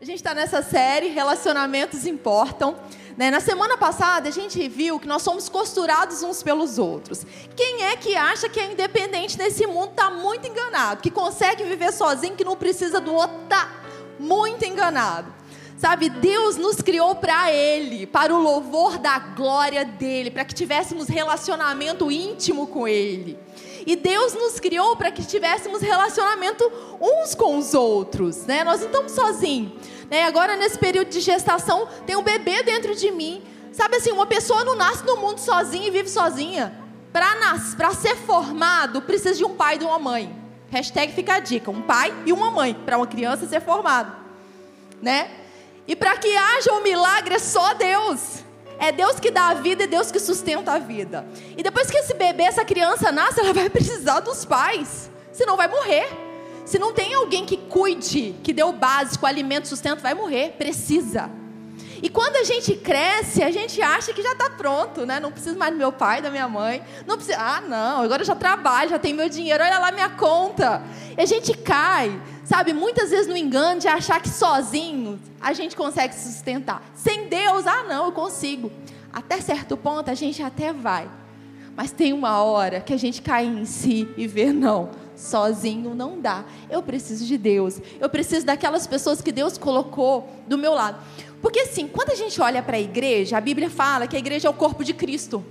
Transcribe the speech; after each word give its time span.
A 0.00 0.04
gente 0.06 0.16
está 0.16 0.32
nessa 0.32 0.62
série 0.62 1.08
Relacionamentos 1.08 2.06
Importam. 2.06 2.74
Né? 3.18 3.30
Na 3.30 3.38
semana 3.38 3.76
passada 3.76 4.30
a 4.30 4.32
gente 4.32 4.66
viu 4.66 4.98
que 4.98 5.06
nós 5.06 5.20
somos 5.20 5.50
costurados 5.50 6.22
uns 6.22 6.42
pelos 6.42 6.78
outros. 6.78 7.26
Quem 7.54 7.84
é 7.84 7.94
que 7.96 8.16
acha 8.16 8.48
que 8.48 8.58
é 8.58 8.72
independente 8.72 9.36
nesse 9.36 9.66
mundo 9.66 9.90
está 9.90 10.10
muito 10.10 10.48
enganado, 10.48 11.02
que 11.02 11.10
consegue 11.10 11.64
viver 11.64 11.92
sozinho, 11.92 12.34
que 12.34 12.44
não 12.44 12.56
precisa 12.56 12.98
do 12.98 13.12
outro, 13.12 13.42
está 13.42 13.70
muito 14.18 14.64
enganado. 14.64 15.30
Sabe, 15.76 16.08
Deus 16.08 16.56
nos 16.56 16.76
criou 16.76 17.14
para 17.16 17.52
Ele, 17.52 18.06
para 18.06 18.34
o 18.34 18.40
louvor 18.40 18.96
da 18.96 19.18
glória 19.18 19.84
dEle, 19.84 20.30
para 20.30 20.46
que 20.46 20.54
tivéssemos 20.54 21.08
relacionamento 21.08 22.10
íntimo 22.10 22.66
com 22.66 22.88
Ele. 22.88 23.38
E 23.86 23.96
Deus 23.96 24.34
nos 24.34 24.60
criou 24.60 24.96
para 24.96 25.10
que 25.10 25.24
tivéssemos 25.24 25.80
relacionamento 25.80 26.70
uns 27.00 27.34
com 27.34 27.58
os 27.58 27.74
outros, 27.74 28.44
né? 28.46 28.64
Nós 28.64 28.80
não 28.80 28.86
estamos 28.86 29.12
sozinhos. 29.12 29.72
Né? 30.10 30.24
Agora, 30.24 30.56
nesse 30.56 30.78
período 30.78 31.08
de 31.08 31.20
gestação, 31.20 31.88
tem 32.06 32.16
um 32.16 32.22
bebê 32.22 32.62
dentro 32.62 32.94
de 32.94 33.10
mim. 33.10 33.42
Sabe 33.72 33.96
assim, 33.96 34.10
uma 34.10 34.26
pessoa 34.26 34.64
não 34.64 34.74
nasce 34.74 35.04
no 35.06 35.16
mundo 35.16 35.38
sozinha 35.38 35.86
e 35.86 35.90
vive 35.90 36.08
sozinha. 36.08 36.74
Para 37.12 37.94
ser 37.94 38.16
formado, 38.16 39.02
precisa 39.02 39.34
de 39.34 39.44
um 39.44 39.54
pai 39.54 39.76
e 39.76 39.78
de 39.78 39.84
uma 39.84 39.98
mãe. 39.98 40.36
Hashtag 40.70 41.12
fica 41.12 41.34
a 41.34 41.40
dica: 41.40 41.70
um 41.70 41.82
pai 41.82 42.12
e 42.26 42.32
uma 42.32 42.50
mãe 42.50 42.74
para 42.74 42.96
uma 42.96 43.06
criança 43.06 43.46
ser 43.46 43.60
formado. 43.60 44.14
Né? 45.00 45.30
E 45.86 45.96
para 45.96 46.16
que 46.16 46.36
haja 46.36 46.72
um 46.72 46.82
milagre 46.82 47.34
é 47.34 47.38
só 47.38 47.74
Deus. 47.74 48.44
É 48.80 48.90
Deus 48.90 49.20
que 49.20 49.30
dá 49.30 49.50
a 49.50 49.54
vida 49.54 49.84
e 49.84 49.86
Deus 49.86 50.10
que 50.10 50.18
sustenta 50.18 50.72
a 50.72 50.78
vida. 50.78 51.26
E 51.56 51.62
depois 51.62 51.90
que 51.90 51.98
esse 51.98 52.14
bebê, 52.14 52.44
essa 52.44 52.64
criança 52.64 53.12
nasce, 53.12 53.38
ela 53.38 53.52
vai 53.52 53.68
precisar 53.70 54.20
dos 54.20 54.44
pais. 54.46 55.10
Senão 55.30 55.56
vai 55.56 55.68
morrer. 55.68 56.08
Se 56.64 56.78
não 56.78 56.94
tem 56.94 57.12
alguém 57.12 57.44
que 57.44 57.56
cuide, 57.56 58.34
que 58.42 58.52
dê 58.52 58.62
o 58.62 58.72
básico, 58.72 59.26
alimento, 59.26 59.68
sustento, 59.68 60.00
vai 60.00 60.14
morrer. 60.14 60.54
Precisa. 60.56 61.30
E 62.02 62.08
quando 62.08 62.36
a 62.36 62.44
gente 62.44 62.74
cresce, 62.76 63.42
a 63.42 63.50
gente 63.50 63.80
acha 63.82 64.12
que 64.12 64.22
já 64.22 64.32
está 64.32 64.48
pronto, 64.50 65.04
né? 65.04 65.20
Não 65.20 65.30
preciso 65.30 65.58
mais 65.58 65.72
do 65.72 65.78
meu 65.78 65.92
pai, 65.92 66.22
da 66.22 66.30
minha 66.30 66.48
mãe. 66.48 66.82
Não 67.06 67.16
precisa. 67.16 67.38
Ah, 67.38 67.60
não, 67.60 68.02
agora 68.02 68.22
eu 68.22 68.26
já 68.26 68.34
trabalho, 68.34 68.90
já 68.90 68.98
tenho 68.98 69.16
meu 69.16 69.28
dinheiro, 69.28 69.62
olha 69.62 69.78
lá 69.78 69.92
minha 69.92 70.08
conta. 70.08 70.82
E 71.16 71.20
a 71.20 71.26
gente 71.26 71.52
cai, 71.54 72.20
sabe, 72.44 72.72
muitas 72.72 73.10
vezes 73.10 73.26
no 73.26 73.36
engano 73.36 73.80
de 73.80 73.88
achar 73.88 74.20
que 74.20 74.28
sozinho 74.28 75.20
a 75.40 75.52
gente 75.52 75.76
consegue 75.76 76.14
se 76.14 76.32
sustentar. 76.32 76.82
Sem 76.94 77.28
Deus, 77.28 77.66
ah, 77.66 77.82
não, 77.82 78.06
eu 78.06 78.12
consigo. 78.12 78.72
Até 79.12 79.40
certo 79.40 79.76
ponto 79.76 80.10
a 80.10 80.14
gente 80.14 80.42
até 80.42 80.72
vai. 80.72 81.10
Mas 81.76 81.92
tem 81.92 82.12
uma 82.12 82.42
hora 82.42 82.80
que 82.80 82.92
a 82.92 82.96
gente 82.96 83.22
cai 83.22 83.46
em 83.46 83.64
si 83.64 84.08
e 84.16 84.26
vê, 84.26 84.52
não, 84.52 84.90
sozinho 85.16 85.94
não 85.94 86.20
dá. 86.20 86.44
Eu 86.68 86.82
preciso 86.82 87.24
de 87.24 87.38
Deus. 87.38 87.80
Eu 87.98 88.08
preciso 88.08 88.44
daquelas 88.44 88.86
pessoas 88.86 89.20
que 89.20 89.30
Deus 89.30 89.56
colocou 89.56 90.28
do 90.46 90.58
meu 90.58 90.74
lado. 90.74 90.98
Porque 91.40 91.60
assim, 91.60 91.88
quando 91.88 92.10
a 92.10 92.14
gente 92.14 92.40
olha 92.40 92.62
para 92.62 92.76
a 92.76 92.80
igreja, 92.80 93.38
a 93.38 93.40
Bíblia 93.40 93.70
fala 93.70 94.06
que 94.06 94.16
a 94.16 94.18
igreja 94.18 94.48
é 94.48 94.50
o 94.50 94.54
corpo 94.54 94.84
de 94.84 94.92
Cristo. 94.92 95.44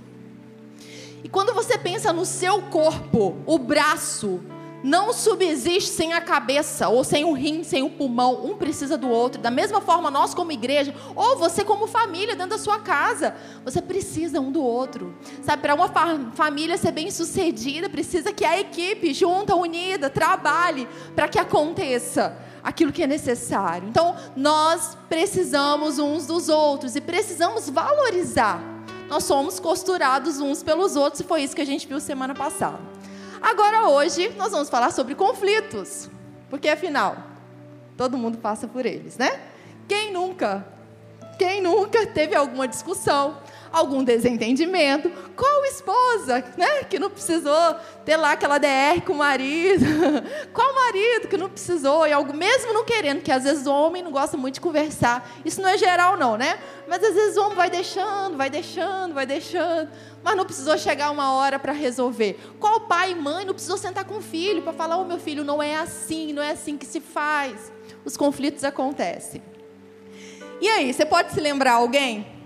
E 1.22 1.28
quando 1.28 1.52
você 1.52 1.76
pensa 1.76 2.12
no 2.12 2.24
seu 2.24 2.62
corpo, 2.62 3.36
o 3.44 3.58
braço 3.58 4.40
não 4.82 5.12
subsiste 5.12 5.90
sem 5.90 6.14
a 6.14 6.20
cabeça, 6.20 6.88
ou 6.88 7.04
sem 7.04 7.24
o 7.24 7.32
rim, 7.32 7.62
sem 7.62 7.82
o 7.82 7.90
pulmão. 7.90 8.46
Um 8.46 8.56
precisa 8.56 8.96
do 8.96 9.08
outro. 9.08 9.40
Da 9.40 9.50
mesma 9.50 9.80
forma, 9.80 10.10
nós 10.10 10.32
como 10.32 10.52
igreja, 10.52 10.94
ou 11.14 11.36
você 11.36 11.62
como 11.62 11.86
família 11.86 12.34
dentro 12.34 12.50
da 12.50 12.58
sua 12.58 12.78
casa, 12.78 13.34
você 13.64 13.82
precisa 13.82 14.40
um 14.40 14.50
do 14.50 14.62
outro. 14.62 15.14
Sabe, 15.42 15.60
para 15.60 15.74
uma 15.74 15.88
família 16.34 16.78
ser 16.78 16.92
bem 16.92 17.10
sucedida, 17.10 17.90
precisa 17.90 18.32
que 18.32 18.44
a 18.44 18.58
equipe 18.58 19.12
junta, 19.12 19.54
unida, 19.54 20.08
trabalhe 20.08 20.88
para 21.14 21.28
que 21.28 21.38
aconteça 21.38 22.36
aquilo 22.62 22.92
que 22.92 23.02
é 23.02 23.06
necessário. 23.06 23.88
Então, 23.88 24.16
nós 24.36 24.96
precisamos 25.08 25.98
uns 25.98 26.26
dos 26.26 26.48
outros 26.48 26.96
e 26.96 27.00
precisamos 27.00 27.68
valorizar. 27.68 28.62
Nós 29.08 29.24
somos 29.24 29.58
costurados 29.58 30.40
uns 30.40 30.62
pelos 30.62 30.94
outros 30.96 31.20
e 31.20 31.24
foi 31.24 31.42
isso 31.42 31.54
que 31.54 31.62
a 31.62 31.66
gente 31.66 31.86
viu 31.86 31.98
semana 32.00 32.34
passada. 32.34 32.78
Agora, 33.42 33.88
hoje, 33.88 34.32
nós 34.36 34.52
vamos 34.52 34.68
falar 34.68 34.92
sobre 34.92 35.14
conflitos, 35.14 36.08
porque 36.48 36.68
afinal, 36.68 37.16
todo 37.96 38.16
mundo 38.18 38.38
passa 38.38 38.68
por 38.68 38.84
eles, 38.84 39.16
né? 39.16 39.40
Quem 39.88 40.12
nunca? 40.12 40.66
Quem 41.38 41.62
nunca 41.62 42.06
teve 42.06 42.36
alguma 42.36 42.68
discussão, 42.68 43.38
algum 43.72 44.02
desentendimento. 44.02 45.10
Qual 45.36 45.64
esposa, 45.64 46.44
né, 46.56 46.84
que 46.84 46.98
não 46.98 47.10
precisou 47.10 47.76
ter 48.04 48.16
lá 48.16 48.32
aquela 48.32 48.58
DR 48.58 49.00
com 49.04 49.12
o 49.12 49.16
marido? 49.16 49.84
Qual 50.52 50.74
marido 50.74 51.28
que 51.28 51.36
não 51.36 51.48
precisou 51.48 52.06
e 52.06 52.12
algo 52.12 52.34
mesmo 52.34 52.72
não 52.72 52.84
querendo, 52.84 53.22
que 53.22 53.30
às 53.30 53.44
vezes 53.44 53.66
o 53.66 53.72
homem 53.72 54.02
não 54.02 54.10
gosta 54.10 54.36
muito 54.36 54.54
de 54.54 54.60
conversar. 54.60 55.30
Isso 55.44 55.60
não 55.60 55.68
é 55.68 55.78
geral 55.78 56.16
não, 56.16 56.36
né? 56.36 56.58
Mas 56.88 57.02
às 57.02 57.14
vezes 57.14 57.36
o 57.36 57.42
homem 57.42 57.56
vai 57.56 57.70
deixando, 57.70 58.36
vai 58.36 58.50
deixando, 58.50 59.14
vai 59.14 59.26
deixando, 59.26 59.88
mas 60.22 60.36
não 60.36 60.44
precisou 60.44 60.76
chegar 60.76 61.10
uma 61.10 61.34
hora 61.34 61.58
para 61.58 61.72
resolver. 61.72 62.38
Qual 62.58 62.80
pai 62.80 63.12
e 63.12 63.14
mãe 63.14 63.44
não 63.44 63.54
precisou 63.54 63.78
sentar 63.78 64.04
com 64.04 64.16
o 64.16 64.22
filho 64.22 64.62
para 64.62 64.72
falar: 64.72 64.96
"Ô 64.96 65.02
oh, 65.02 65.04
meu 65.04 65.18
filho, 65.18 65.44
não 65.44 65.62
é 65.62 65.76
assim, 65.76 66.32
não 66.32 66.42
é 66.42 66.50
assim 66.50 66.76
que 66.76 66.86
se 66.86 67.00
faz". 67.00 67.72
Os 68.04 68.16
conflitos 68.16 68.64
acontecem. 68.64 69.42
E 70.60 70.68
aí, 70.68 70.92
você 70.92 71.06
pode 71.06 71.32
se 71.32 71.40
lembrar 71.40 71.72
alguém 71.74 72.39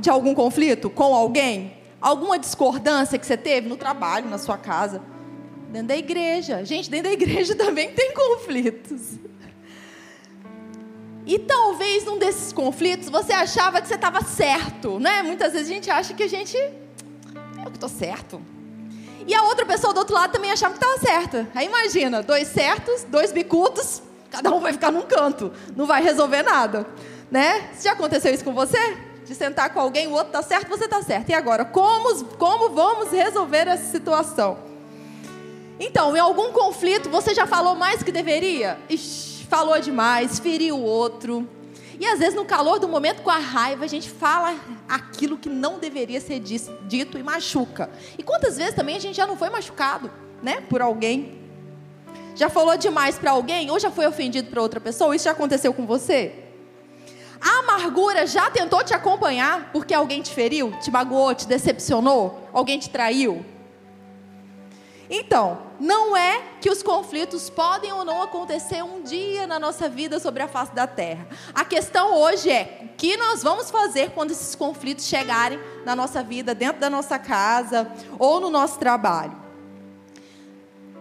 de 0.00 0.10
algum 0.10 0.34
conflito 0.34 0.88
com 0.88 1.14
alguém? 1.14 1.76
Alguma 2.00 2.38
discordância 2.38 3.18
que 3.18 3.26
você 3.26 3.36
teve 3.36 3.68
no 3.68 3.76
trabalho, 3.76 4.28
na 4.28 4.38
sua 4.38 4.56
casa? 4.56 5.02
Dentro 5.68 5.88
da 5.88 5.96
igreja. 5.96 6.64
Gente, 6.64 6.88
dentro 6.90 7.08
da 7.08 7.12
igreja 7.12 7.54
também 7.56 7.92
tem 7.92 8.12
conflitos. 8.14 9.18
E 11.26 11.38
talvez 11.38 12.04
num 12.04 12.18
desses 12.18 12.52
conflitos 12.54 13.10
você 13.10 13.34
achava 13.34 13.82
que 13.82 13.88
você 13.88 13.96
estava 13.96 14.22
certo, 14.22 14.98
né? 14.98 15.22
Muitas 15.22 15.52
vezes 15.52 15.68
a 15.68 15.74
gente 15.74 15.90
acha 15.90 16.14
que 16.14 16.22
a 16.22 16.28
gente. 16.28 16.56
Eu 16.56 17.70
que 17.70 17.76
estou 17.76 17.88
certo. 17.88 18.40
E 19.26 19.34
a 19.34 19.42
outra 19.42 19.66
pessoa 19.66 19.92
do 19.92 19.98
outro 19.98 20.14
lado 20.14 20.32
também 20.32 20.50
achava 20.50 20.72
que 20.72 20.82
estava 20.82 20.98
certa. 20.98 21.46
Aí 21.54 21.66
imagina, 21.66 22.22
dois 22.22 22.48
certos, 22.48 23.04
dois 23.04 23.30
bicudos, 23.30 24.00
cada 24.30 24.50
um 24.54 24.60
vai 24.60 24.72
ficar 24.72 24.90
num 24.90 25.02
canto, 25.02 25.52
não 25.76 25.84
vai 25.84 26.02
resolver 26.02 26.42
nada, 26.42 26.86
né? 27.30 27.72
Já 27.78 27.92
aconteceu 27.92 28.32
isso 28.32 28.42
com 28.42 28.54
você? 28.54 28.96
De 29.28 29.34
sentar 29.34 29.74
com 29.74 29.78
alguém, 29.78 30.06
o 30.06 30.12
outro 30.12 30.28
está 30.28 30.42
certo, 30.42 30.70
você 30.70 30.86
está 30.86 31.02
certo. 31.02 31.28
E 31.28 31.34
agora, 31.34 31.62
como, 31.62 32.24
como 32.36 32.70
vamos 32.70 33.10
resolver 33.10 33.68
essa 33.68 33.92
situação? 33.92 34.58
Então, 35.78 36.16
em 36.16 36.18
algum 36.18 36.50
conflito, 36.50 37.10
você 37.10 37.34
já 37.34 37.46
falou 37.46 37.74
mais 37.74 38.02
que 38.02 38.10
deveria? 38.10 38.78
Ixi, 38.88 39.44
falou 39.44 39.78
demais, 39.80 40.38
feriu 40.38 40.78
o 40.78 40.82
outro. 40.82 41.46
E 42.00 42.06
às 42.06 42.18
vezes, 42.18 42.34
no 42.34 42.46
calor 42.46 42.78
do 42.78 42.88
momento, 42.88 43.20
com 43.20 43.28
a 43.28 43.36
raiva, 43.36 43.84
a 43.84 43.88
gente 43.88 44.08
fala 44.08 44.56
aquilo 44.88 45.36
que 45.36 45.50
não 45.50 45.78
deveria 45.78 46.22
ser 46.22 46.40
dito 46.40 47.18
e 47.18 47.22
machuca. 47.22 47.90
E 48.16 48.22
quantas 48.22 48.56
vezes 48.56 48.74
também 48.74 48.96
a 48.96 49.00
gente 49.00 49.16
já 49.16 49.26
não 49.26 49.36
foi 49.36 49.50
machucado, 49.50 50.10
né, 50.42 50.62
por 50.70 50.80
alguém? 50.80 51.38
Já 52.34 52.48
falou 52.48 52.78
demais 52.78 53.18
para 53.18 53.32
alguém 53.32 53.70
ou 53.70 53.78
já 53.78 53.90
foi 53.90 54.06
ofendido 54.06 54.48
para 54.48 54.62
outra 54.62 54.80
pessoa? 54.80 55.14
Isso 55.14 55.26
já 55.26 55.32
aconteceu 55.32 55.74
com 55.74 55.84
você? 55.84 56.47
A 57.40 57.60
amargura 57.60 58.26
já 58.26 58.50
tentou 58.50 58.82
te 58.82 58.94
acompanhar 58.94 59.70
porque 59.72 59.94
alguém 59.94 60.22
te 60.22 60.32
feriu, 60.32 60.72
te 60.80 60.90
magoou, 60.90 61.34
te 61.34 61.46
decepcionou, 61.46 62.48
alguém 62.52 62.78
te 62.78 62.90
traiu? 62.90 63.44
Então, 65.10 65.58
não 65.80 66.14
é 66.14 66.42
que 66.60 66.68
os 66.68 66.82
conflitos 66.82 67.48
podem 67.48 67.90
ou 67.92 68.04
não 68.04 68.22
acontecer 68.22 68.82
um 68.84 69.00
dia 69.02 69.46
na 69.46 69.58
nossa 69.58 69.88
vida 69.88 70.20
sobre 70.20 70.42
a 70.42 70.48
face 70.48 70.74
da 70.74 70.86
terra. 70.86 71.26
A 71.54 71.64
questão 71.64 72.14
hoje 72.14 72.50
é 72.50 72.80
o 72.82 72.88
que 72.96 73.16
nós 73.16 73.42
vamos 73.42 73.70
fazer 73.70 74.10
quando 74.10 74.32
esses 74.32 74.54
conflitos 74.54 75.06
chegarem 75.06 75.58
na 75.84 75.96
nossa 75.96 76.22
vida, 76.22 76.54
dentro 76.54 76.80
da 76.80 76.90
nossa 76.90 77.18
casa 77.18 77.90
ou 78.18 78.38
no 78.38 78.50
nosso 78.50 78.78
trabalho. 78.78 79.48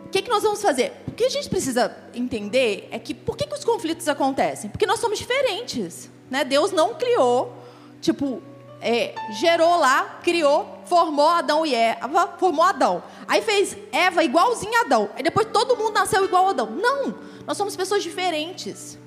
O 0.05 0.09
que, 0.09 0.21
que 0.21 0.29
nós 0.29 0.43
vamos 0.43 0.61
fazer? 0.61 0.93
O 1.05 1.11
que 1.11 1.25
a 1.25 1.29
gente 1.29 1.49
precisa 1.49 1.93
entender 2.13 2.87
é 2.91 2.97
que 2.97 3.13
por 3.13 3.35
que, 3.35 3.45
que 3.45 3.55
os 3.55 3.65
conflitos 3.65 4.07
acontecem? 4.07 4.69
Porque 4.69 4.85
nós 4.85 5.01
somos 5.01 5.19
diferentes. 5.19 6.09
Né? 6.29 6.43
Deus 6.43 6.71
não 6.71 6.93
criou, 6.95 7.53
tipo, 8.01 8.41
é, 8.81 9.15
gerou 9.31 9.77
lá, 9.77 10.19
criou, 10.23 10.81
formou 10.85 11.29
Adão 11.29 11.65
e 11.65 11.73
Eva, 11.73 12.35
formou 12.37 12.63
Adão. 12.63 13.03
Aí 13.27 13.41
fez 13.41 13.75
Eva 13.91 14.23
igualzinho 14.23 14.77
a 14.79 14.81
Adão. 14.81 15.09
Aí 15.15 15.23
depois 15.23 15.47
todo 15.51 15.75
mundo 15.75 15.93
nasceu 15.93 16.23
igual 16.23 16.47
a 16.47 16.49
Adão. 16.51 16.69
Não, 16.71 17.15
nós 17.45 17.57
somos 17.57 17.75
pessoas 17.75 18.03
diferentes. 18.03 18.97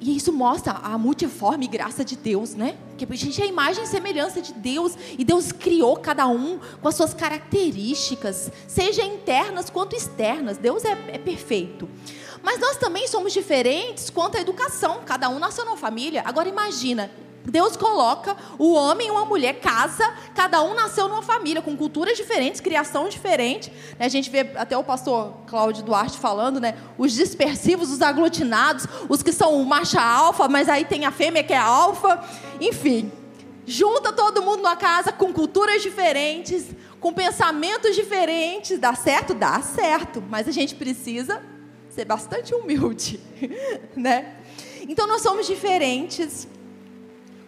E 0.00 0.16
isso 0.16 0.32
mostra 0.32 0.72
a 0.74 0.96
multiforme 0.96 1.66
graça 1.66 2.04
de 2.04 2.14
Deus, 2.14 2.54
né? 2.54 2.76
Que 2.96 3.04
a 3.04 3.16
gente 3.16 3.42
é 3.42 3.44
a 3.44 3.48
imagem 3.48 3.82
e 3.82 3.86
semelhança 3.86 4.40
de 4.40 4.52
Deus. 4.52 4.94
E 5.18 5.24
Deus 5.24 5.50
criou 5.50 5.96
cada 5.96 6.28
um 6.28 6.60
com 6.80 6.88
as 6.88 6.94
suas 6.94 7.12
características, 7.12 8.50
seja 8.68 9.02
internas 9.02 9.68
quanto 9.68 9.96
externas. 9.96 10.56
Deus 10.56 10.84
é, 10.84 10.92
é 11.08 11.18
perfeito. 11.18 11.88
Mas 12.42 12.58
nós 12.58 12.76
também 12.76 13.06
somos 13.08 13.32
diferentes 13.32 14.10
quanto 14.10 14.36
à 14.36 14.40
educação. 14.40 15.00
Cada 15.04 15.28
um 15.28 15.38
nasceu 15.38 15.64
numa 15.64 15.76
família. 15.76 16.22
Agora 16.24 16.48
imagina, 16.48 17.10
Deus 17.44 17.76
coloca 17.76 18.36
o 18.58 18.72
homem 18.72 19.08
e 19.08 19.10
uma 19.10 19.24
mulher, 19.24 19.60
casa, 19.60 20.12
cada 20.34 20.62
um 20.62 20.74
nasceu 20.74 21.08
numa 21.08 21.22
família, 21.22 21.62
com 21.62 21.76
culturas 21.76 22.16
diferentes, 22.16 22.60
criação 22.60 23.08
diferente. 23.08 23.72
Né? 23.98 24.06
A 24.06 24.08
gente 24.08 24.28
vê 24.28 24.40
até 24.54 24.76
o 24.76 24.84
pastor 24.84 25.32
Cláudio 25.46 25.82
Duarte 25.82 26.18
falando, 26.18 26.60
né? 26.60 26.76
Os 26.98 27.12
dispersivos, 27.12 27.90
os 27.90 28.02
aglutinados, 28.02 28.86
os 29.08 29.22
que 29.22 29.32
são 29.32 29.62
macha 29.64 30.00
alfa, 30.00 30.46
mas 30.48 30.68
aí 30.68 30.84
tem 30.84 31.06
a 31.06 31.10
fêmea 31.10 31.42
que 31.42 31.52
é 31.52 31.58
alfa. 31.58 32.22
Enfim, 32.60 33.10
junta 33.66 34.12
todo 34.12 34.42
mundo 34.42 34.58
numa 34.58 34.76
casa 34.76 35.10
com 35.10 35.32
culturas 35.32 35.82
diferentes, 35.82 36.66
com 37.00 37.12
pensamentos 37.12 37.96
diferentes. 37.96 38.78
Dá 38.78 38.94
certo? 38.94 39.32
Dá 39.32 39.60
certo. 39.62 40.22
Mas 40.28 40.46
a 40.48 40.52
gente 40.52 40.74
precisa 40.74 41.40
ser 41.98 42.04
bastante 42.04 42.54
humilde, 42.54 43.18
né? 43.96 44.36
Então 44.88 45.08
nós 45.08 45.20
somos 45.20 45.48
diferentes 45.48 46.46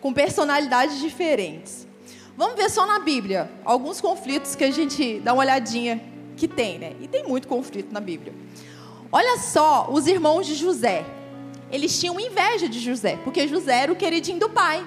com 0.00 0.12
personalidades 0.12 0.98
diferentes. 0.98 1.86
Vamos 2.36 2.56
ver 2.56 2.68
só 2.68 2.84
na 2.84 2.98
Bíblia 2.98 3.48
alguns 3.64 4.00
conflitos 4.00 4.56
que 4.56 4.64
a 4.64 4.70
gente 4.72 5.20
dá 5.20 5.32
uma 5.32 5.42
olhadinha 5.42 6.02
que 6.36 6.48
tem, 6.48 6.80
né? 6.80 6.96
E 7.00 7.06
tem 7.06 7.22
muito 7.28 7.46
conflito 7.46 7.92
na 7.92 8.00
Bíblia. 8.00 8.34
Olha 9.12 9.38
só 9.38 9.88
os 9.88 10.08
irmãos 10.08 10.48
de 10.48 10.56
José. 10.56 11.06
Eles 11.70 12.00
tinham 12.00 12.18
inveja 12.18 12.68
de 12.68 12.80
José, 12.80 13.20
porque 13.22 13.46
José 13.46 13.82
era 13.82 13.92
o 13.92 13.96
queridinho 13.96 14.40
do 14.40 14.50
pai. 14.50 14.84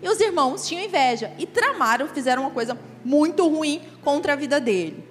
E 0.00 0.08
os 0.08 0.20
irmãos 0.20 0.64
tinham 0.64 0.84
inveja 0.84 1.32
e 1.40 1.44
tramaram, 1.44 2.06
fizeram 2.06 2.42
uma 2.42 2.52
coisa 2.52 2.78
muito 3.04 3.48
ruim 3.48 3.82
contra 4.04 4.34
a 4.34 4.36
vida 4.36 4.60
dele. 4.60 5.02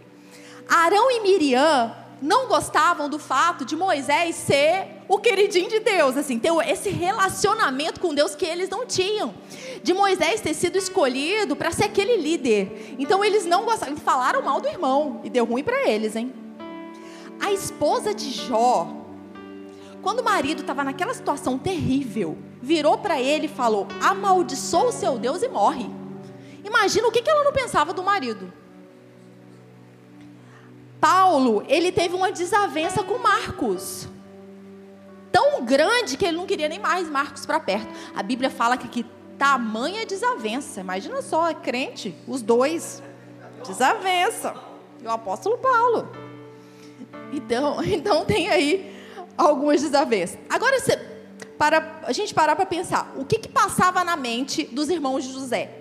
Arão 0.70 1.12
e 1.12 1.20
Miriam 1.20 2.01
não 2.22 2.48
gostavam 2.48 3.10
do 3.10 3.18
fato 3.18 3.66
de 3.66 3.76
Moisés 3.76 4.36
ser 4.36 5.02
o 5.08 5.18
queridinho 5.18 5.70
de 5.70 5.80
Deus, 5.80 6.16
assim, 6.16 6.38
ter 6.38 6.52
esse 6.70 6.90
relacionamento 6.90 8.00
com 8.00 8.14
Deus 8.14 8.36
que 8.36 8.46
eles 8.46 8.70
não 8.70 8.86
tinham. 8.86 9.34
De 9.82 9.94
Moisés 9.94 10.40
ter 10.40 10.54
sido 10.54 10.78
escolhido 10.78 11.56
para 11.56 11.72
ser 11.72 11.86
aquele 11.86 12.18
líder. 12.18 12.96
Então 13.00 13.26
eles 13.26 13.46
não 13.46 13.66
gostavam, 13.66 13.98
falaram 13.98 14.44
mal 14.44 14.62
do 14.62 14.68
irmão 14.68 15.20
e 15.24 15.30
deu 15.30 15.46
ruim 15.46 15.64
para 15.64 15.90
eles, 15.90 16.16
hein? 16.16 16.32
A 17.40 17.52
esposa 17.52 18.14
de 18.14 18.30
Jó, 18.30 18.88
quando 20.04 20.20
o 20.20 20.24
marido 20.24 20.62
estava 20.62 20.84
naquela 20.84 21.14
situação 21.14 21.58
terrível, 21.58 22.38
virou 22.62 23.00
para 23.00 23.20
ele 23.20 23.48
e 23.48 23.50
falou: 23.50 23.88
amaldiçoa 24.00 24.90
o 24.90 24.92
seu 24.92 25.18
Deus 25.18 25.42
e 25.42 25.50
morre. 25.50 25.90
Imagina 26.64 27.08
o 27.08 27.12
que 27.12 27.28
ela 27.28 27.44
não 27.44 27.52
pensava 27.52 27.92
do 27.94 28.04
marido. 28.04 28.61
Paulo, 31.02 31.66
ele 31.68 31.92
teve 31.92 32.14
uma 32.14 32.32
desavença 32.32 33.04
com 33.04 33.18
Marcos. 33.18 34.08
Tão 35.32 35.66
grande 35.66 36.16
que 36.16 36.24
ele 36.24 36.38
não 36.38 36.46
queria 36.46 36.70
nem 36.70 36.78
mais 36.78 37.10
Marcos 37.10 37.44
para 37.44 37.60
perto. 37.60 37.88
A 38.16 38.22
Bíblia 38.22 38.52
fala 38.52 38.78
que, 38.78 38.88
que 38.88 39.04
tamanha 39.36 40.06
desavença. 40.06 40.82
Imagina 40.82 41.24
só, 41.24 41.50
é 41.50 41.56
crente, 41.56 42.16
os 42.28 42.44
dois. 42.44 43.02
Desavença. 43.66 44.54
E 45.02 45.08
o 45.08 45.10
apóstolo 45.10 45.58
Paulo. 45.58 46.12
Então, 47.34 47.82
então 47.84 48.24
tem 48.24 48.50
aí 48.50 48.96
algumas 49.36 49.82
desavenças. 49.82 50.38
Agora, 50.48 50.80
se, 50.80 50.96
para 51.58 52.00
a 52.04 52.12
gente 52.12 52.32
parar 52.32 52.56
para 52.56 52.68
pensar, 52.68 53.12
o 53.16 53.26
que, 53.26 53.40
que 53.40 53.50
passava 53.50 54.04
na 54.04 54.16
mente 54.16 54.66
dos 54.66 54.88
irmãos 54.90 55.24
de 55.24 55.34
José? 55.34 55.72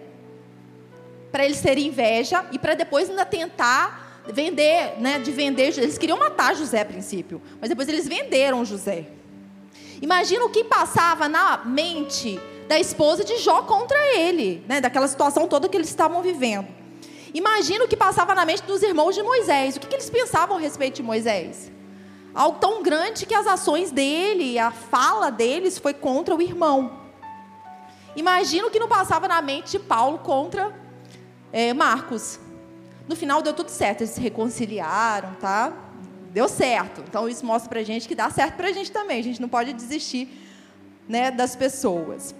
Para 1.31 1.45
eles 1.45 1.61
terem 1.61 1.89
inveja 1.89 2.47
e 2.53 2.59
para 2.59 2.75
depois 2.75 3.11
ainda 3.11 3.27
tentar 3.27 4.00
vender, 4.29 5.01
né, 5.01 5.19
de 5.19 5.31
vender, 5.31 5.79
eles 5.79 5.99
queriam 5.99 6.19
matar 6.19 6.55
José 6.55 6.81
a 6.81 6.85
princípio, 6.85 7.41
mas 7.61 7.69
depois 7.69 7.89
eles 7.89 8.07
venderam 8.07 8.65
José. 8.65 9.07
Imagina 10.03 10.45
o 10.45 10.51
que 10.51 10.65
passava 10.65 11.29
na 11.29 11.59
mente 11.65 12.41
da 12.69 12.79
esposa 12.79 13.25
de 13.25 13.39
Jó 13.39 13.63
contra 13.63 13.99
ele, 14.17 14.65
né, 14.69 14.81
daquela 14.81 15.09
situação 15.09 15.49
toda 15.49 15.69
que 15.69 15.77
eles 15.77 15.89
estavam 15.89 16.23
vivendo. 16.23 16.69
Imagina 17.33 17.85
o 17.85 17.89
que 17.89 17.97
passava 17.97 18.35
na 18.35 18.45
mente 18.45 18.63
dos 18.63 18.83
irmãos 18.83 19.15
de 19.15 19.23
Moisés. 19.23 19.77
O 19.77 19.81
que, 19.81 19.87
que 19.87 19.95
eles 19.95 20.11
pensavam 20.11 20.57
a 20.57 20.61
respeito 20.61 20.97
de 20.97 21.03
Moisés? 21.03 21.71
Algo 22.35 22.59
tão 22.59 22.83
grande 22.83 23.27
que 23.27 23.35
as 23.35 23.47
ações 23.47 23.91
dele, 23.91 24.59
a 24.59 24.71
fala 24.71 25.31
deles 25.31 25.79
foi 25.79 25.95
contra 25.95 26.35
o 26.35 26.43
irmão. 26.43 26.99
Imagina 28.17 28.67
o 28.67 28.71
que 28.71 28.79
não 28.79 28.89
passava 28.89 29.29
na 29.29 29.41
mente 29.41 29.73
de 29.73 29.79
Paulo 29.79 30.19
contra 30.19 30.75
é, 31.53 31.73
Marcos. 31.73 32.41
No 33.11 33.17
final 33.17 33.43
deu 33.43 33.53
tudo 33.53 33.71
certo, 33.71 34.03
eles 34.03 34.11
se 34.11 34.21
reconciliaram, 34.21 35.35
tá? 35.41 35.73
Deu 36.33 36.49
certo. 36.49 37.03
Então 37.09 37.29
isso 37.29 37.45
mostra 37.45 37.69
pra 37.69 37.83
gente 37.83 38.07
que 38.07 38.15
dá 38.15 38.31
certo 38.31 38.55
pra 38.55 38.71
gente 38.71 38.93
também. 38.93 39.19
A 39.19 39.23
gente 39.25 39.41
não 39.41 39.49
pode 39.49 39.73
desistir, 39.73 40.29
né, 41.09 41.29
das 41.29 41.57
pessoas. 41.57 42.33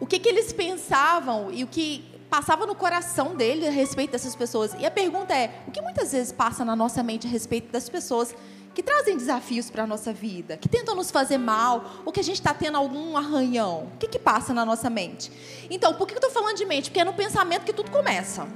O 0.00 0.04
que, 0.04 0.18
que 0.18 0.28
eles 0.28 0.52
pensavam 0.52 1.52
e 1.52 1.62
o 1.62 1.68
que 1.68 2.04
passava 2.28 2.66
no 2.66 2.74
coração 2.74 3.36
dele 3.36 3.68
a 3.68 3.70
respeito 3.70 4.10
dessas 4.10 4.34
pessoas? 4.34 4.74
E 4.80 4.84
a 4.84 4.90
pergunta 4.90 5.32
é: 5.32 5.62
o 5.68 5.70
que 5.70 5.80
muitas 5.80 6.10
vezes 6.10 6.32
passa 6.32 6.64
na 6.64 6.74
nossa 6.74 7.04
mente 7.04 7.28
a 7.28 7.30
respeito 7.30 7.70
das 7.70 7.88
pessoas 7.88 8.34
que 8.80 8.82
trazem 8.82 9.14
desafios 9.14 9.68
para 9.68 9.82
a 9.82 9.86
nossa 9.86 10.10
vida, 10.10 10.56
que 10.56 10.66
tentam 10.66 10.94
nos 10.94 11.10
fazer 11.10 11.36
mal, 11.36 12.00
ou 12.02 12.10
que 12.10 12.18
a 12.18 12.24
gente 12.24 12.36
está 12.36 12.54
tendo 12.54 12.78
algum 12.78 13.14
arranhão. 13.14 13.90
O 13.94 13.98
que, 13.98 14.08
que 14.08 14.18
passa 14.18 14.54
na 14.54 14.64
nossa 14.64 14.88
mente? 14.88 15.30
Então, 15.68 15.92
por 15.92 16.06
que 16.06 16.14
eu 16.14 16.16
estou 16.16 16.30
falando 16.30 16.56
de 16.56 16.64
mente? 16.64 16.88
Porque 16.88 17.00
é 17.00 17.04
no 17.04 17.12
pensamento 17.12 17.64
que 17.64 17.74
tudo 17.74 17.90
começa. 17.90 18.48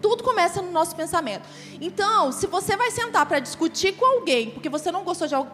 Tudo 0.00 0.22
começa 0.22 0.62
no 0.62 0.70
nosso 0.70 0.94
pensamento. 0.94 1.48
Então, 1.80 2.30
se 2.30 2.46
você 2.46 2.76
vai 2.76 2.92
sentar 2.92 3.26
para 3.26 3.40
discutir 3.40 3.96
com 3.96 4.06
alguém, 4.06 4.50
porque 4.50 4.68
você 4.68 4.92
não 4.92 5.02
gostou 5.02 5.26
de 5.26 5.34
algo, 5.34 5.50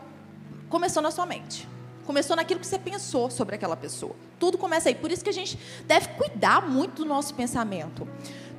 começou 0.68 1.02
na 1.02 1.10
sua 1.10 1.24
mente. 1.24 1.66
Começou 2.04 2.36
naquilo 2.36 2.60
que 2.60 2.66
você 2.66 2.78
pensou 2.78 3.30
sobre 3.30 3.54
aquela 3.54 3.76
pessoa. 3.78 4.14
Tudo 4.38 4.58
começa 4.58 4.90
aí. 4.90 4.94
Por 4.94 5.10
isso 5.10 5.24
que 5.24 5.30
a 5.30 5.32
gente 5.32 5.58
deve 5.86 6.08
cuidar 6.08 6.68
muito 6.68 6.96
do 6.96 7.04
nosso 7.06 7.32
pensamento. 7.32 8.06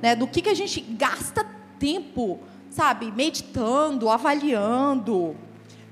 Né? 0.00 0.16
Do 0.16 0.26
que, 0.26 0.42
que 0.42 0.48
a 0.48 0.54
gente 0.54 0.80
gasta 0.80 1.46
tempo 1.78 2.40
sabe, 2.72 3.12
meditando, 3.12 4.08
avaliando. 4.08 5.36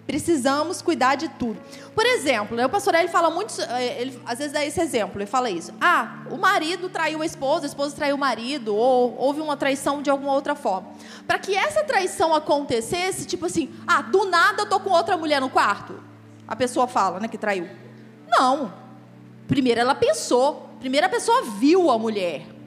Precisamos 0.07 0.83
cuidar 0.83 1.15
de 1.15 1.29
tudo. 1.29 1.61
Por 1.95 2.05
exemplo, 2.05 2.57
né, 2.57 2.67
o 2.67 2.69
pastor 2.69 2.95
ele 2.97 3.07
fala 3.07 3.31
muito, 3.31 3.55
eh, 3.61 4.01
ele 4.01 4.21
às 4.27 4.39
vezes 4.39 4.53
dá 4.53 4.65
esse 4.65 4.81
exemplo, 4.81 5.21
ele 5.21 5.27
fala 5.27 5.49
isso. 5.51 5.73
Ah, 5.81 6.25
o 6.31 6.37
marido 6.37 6.89
traiu 6.89 7.23
a 7.23 7.27
esposa, 7.27 7.65
a 7.65 7.69
esposa 7.69 7.95
traiu 7.95 8.17
o 8.17 8.19
marido, 8.19 8.75
ou 8.75 9.15
houve 9.17 9.41
uma 9.41 9.57
traição 9.57 10.03
de 10.03 10.11
alguma 10.11 10.33
outra 10.33 10.57
forma. 10.57 10.89
Para 11.29 11.39
que 11.39 11.55
essa 11.55 11.85
traição 11.85 12.35
acontecesse, 12.35 13.25
tipo 13.25 13.47
assim, 13.47 13.71
ah, 13.87 14.03
do 14.03 14.25
nada 14.25 14.63
eu 14.63 14.67
tô 14.67 14.81
com 14.81 14.91
outra 14.91 15.17
mulher 15.17 15.41
no 15.41 15.51
quarto. 15.51 16.03
A 16.49 16.57
pessoa 16.57 16.89
fala, 16.89 17.21
né, 17.21 17.29
que 17.29 17.39
traiu. 17.39 17.69
Não. 18.27 18.73
Primeiro 19.47 19.81
ela 19.81 19.95
pensou, 19.95 20.71
primeiro 20.81 21.07
a 21.07 21.11
pessoa 21.11 21.43
viu 21.43 21.89
a 21.89 21.97
mulher. 21.97 22.60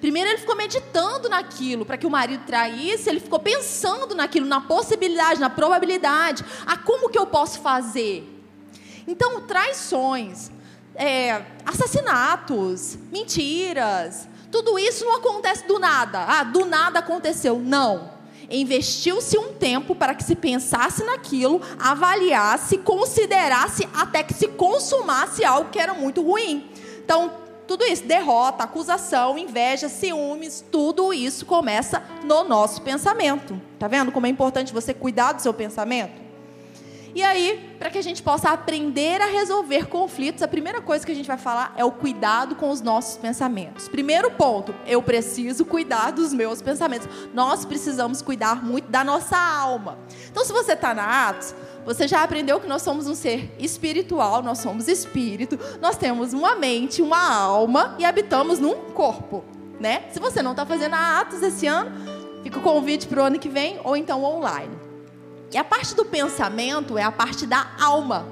Primeiro 0.00 0.28
ele 0.30 0.38
ficou 0.38 0.56
meditando 0.56 1.28
naquilo 1.28 1.84
para 1.84 1.96
que 1.96 2.06
o 2.06 2.10
marido 2.10 2.44
traísse, 2.46 3.08
ele 3.08 3.20
ficou 3.20 3.38
pensando 3.38 4.14
naquilo, 4.14 4.46
na 4.46 4.60
possibilidade, 4.60 5.40
na 5.40 5.50
probabilidade. 5.50 6.44
Ah, 6.66 6.76
como 6.76 7.08
que 7.08 7.18
eu 7.18 7.26
posso 7.26 7.60
fazer? 7.60 8.26
Então, 9.06 9.40
traições, 9.42 10.50
é, 10.94 11.42
assassinatos, 11.64 12.98
mentiras, 13.10 14.28
tudo 14.50 14.78
isso 14.78 15.04
não 15.04 15.16
acontece 15.16 15.66
do 15.66 15.78
nada. 15.78 16.24
Ah, 16.24 16.44
do 16.44 16.64
nada 16.64 16.98
aconteceu. 16.98 17.58
Não. 17.58 18.18
Investiu-se 18.50 19.36
um 19.36 19.52
tempo 19.52 19.94
para 19.94 20.14
que 20.14 20.24
se 20.24 20.34
pensasse 20.34 21.04
naquilo, 21.04 21.60
avaliasse, 21.78 22.78
considerasse 22.78 23.86
até 23.94 24.22
que 24.22 24.32
se 24.32 24.48
consumasse 24.48 25.44
algo 25.44 25.70
que 25.70 25.78
era 25.78 25.92
muito 25.92 26.22
ruim. 26.22 26.70
Então, 27.04 27.30
tudo 27.68 27.84
isso, 27.84 28.04
derrota, 28.04 28.64
acusação, 28.64 29.38
inveja, 29.38 29.90
ciúmes, 29.90 30.64
tudo 30.72 31.12
isso 31.12 31.44
começa 31.44 32.02
no 32.24 32.42
nosso 32.42 32.80
pensamento. 32.80 33.60
Tá 33.78 33.86
vendo 33.86 34.10
como 34.10 34.26
é 34.26 34.30
importante 34.30 34.72
você 34.72 34.94
cuidar 34.94 35.32
do 35.32 35.42
seu 35.42 35.52
pensamento? 35.52 36.27
E 37.14 37.22
aí, 37.22 37.74
para 37.78 37.90
que 37.90 37.98
a 37.98 38.02
gente 38.02 38.22
possa 38.22 38.50
aprender 38.50 39.20
a 39.20 39.26
resolver 39.26 39.86
conflitos, 39.86 40.42
a 40.42 40.48
primeira 40.48 40.80
coisa 40.80 41.04
que 41.04 41.12
a 41.12 41.14
gente 41.14 41.26
vai 41.26 41.38
falar 41.38 41.72
é 41.76 41.84
o 41.84 41.90
cuidado 41.90 42.54
com 42.54 42.70
os 42.70 42.80
nossos 42.80 43.16
pensamentos. 43.16 43.88
Primeiro 43.88 44.30
ponto, 44.30 44.74
eu 44.86 45.02
preciso 45.02 45.64
cuidar 45.64 46.12
dos 46.12 46.32
meus 46.32 46.60
pensamentos. 46.60 47.08
Nós 47.32 47.64
precisamos 47.64 48.20
cuidar 48.20 48.64
muito 48.64 48.90
da 48.90 49.02
nossa 49.02 49.36
alma. 49.36 49.98
Então, 50.30 50.44
se 50.44 50.52
você 50.52 50.72
está 50.72 50.94
na 50.94 51.28
Atos, 51.28 51.54
você 51.84 52.06
já 52.06 52.22
aprendeu 52.22 52.60
que 52.60 52.68
nós 52.68 52.82
somos 52.82 53.06
um 53.06 53.14
ser 53.14 53.50
espiritual, 53.58 54.42
nós 54.42 54.58
somos 54.58 54.88
espírito, 54.88 55.58
nós 55.80 55.96
temos 55.96 56.34
uma 56.34 56.54
mente, 56.54 57.00
uma 57.00 57.32
alma 57.32 57.96
e 57.98 58.04
habitamos 58.04 58.58
num 58.58 58.74
corpo, 58.92 59.42
né? 59.80 60.04
Se 60.10 60.20
você 60.20 60.42
não 60.42 60.50
está 60.50 60.66
fazendo 60.66 60.94
a 60.94 61.20
Atos 61.20 61.42
esse 61.42 61.66
ano, 61.66 61.90
fica 62.42 62.58
o 62.58 62.62
convite 62.62 63.08
para 63.08 63.22
o 63.22 63.24
ano 63.24 63.38
que 63.38 63.48
vem 63.48 63.80
ou 63.82 63.96
então 63.96 64.22
online. 64.22 64.77
E 65.52 65.56
a 65.56 65.64
parte 65.64 65.94
do 65.94 66.04
pensamento 66.04 66.98
é 66.98 67.02
a 67.02 67.12
parte 67.12 67.46
da 67.46 67.66
alma, 67.80 68.26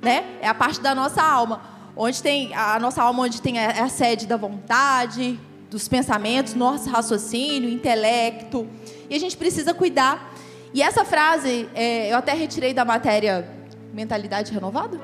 né? 0.00 0.38
É 0.40 0.48
a 0.48 0.54
parte 0.54 0.80
da 0.80 0.94
nossa 0.94 1.22
alma, 1.22 1.62
onde 1.96 2.22
tem 2.22 2.54
a 2.54 2.78
nossa 2.78 3.02
alma, 3.02 3.24
onde 3.24 3.42
tem 3.42 3.58
a, 3.58 3.84
a 3.84 3.88
sede 3.88 4.26
da 4.26 4.36
vontade, 4.36 5.38
dos 5.70 5.86
pensamentos, 5.86 6.54
nosso 6.54 6.88
raciocínio, 6.88 7.68
intelecto. 7.68 8.66
E 9.10 9.14
a 9.14 9.18
gente 9.18 9.36
precisa 9.36 9.74
cuidar 9.74 10.32
e 10.72 10.82
essa 10.82 11.04
frase, 11.04 11.68
é, 11.74 12.12
eu 12.12 12.16
até 12.16 12.34
retirei 12.34 12.74
da 12.74 12.84
matéria 12.84 13.48
Mentalidade 13.92 14.52
Renovada? 14.52 15.00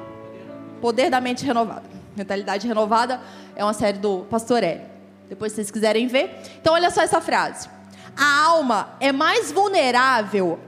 Poder 0.81 1.11
da 1.11 1.21
Mente 1.21 1.45
Renovada. 1.45 1.85
Mentalidade 2.17 2.69
Renovada 2.69 3.21
é 3.57 3.65
uma 3.65 3.73
série 3.73 3.99
do 3.99 4.21
Pastor. 4.31 4.61
Depois, 5.29 5.53
se 5.53 5.57
vocês 5.57 5.71
quiserem 5.71 6.07
ver. 6.07 6.39
Então, 6.61 6.75
olha 6.75 6.91
só 6.91 7.01
essa 7.01 7.21
frase. 7.21 7.69
A 8.17 8.45
alma 8.45 8.91
é 9.01 9.11
mais 9.11 9.51
vulnerável. 9.51 10.59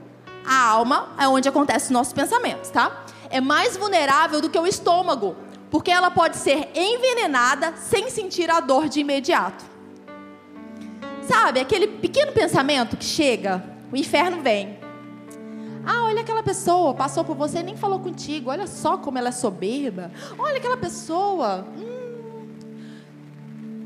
A 0.47 0.65
alma 0.69 1.09
é 1.19 1.27
onde 1.27 1.49
acontecem 1.49 1.87
os 1.87 1.91
nossos 1.91 2.13
pensamentos, 2.13 2.69
tá? 2.69 3.03
É 3.29 3.41
mais 3.41 3.75
vulnerável 3.75 4.39
do 4.39 4.49
que 4.49 4.57
o 4.57 4.65
estômago, 4.65 5.35
porque 5.69 5.91
ela 5.91 6.09
pode 6.09 6.37
ser 6.37 6.69
envenenada 6.73 7.73
sem 7.75 8.09
sentir 8.09 8.49
a 8.49 8.61
dor 8.61 8.87
de 8.87 9.01
imediato. 9.01 9.65
Sabe, 11.27 11.59
aquele 11.59 11.85
pequeno 11.85 12.31
pensamento 12.31 12.95
que 12.95 13.03
chega, 13.03 13.61
o 13.91 13.97
inferno 13.97 14.41
vem. 14.41 14.79
Ah, 15.85 16.05
olha 16.05 16.21
aquela 16.21 16.41
pessoa, 16.41 16.93
passou 16.93 17.25
por 17.25 17.35
você 17.35 17.59
e 17.59 17.63
nem 17.63 17.75
falou 17.75 17.99
contigo. 17.99 18.49
Olha 18.49 18.67
só 18.67 18.97
como 18.97 19.17
ela 19.17 19.29
é 19.29 19.33
soberba. 19.33 20.11
Olha 20.37 20.57
aquela 20.57 20.77
pessoa. 20.77 21.65
Hum, 21.77 21.96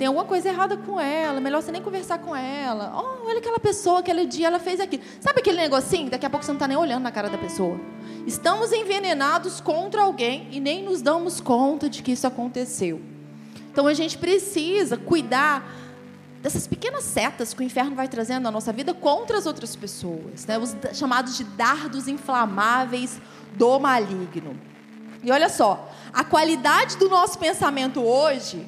tem 0.01 0.07
alguma 0.07 0.25
coisa 0.25 0.49
errada 0.49 0.75
com 0.75 0.99
ela. 0.99 1.39
Melhor 1.39 1.61
você 1.61 1.71
nem 1.71 1.79
conversar 1.79 2.17
com 2.17 2.35
ela. 2.35 2.91
Oh, 2.95 3.27
olha 3.27 3.37
aquela 3.37 3.59
pessoa, 3.59 3.99
aquele 3.99 4.25
dia 4.25 4.47
ela 4.47 4.57
fez 4.57 4.79
aquilo. 4.79 5.03
Sabe 5.19 5.41
aquele 5.41 5.57
negocinho? 5.57 6.09
Daqui 6.09 6.25
a 6.25 6.29
pouco 6.31 6.43
você 6.43 6.51
não 6.51 6.55
está 6.55 6.67
nem 6.67 6.75
olhando 6.75 7.03
na 7.03 7.11
cara 7.11 7.29
da 7.29 7.37
pessoa. 7.37 7.79
Estamos 8.25 8.71
envenenados 8.71 9.61
contra 9.61 10.01
alguém 10.01 10.47
e 10.49 10.59
nem 10.59 10.83
nos 10.83 11.03
damos 11.03 11.39
conta 11.39 11.87
de 11.87 12.01
que 12.01 12.13
isso 12.13 12.25
aconteceu. 12.25 12.99
Então 13.71 13.85
a 13.85 13.93
gente 13.93 14.17
precisa 14.17 14.97
cuidar 14.97 15.71
dessas 16.41 16.65
pequenas 16.65 17.03
setas 17.03 17.53
que 17.53 17.61
o 17.61 17.63
inferno 17.63 17.95
vai 17.95 18.07
trazendo 18.07 18.41
na 18.41 18.49
nossa 18.49 18.73
vida 18.73 18.95
contra 18.95 19.37
as 19.37 19.45
outras 19.45 19.75
pessoas, 19.75 20.47
né? 20.47 20.57
os 20.57 20.75
chamados 20.97 21.37
de 21.37 21.43
dardos 21.43 22.07
inflamáveis 22.07 23.21
do 23.53 23.79
maligno. 23.79 24.59
E 25.23 25.31
olha 25.31 25.47
só, 25.47 25.91
a 26.11 26.23
qualidade 26.23 26.97
do 26.97 27.07
nosso 27.07 27.37
pensamento 27.37 28.01
hoje 28.01 28.65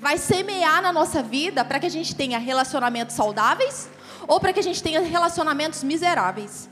vai 0.00 0.18
semear 0.18 0.80
na 0.82 0.92
nossa 0.92 1.22
vida 1.22 1.64
para 1.64 1.80
que 1.80 1.86
a 1.86 1.90
gente 1.90 2.14
tenha 2.14 2.38
relacionamentos 2.38 3.14
saudáveis 3.14 3.88
ou 4.26 4.38
para 4.38 4.52
que 4.52 4.60
a 4.60 4.62
gente 4.62 4.82
tenha 4.82 5.00
relacionamentos 5.00 5.82
miseráveis. 5.82 6.68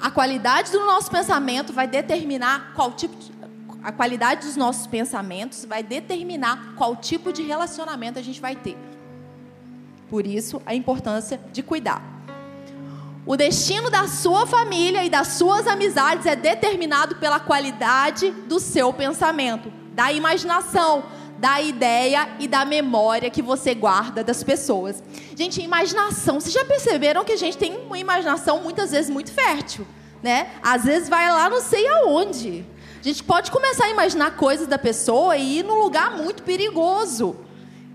A 0.00 0.10
qualidade 0.10 0.70
do 0.70 0.84
nosso 0.86 1.10
pensamento 1.10 1.72
vai 1.72 1.88
determinar 1.88 2.72
qual 2.74 2.92
tipo 2.92 3.16
de, 3.16 3.32
a 3.82 3.90
qualidade 3.90 4.46
dos 4.46 4.56
nossos 4.56 4.86
pensamentos 4.86 5.64
vai 5.64 5.82
determinar 5.82 6.74
qual 6.76 6.94
tipo 6.94 7.32
de 7.32 7.42
relacionamento 7.42 8.18
a 8.18 8.22
gente 8.22 8.40
vai 8.40 8.54
ter. 8.54 8.76
Por 10.08 10.26
isso, 10.26 10.62
a 10.64 10.74
importância 10.74 11.40
de 11.52 11.62
cuidar. 11.62 12.02
O 13.26 13.36
destino 13.36 13.90
da 13.90 14.08
sua 14.08 14.46
família 14.46 15.04
e 15.04 15.10
das 15.10 15.28
suas 15.28 15.66
amizades 15.66 16.24
é 16.24 16.34
determinado 16.34 17.16
pela 17.16 17.38
qualidade 17.38 18.30
do 18.30 18.58
seu 18.58 18.92
pensamento, 18.92 19.70
da 19.92 20.10
imaginação, 20.10 21.04
da 21.38 21.60
ideia 21.60 22.28
e 22.38 22.48
da 22.48 22.64
memória 22.64 23.30
que 23.30 23.40
você 23.40 23.74
guarda 23.74 24.24
das 24.24 24.42
pessoas. 24.42 25.02
Gente, 25.36 25.62
imaginação. 25.62 26.40
Vocês 26.40 26.52
já 26.52 26.64
perceberam 26.64 27.24
que 27.24 27.32
a 27.32 27.36
gente 27.36 27.56
tem 27.56 27.76
uma 27.76 27.98
imaginação 27.98 28.60
muitas 28.60 28.90
vezes 28.90 29.08
muito 29.08 29.32
fértil, 29.32 29.86
né? 30.22 30.50
Às 30.62 30.84
vezes 30.84 31.08
vai 31.08 31.30
lá 31.30 31.48
não 31.48 31.60
sei 31.60 31.86
aonde. 31.88 32.66
A 33.00 33.02
gente 33.02 33.22
pode 33.22 33.50
começar 33.52 33.84
a 33.84 33.90
imaginar 33.90 34.32
coisas 34.32 34.66
da 34.66 34.76
pessoa 34.76 35.36
e 35.36 35.60
ir 35.60 35.64
num 35.64 35.80
lugar 35.80 36.16
muito 36.16 36.42
perigoso. 36.42 37.36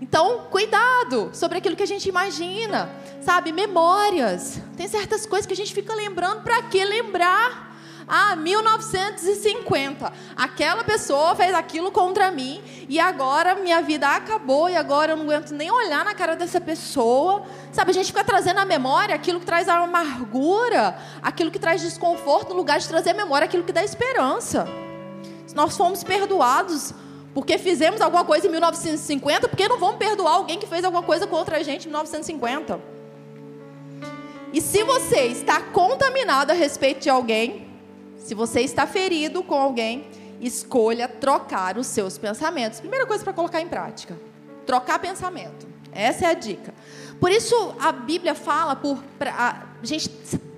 Então, 0.00 0.46
cuidado 0.50 1.30
sobre 1.32 1.58
aquilo 1.58 1.76
que 1.76 1.82
a 1.82 1.86
gente 1.86 2.08
imagina, 2.08 2.90
sabe? 3.20 3.52
Memórias. 3.52 4.58
Tem 4.76 4.88
certas 4.88 5.26
coisas 5.26 5.46
que 5.46 5.52
a 5.52 5.56
gente 5.56 5.72
fica 5.72 5.94
lembrando, 5.94 6.42
para 6.42 6.62
que 6.62 6.82
lembrar? 6.82 7.73
Ah, 8.06 8.36
1950. 8.36 10.12
Aquela 10.36 10.84
pessoa 10.84 11.34
fez 11.34 11.54
aquilo 11.54 11.90
contra 11.90 12.30
mim 12.30 12.62
e 12.88 13.00
agora 13.00 13.54
minha 13.54 13.80
vida 13.80 14.08
acabou 14.08 14.68
e 14.68 14.76
agora 14.76 15.12
eu 15.12 15.16
não 15.16 15.24
aguento 15.24 15.52
nem 15.52 15.70
olhar 15.70 16.04
na 16.04 16.14
cara 16.14 16.36
dessa 16.36 16.60
pessoa. 16.60 17.44
Sabe, 17.72 17.90
a 17.90 17.94
gente 17.94 18.06
fica 18.06 18.22
trazendo 18.22 18.58
à 18.58 18.64
memória 18.64 19.14
aquilo 19.14 19.40
que 19.40 19.46
traz 19.46 19.68
a 19.68 19.78
amargura, 19.78 20.98
aquilo 21.22 21.50
que 21.50 21.58
traz 21.58 21.80
desconforto, 21.80 22.50
no 22.50 22.56
lugar 22.56 22.78
de 22.78 22.88
trazer 22.88 23.10
à 23.10 23.14
memória 23.14 23.46
aquilo 23.46 23.64
que 23.64 23.72
dá 23.72 23.82
esperança. 23.82 24.66
Se 25.46 25.54
nós 25.54 25.76
fomos 25.76 26.04
perdoados, 26.04 26.92
porque 27.32 27.58
fizemos 27.58 28.00
alguma 28.00 28.24
coisa 28.24 28.46
em 28.46 28.50
1950, 28.50 29.48
porque 29.48 29.66
não 29.66 29.78
vamos 29.78 29.96
perdoar 29.96 30.34
alguém 30.34 30.58
que 30.58 30.66
fez 30.66 30.84
alguma 30.84 31.02
coisa 31.02 31.26
contra 31.26 31.56
a 31.56 31.62
gente 31.62 31.86
em 31.86 31.88
1950. 31.88 32.80
E 34.52 34.60
se 34.60 34.84
você 34.84 35.22
está 35.22 35.60
contaminado 35.60 36.52
a 36.52 36.54
respeito 36.54 37.00
de 37.00 37.10
alguém, 37.10 37.73
se 38.24 38.34
você 38.34 38.62
está 38.62 38.86
ferido 38.86 39.42
com 39.42 39.54
alguém, 39.54 40.06
escolha 40.40 41.06
trocar 41.06 41.76
os 41.76 41.86
seus 41.86 42.16
pensamentos. 42.16 42.80
Primeira 42.80 43.04
coisa 43.04 43.22
para 43.22 43.34
colocar 43.34 43.60
em 43.60 43.68
prática: 43.68 44.18
trocar 44.64 44.98
pensamento. 44.98 45.66
Essa 45.92 46.24
é 46.24 46.30
a 46.30 46.34
dica. 46.34 46.74
Por 47.20 47.30
isso 47.30 47.54
a 47.78 47.92
Bíblia 47.92 48.34
fala 48.34 48.74
por 48.74 48.98
a 49.20 49.66
gente 49.82 50.08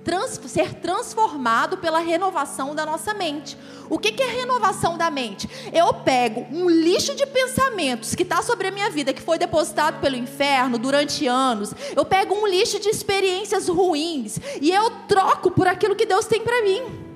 trans, 0.05 0.39
ser 0.47 0.75
transformado 0.75 1.77
pela 1.77 1.99
renovação 1.99 2.73
da 2.73 2.85
nossa 2.85 3.13
mente. 3.13 3.57
O 3.89 3.99
que, 3.99 4.13
que 4.13 4.23
é 4.23 4.27
renovação 4.27 4.97
da 4.97 5.11
mente? 5.11 5.49
Eu 5.73 5.93
pego 5.93 6.47
um 6.49 6.69
lixo 6.69 7.13
de 7.15 7.25
pensamentos 7.25 8.15
que 8.15 8.23
está 8.23 8.41
sobre 8.41 8.69
a 8.69 8.71
minha 8.71 8.89
vida, 8.89 9.13
que 9.13 9.21
foi 9.21 9.37
depositado 9.37 9.99
pelo 9.99 10.15
inferno 10.15 10.77
durante 10.77 11.27
anos. 11.27 11.73
Eu 11.93 12.05
pego 12.05 12.33
um 12.33 12.47
lixo 12.47 12.79
de 12.79 12.87
experiências 12.87 13.67
ruins 13.67 14.39
e 14.61 14.71
eu 14.71 14.89
troco 15.09 15.51
por 15.51 15.67
aquilo 15.67 15.97
que 15.97 16.05
Deus 16.05 16.25
tem 16.25 16.41
para 16.41 16.63
mim. 16.63 17.06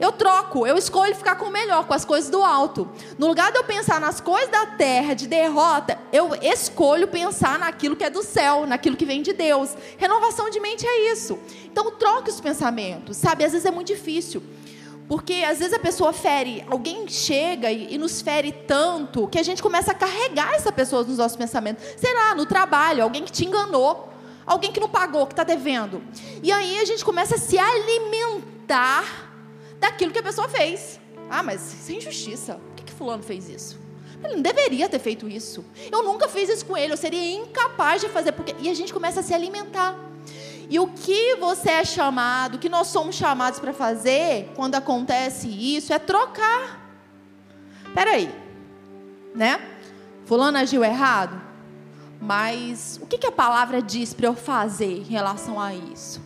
Eu 0.00 0.12
troco, 0.12 0.66
eu 0.66 0.78
escolho 0.78 1.14
ficar 1.14 1.36
com 1.36 1.44
o 1.44 1.50
melhor, 1.50 1.86
com 1.86 1.92
as 1.92 2.06
coisas 2.06 2.30
do 2.30 2.42
alto. 2.42 2.88
No 3.18 3.26
lugar 3.26 3.52
de 3.52 3.58
eu 3.58 3.64
pensar 3.64 4.00
nas 4.00 4.18
coisas 4.18 4.48
da 4.48 4.64
terra, 4.64 5.12
de 5.12 5.26
derrota, 5.26 5.98
eu 6.10 6.30
escolho 6.40 7.06
pensar 7.06 7.58
naquilo 7.58 7.94
que 7.94 8.04
é 8.04 8.08
do 8.08 8.22
céu, 8.22 8.66
naquilo 8.66 8.96
que 8.96 9.04
vem 9.04 9.20
de 9.20 9.34
Deus. 9.34 9.76
Renovação 9.98 10.48
de 10.48 10.58
mente 10.58 10.86
é 10.86 11.12
isso. 11.12 11.38
Então 11.66 11.90
troque 11.90 12.30
os 12.30 12.40
pensamentos, 12.40 13.18
sabe? 13.18 13.44
Às 13.44 13.52
vezes 13.52 13.66
é 13.66 13.70
muito 13.70 13.88
difícil. 13.88 14.42
Porque 15.06 15.44
às 15.46 15.58
vezes 15.58 15.74
a 15.74 15.78
pessoa 15.78 16.14
fere, 16.14 16.64
alguém 16.70 17.06
chega 17.06 17.70
e, 17.70 17.98
nos 17.98 18.22
fere 18.22 18.52
tanto 18.52 19.28
que 19.28 19.38
a 19.38 19.42
gente 19.42 19.60
começa 19.60 19.90
a 19.90 19.94
carregar 19.94 20.54
essa 20.54 20.72
pessoa 20.72 21.02
nos 21.02 21.18
nossos 21.18 21.36
pensamentos. 21.36 21.84
Será 21.98 22.34
no 22.34 22.46
trabalho, 22.46 23.02
alguém 23.02 23.24
que 23.24 23.32
te 23.32 23.44
enganou, 23.44 24.08
alguém 24.46 24.72
que 24.72 24.80
não 24.80 24.88
pagou, 24.88 25.26
que 25.26 25.32
está 25.34 25.44
devendo. 25.44 26.00
E 26.42 26.50
aí 26.50 26.78
a 26.78 26.84
gente 26.86 27.04
começa 27.04 27.34
a 27.34 27.38
se 27.38 27.58
alimentar 27.58 29.29
daquilo 29.80 30.12
que 30.12 30.18
a 30.18 30.22
pessoa 30.22 30.48
fez. 30.48 31.00
Ah, 31.28 31.42
mas 31.42 31.60
sem 31.60 31.96
é 31.96 31.98
injustiça. 31.98 32.54
Por 32.54 32.74
que, 32.76 32.84
que 32.84 32.92
fulano 32.92 33.22
fez 33.22 33.48
isso? 33.48 33.80
Ele 34.22 34.34
não 34.34 34.42
deveria 34.42 34.88
ter 34.88 34.98
feito 34.98 35.28
isso. 35.28 35.64
Eu 35.90 36.02
nunca 36.02 36.28
fiz 36.28 36.48
isso 36.48 36.66
com 36.66 36.76
ele. 36.76 36.92
Eu 36.92 36.96
seria 36.96 37.32
incapaz 37.32 38.02
de 38.02 38.08
fazer. 38.08 38.32
Porque... 38.32 38.54
E 38.58 38.68
a 38.68 38.74
gente 38.74 38.92
começa 38.92 39.20
a 39.20 39.22
se 39.22 39.32
alimentar. 39.32 39.96
E 40.68 40.78
o 40.78 40.86
que 40.86 41.34
você 41.36 41.70
é 41.70 41.84
chamado, 41.84 42.54
o 42.54 42.58
que 42.58 42.68
nós 42.68 42.88
somos 42.88 43.16
chamados 43.16 43.58
para 43.58 43.72
fazer 43.72 44.52
quando 44.54 44.76
acontece 44.76 45.48
isso 45.48 45.92
é 45.92 45.98
trocar. 45.98 46.78
Peraí, 47.92 48.32
né? 49.34 49.60
Fulano 50.26 50.58
agiu 50.58 50.84
errado, 50.84 51.42
mas 52.20 53.00
o 53.02 53.06
que, 53.06 53.18
que 53.18 53.26
a 53.26 53.32
palavra 53.32 53.82
diz 53.82 54.14
para 54.14 54.28
eu 54.28 54.34
fazer 54.34 54.98
em 54.98 55.02
relação 55.02 55.58
a 55.58 55.74
isso? 55.74 56.20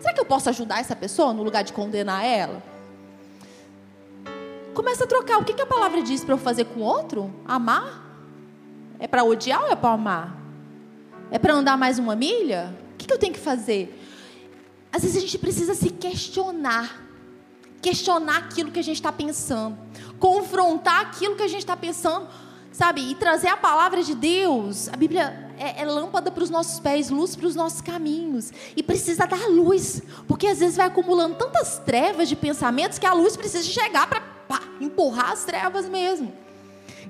Será 0.00 0.12
que 0.12 0.20
eu 0.20 0.24
posso 0.24 0.48
ajudar 0.48 0.80
essa 0.80 0.96
pessoa 0.96 1.32
no 1.32 1.44
lugar 1.44 1.62
de 1.62 1.72
condenar 1.72 2.24
ela? 2.24 2.60
Começa 4.76 5.04
a 5.04 5.06
trocar. 5.06 5.38
O 5.38 5.44
que, 5.44 5.54
que 5.54 5.62
a 5.62 5.66
palavra 5.66 6.02
diz 6.02 6.22
para 6.22 6.34
eu 6.34 6.38
fazer 6.38 6.66
com 6.66 6.80
outro? 6.80 7.34
Amar? 7.46 8.04
É 8.98 9.08
para 9.08 9.24
odiar 9.24 9.62
ou 9.62 9.70
é 9.70 9.74
para 9.74 9.94
amar? 9.94 10.36
É 11.30 11.38
para 11.38 11.54
andar 11.54 11.78
mais 11.78 11.98
uma 11.98 12.14
milha? 12.14 12.76
O 12.92 12.96
que, 12.98 13.06
que 13.06 13.12
eu 13.14 13.18
tenho 13.18 13.32
que 13.32 13.40
fazer? 13.40 13.98
Às 14.92 15.00
vezes 15.00 15.16
a 15.16 15.20
gente 15.20 15.38
precisa 15.38 15.74
se 15.74 15.88
questionar. 15.88 17.02
Questionar 17.80 18.36
aquilo 18.36 18.70
que 18.70 18.78
a 18.78 18.82
gente 18.82 18.96
está 18.96 19.10
pensando. 19.10 19.78
Confrontar 20.18 21.00
aquilo 21.00 21.36
que 21.36 21.42
a 21.42 21.48
gente 21.48 21.60
está 21.60 21.74
pensando. 21.74 22.28
Sabe? 22.70 23.00
E 23.00 23.14
trazer 23.14 23.48
a 23.48 23.56
palavra 23.56 24.02
de 24.02 24.14
Deus. 24.14 24.90
A 24.90 24.96
Bíblia 24.98 25.54
é, 25.58 25.80
é 25.80 25.86
lâmpada 25.86 26.30
para 26.30 26.44
os 26.44 26.50
nossos 26.50 26.80
pés, 26.80 27.08
luz 27.08 27.34
para 27.34 27.46
os 27.46 27.54
nossos 27.54 27.80
caminhos. 27.80 28.52
E 28.76 28.82
precisa 28.82 29.26
dar 29.26 29.48
luz. 29.48 30.02
Porque 30.28 30.46
às 30.46 30.58
vezes 30.58 30.76
vai 30.76 30.84
acumulando 30.84 31.36
tantas 31.36 31.78
trevas 31.78 32.28
de 32.28 32.36
pensamentos 32.36 32.98
que 32.98 33.06
a 33.06 33.14
luz 33.14 33.38
precisa 33.38 33.64
chegar 33.64 34.06
para 34.06 34.35
pá, 34.48 34.60
empurrar 34.80 35.32
as 35.32 35.44
trevas 35.44 35.88
mesmo. 35.88 36.32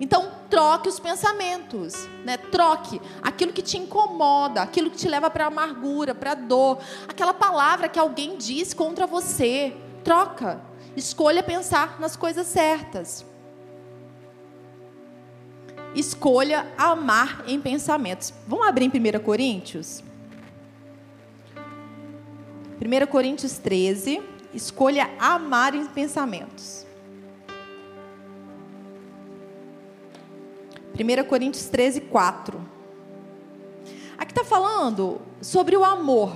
Então, 0.01 0.31
troque 0.51 0.89
os 0.89 1.01
pensamentos, 1.01 2.07
né? 2.25 2.37
Troque 2.37 3.01
aquilo 3.23 3.53
que 3.53 3.63
te 3.63 3.79
incomoda, 3.79 4.63
aquilo 4.63 4.91
que 4.91 4.97
te 4.97 5.09
leva 5.09 5.31
para 5.31 5.47
amargura, 5.47 6.15
para 6.15 6.35
dor, 6.35 6.79
aquela 7.09 7.33
palavra 7.33 7.89
que 7.89 7.99
alguém 7.99 8.37
diz 8.37 8.75
contra 8.75 9.07
você. 9.07 9.75
Troca. 10.05 10.61
Escolha 10.95 11.43
pensar 11.43 11.99
nas 11.99 12.17
coisas 12.17 12.47
certas. 12.47 13.25
Escolha 15.95 16.67
amar 16.77 17.45
em 17.47 17.61
pensamentos. 17.61 18.33
Vamos 18.47 18.67
abrir 18.67 18.85
em 18.85 19.19
1 19.19 19.19
Coríntios? 19.23 20.03
1 22.81 23.07
Coríntios 23.07 23.59
13. 23.59 24.23
Escolha 24.53 25.11
amar 25.19 25.75
em 25.75 25.87
pensamentos. 25.87 26.86
1 30.99 31.25
Coríntios 31.29 31.67
13, 31.67 32.01
4. 32.03 32.59
Aqui 34.17 34.33
está 34.33 34.43
falando 34.45 35.21
sobre 35.43 35.77
o 35.77 35.85
amor. 35.85 36.35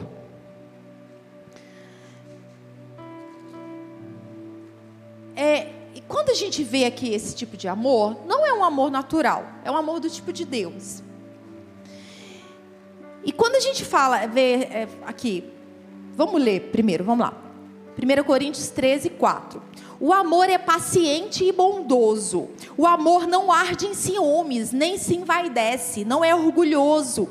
É, 5.35 5.69
e 5.95 6.03
quando 6.03 6.29
a 6.29 6.35
gente 6.35 6.63
vê 6.63 6.85
aqui 6.85 7.15
esse 7.15 7.35
tipo 7.35 7.57
de 7.57 7.67
amor, 7.67 8.27
não 8.27 8.47
é 8.47 8.53
um 8.53 8.63
amor 8.63 8.91
natural, 8.91 9.47
é 9.65 9.71
um 9.71 9.77
amor 9.77 9.99
do 9.99 10.11
tipo 10.11 10.31
de 10.33 10.45
Deus. 10.45 11.03
E 13.25 13.33
quando 13.33 13.57
a 13.57 13.61
gente 13.61 13.85
fala, 13.85 14.27
vê 14.27 14.65
é, 14.65 14.89
aqui, 15.07 15.51
vamos 16.15 16.43
ler 16.43 16.71
primeiro, 16.71 17.03
vamos 17.05 17.25
lá. 17.27 17.35
1 17.97 18.25
Coríntios 18.25 18.69
13, 18.69 19.11
4. 19.11 19.70
O 20.01 20.15
amor 20.15 20.49
é 20.49 20.57
paciente 20.57 21.45
e 21.45 21.53
bondoso. 21.53 22.49
O 22.75 22.87
amor 22.87 23.27
não 23.27 23.53
arde 23.53 23.87
em 23.87 23.93
ciúmes, 23.93 24.73
nem 24.73 24.97
se 24.97 25.15
envaidece, 25.15 26.07
não 26.07 26.25
é 26.25 26.35
orgulhoso. 26.35 27.29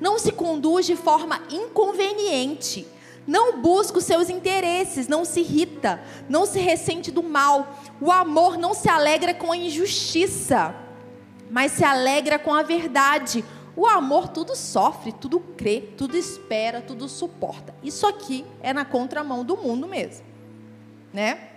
Não 0.00 0.16
se 0.16 0.30
conduz 0.30 0.86
de 0.86 0.94
forma 0.94 1.42
inconveniente. 1.50 2.86
Não 3.26 3.60
busca 3.60 3.98
os 3.98 4.04
seus 4.04 4.30
interesses, 4.30 5.08
não 5.08 5.24
se 5.24 5.40
irrita, 5.40 6.00
não 6.28 6.46
se 6.46 6.60
ressente 6.60 7.10
do 7.10 7.22
mal. 7.22 7.80
O 8.00 8.12
amor 8.12 8.56
não 8.56 8.74
se 8.74 8.88
alegra 8.88 9.34
com 9.34 9.50
a 9.50 9.56
injustiça, 9.56 10.72
mas 11.50 11.72
se 11.72 11.82
alegra 11.82 12.38
com 12.38 12.54
a 12.54 12.62
verdade. 12.62 13.44
O 13.74 13.86
amor 13.86 14.28
tudo 14.28 14.54
sofre, 14.54 15.10
tudo 15.10 15.40
crê, 15.40 15.80
tudo 15.96 16.16
espera, 16.16 16.80
tudo 16.80 17.08
suporta. 17.08 17.74
Isso 17.82 18.06
aqui 18.06 18.44
é 18.62 18.72
na 18.72 18.84
contramão 18.84 19.44
do 19.44 19.56
mundo 19.56 19.88
mesmo, 19.88 20.24
né? 21.12 21.53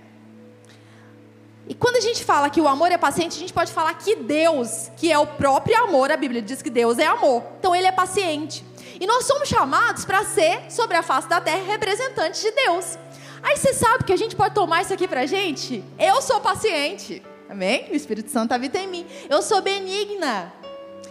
E 1.70 1.74
quando 1.74 1.98
a 1.98 2.02
gente 2.02 2.24
fala 2.24 2.50
que 2.50 2.62
o 2.62 2.68
amor 2.68 2.92
é 2.92 2.98
paciente, 2.98 3.36
a 3.36 3.40
gente 3.40 3.54
pode 3.54 3.74
falar 3.74 3.94
que 3.96 4.16
Deus, 4.16 4.90
que 4.96 5.12
é 5.12 5.20
o 5.20 5.28
próprio 5.28 5.78
amor, 5.84 6.12
a 6.12 6.18
Bíblia 6.18 6.42
diz 6.42 6.62
que 6.62 6.70
Deus 6.70 6.98
é 6.98 7.06
amor. 7.06 7.44
Então 7.60 7.76
ele 7.76 7.88
é 7.88 7.92
paciente. 7.92 8.64
E 9.00 9.06
nós 9.06 9.26
somos 9.26 9.50
chamados 9.50 10.06
para 10.06 10.24
ser, 10.24 10.72
sobre 10.72 10.96
a 10.96 11.04
face 11.04 11.28
da 11.28 11.42
terra, 11.42 11.64
representantes 11.64 12.42
de 12.42 12.52
Deus. 12.52 12.98
Aí 13.44 13.58
você 13.58 13.74
sabe 13.74 14.06
que 14.06 14.14
a 14.14 14.18
gente 14.18 14.36
pode 14.36 14.56
tomar 14.56 14.82
isso 14.82 14.94
aqui 14.94 15.08
para 15.08 15.22
a 15.22 15.26
gente? 15.26 15.84
Eu 16.00 16.22
sou 16.22 16.40
paciente. 16.40 17.22
Amém? 17.50 17.88
O 17.92 17.96
Espírito 17.96 18.30
Santo 18.32 18.54
habita 18.54 18.80
em 18.80 18.88
mim. 18.88 19.06
Eu 19.30 19.42
sou 19.42 19.62
benigna. 19.62 20.54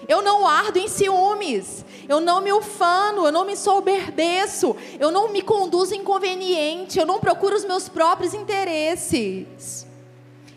Eu 0.08 0.22
não 0.22 0.46
ardo 0.46 0.78
em 0.78 0.88
ciúmes. 0.88 1.84
Eu 2.08 2.20
não 2.20 2.40
me 2.40 2.52
ufano. 2.52 3.26
Eu 3.26 3.32
não 3.32 3.44
me 3.44 3.56
soberbeço. 3.56 4.74
Eu 4.98 5.10
não 5.10 5.28
me 5.28 5.40
conduzo 5.40 5.94
inconveniente. 5.94 6.98
Eu 6.98 7.06
não 7.06 7.20
procuro 7.20 7.54
os 7.54 7.64
meus 7.64 7.88
próprios 7.88 8.34
interesses. 8.34 9.86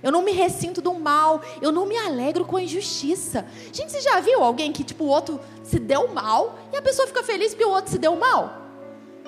Eu 0.02 0.12
não 0.12 0.22
me 0.22 0.32
ressinto 0.32 0.82
do 0.82 0.94
mal. 0.94 1.42
Eu 1.62 1.72
não 1.72 1.86
me 1.86 1.98
alegro 1.98 2.46
com 2.46 2.58
a 2.58 2.62
injustiça. 2.62 3.46
Gente, 3.72 3.92
você 3.92 4.02
já 4.02 4.20
viu 4.20 4.44
alguém 4.44 4.72
que, 4.72 4.84
tipo, 4.84 5.04
o 5.04 5.08
outro 5.08 5.40
se 5.64 5.80
deu 5.80 6.08
mal 6.10 6.60
e 6.72 6.78
a 6.78 6.82
pessoa 6.82 7.08
fica 7.08 7.24
feliz 7.24 7.54
porque 7.54 7.66
o 7.66 7.72
outro 7.72 7.92
se 7.92 7.98
deu 7.98 8.16
mal? 8.16 8.62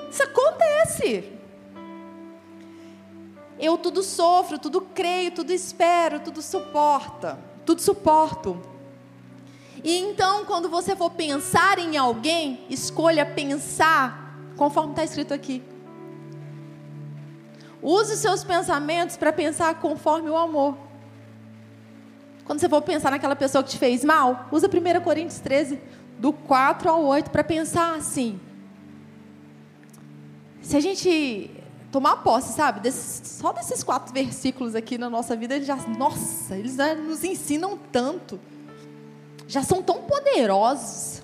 Isso 0.09 0.23
acontece. 0.23 1.31
Eu 3.59 3.77
tudo 3.77 4.01
sofro, 4.01 4.57
tudo 4.57 4.81
creio, 4.81 5.31
tudo 5.31 5.53
espero, 5.53 6.19
tudo 6.19 6.41
suporta, 6.41 7.37
tudo 7.65 7.81
suporto. 7.81 8.59
E 9.83 9.97
então, 9.99 10.45
quando 10.45 10.67
você 10.67 10.95
for 10.95 11.11
pensar 11.11 11.79
em 11.79 11.95
alguém, 11.97 12.65
escolha 12.69 13.25
pensar 13.25 14.35
conforme 14.57 14.91
está 14.91 15.03
escrito 15.03 15.33
aqui. 15.33 15.61
Use 17.81 18.13
os 18.13 18.19
seus 18.19 18.43
pensamentos 18.43 19.17
para 19.17 19.33
pensar 19.33 19.75
conforme 19.75 20.29
o 20.29 20.37
amor. 20.37 20.77
Quando 22.45 22.59
você 22.59 22.69
for 22.69 22.81
pensar 22.81 23.11
naquela 23.11 23.35
pessoa 23.35 23.63
que 23.63 23.71
te 23.71 23.77
fez 23.77 24.03
mal, 24.03 24.47
usa 24.51 24.67
1 24.67 25.01
Coríntios 25.01 25.39
13, 25.39 25.79
do 26.19 26.31
4 26.31 26.89
ao 26.89 27.03
8, 27.03 27.31
para 27.31 27.43
pensar 27.43 27.95
assim. 27.95 28.39
Se 30.61 30.77
a 30.77 30.79
gente 30.79 31.49
tomar 31.91 32.17
posse, 32.17 32.53
sabe, 32.53 32.79
desses, 32.79 33.27
só 33.39 33.51
desses 33.51 33.83
quatro 33.83 34.13
versículos 34.13 34.75
aqui 34.75 34.97
na 34.97 35.09
nossa 35.09 35.35
vida, 35.35 35.55
eles 35.55 35.67
já, 35.67 35.75
nossa, 35.75 36.55
eles 36.55 36.75
já 36.75 36.93
nos 36.95 37.23
ensinam 37.23 37.77
tanto. 37.91 38.39
Já 39.47 39.63
são 39.63 39.81
tão 39.81 40.03
poderosos. 40.03 41.21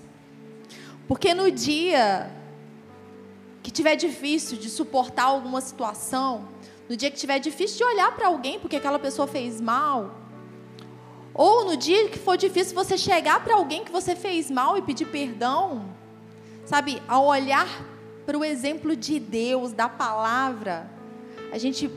Porque 1.08 1.34
no 1.34 1.50
dia 1.50 2.30
que 3.68 3.72
tiver 3.72 3.98
difícil 3.98 4.58
de 4.58 4.70
suportar 4.70 5.26
alguma 5.26 5.60
situação, 5.60 6.48
no 6.88 6.96
dia 6.96 7.12
que 7.12 7.18
tiver 7.18 7.38
difícil 7.38 7.80
de 7.80 7.84
olhar 7.84 8.16
para 8.16 8.28
alguém 8.28 8.58
porque 8.58 8.78
aquela 8.78 8.98
pessoa 8.98 9.28
fez 9.28 9.60
mal, 9.60 10.16
ou 11.34 11.66
no 11.66 11.76
dia 11.76 12.08
que 12.08 12.18
for 12.18 12.38
difícil 12.38 12.74
você 12.74 12.98
chegar 12.98 13.44
para 13.44 13.56
alguém 13.56 13.84
que 13.84 13.92
você 13.92 14.16
fez 14.16 14.50
mal 14.50 14.78
e 14.78 14.82
pedir 14.82 15.08
perdão, 15.08 15.86
sabe, 16.66 17.02
ao 17.10 17.26
olhar 17.26 17.68
para 18.26 18.38
o 18.38 18.46
exemplo 18.46 18.96
de 18.96 19.20
Deus, 19.20 19.74
da 19.74 19.90
palavra, 19.90 20.90
a 21.52 21.58
gente 21.58 21.92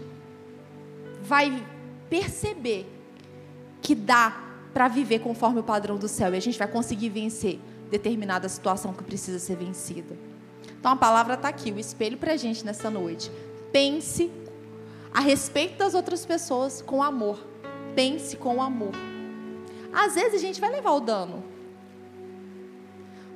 vai 1.22 1.64
perceber 2.08 2.84
que 3.80 3.94
dá 3.94 4.42
para 4.74 4.88
viver 4.88 5.20
conforme 5.20 5.60
o 5.60 5.62
padrão 5.62 5.96
do 5.96 6.08
céu 6.08 6.34
e 6.34 6.36
a 6.36 6.40
gente 6.40 6.58
vai 6.58 6.66
conseguir 6.66 7.10
vencer 7.10 7.60
determinada 7.88 8.48
situação 8.48 8.92
que 8.92 9.04
precisa 9.04 9.38
ser 9.38 9.54
vencida. 9.54 10.29
Então 10.80 10.92
a 10.92 10.96
palavra 10.96 11.34
está 11.34 11.48
aqui, 11.48 11.70
o 11.70 11.78
espelho 11.78 12.16
para 12.16 12.32
a 12.32 12.36
gente 12.38 12.64
nessa 12.64 12.88
noite. 12.88 13.30
Pense 13.70 14.30
a 15.12 15.20
respeito 15.20 15.76
das 15.76 15.94
outras 15.94 16.24
pessoas 16.24 16.80
com 16.80 17.02
amor. 17.02 17.38
Pense 17.94 18.34
com 18.34 18.62
amor. 18.62 18.94
Às 19.92 20.14
vezes 20.14 20.34
a 20.34 20.38
gente 20.38 20.58
vai 20.58 20.70
levar 20.70 20.92
o 20.92 21.00
dano. 21.00 21.44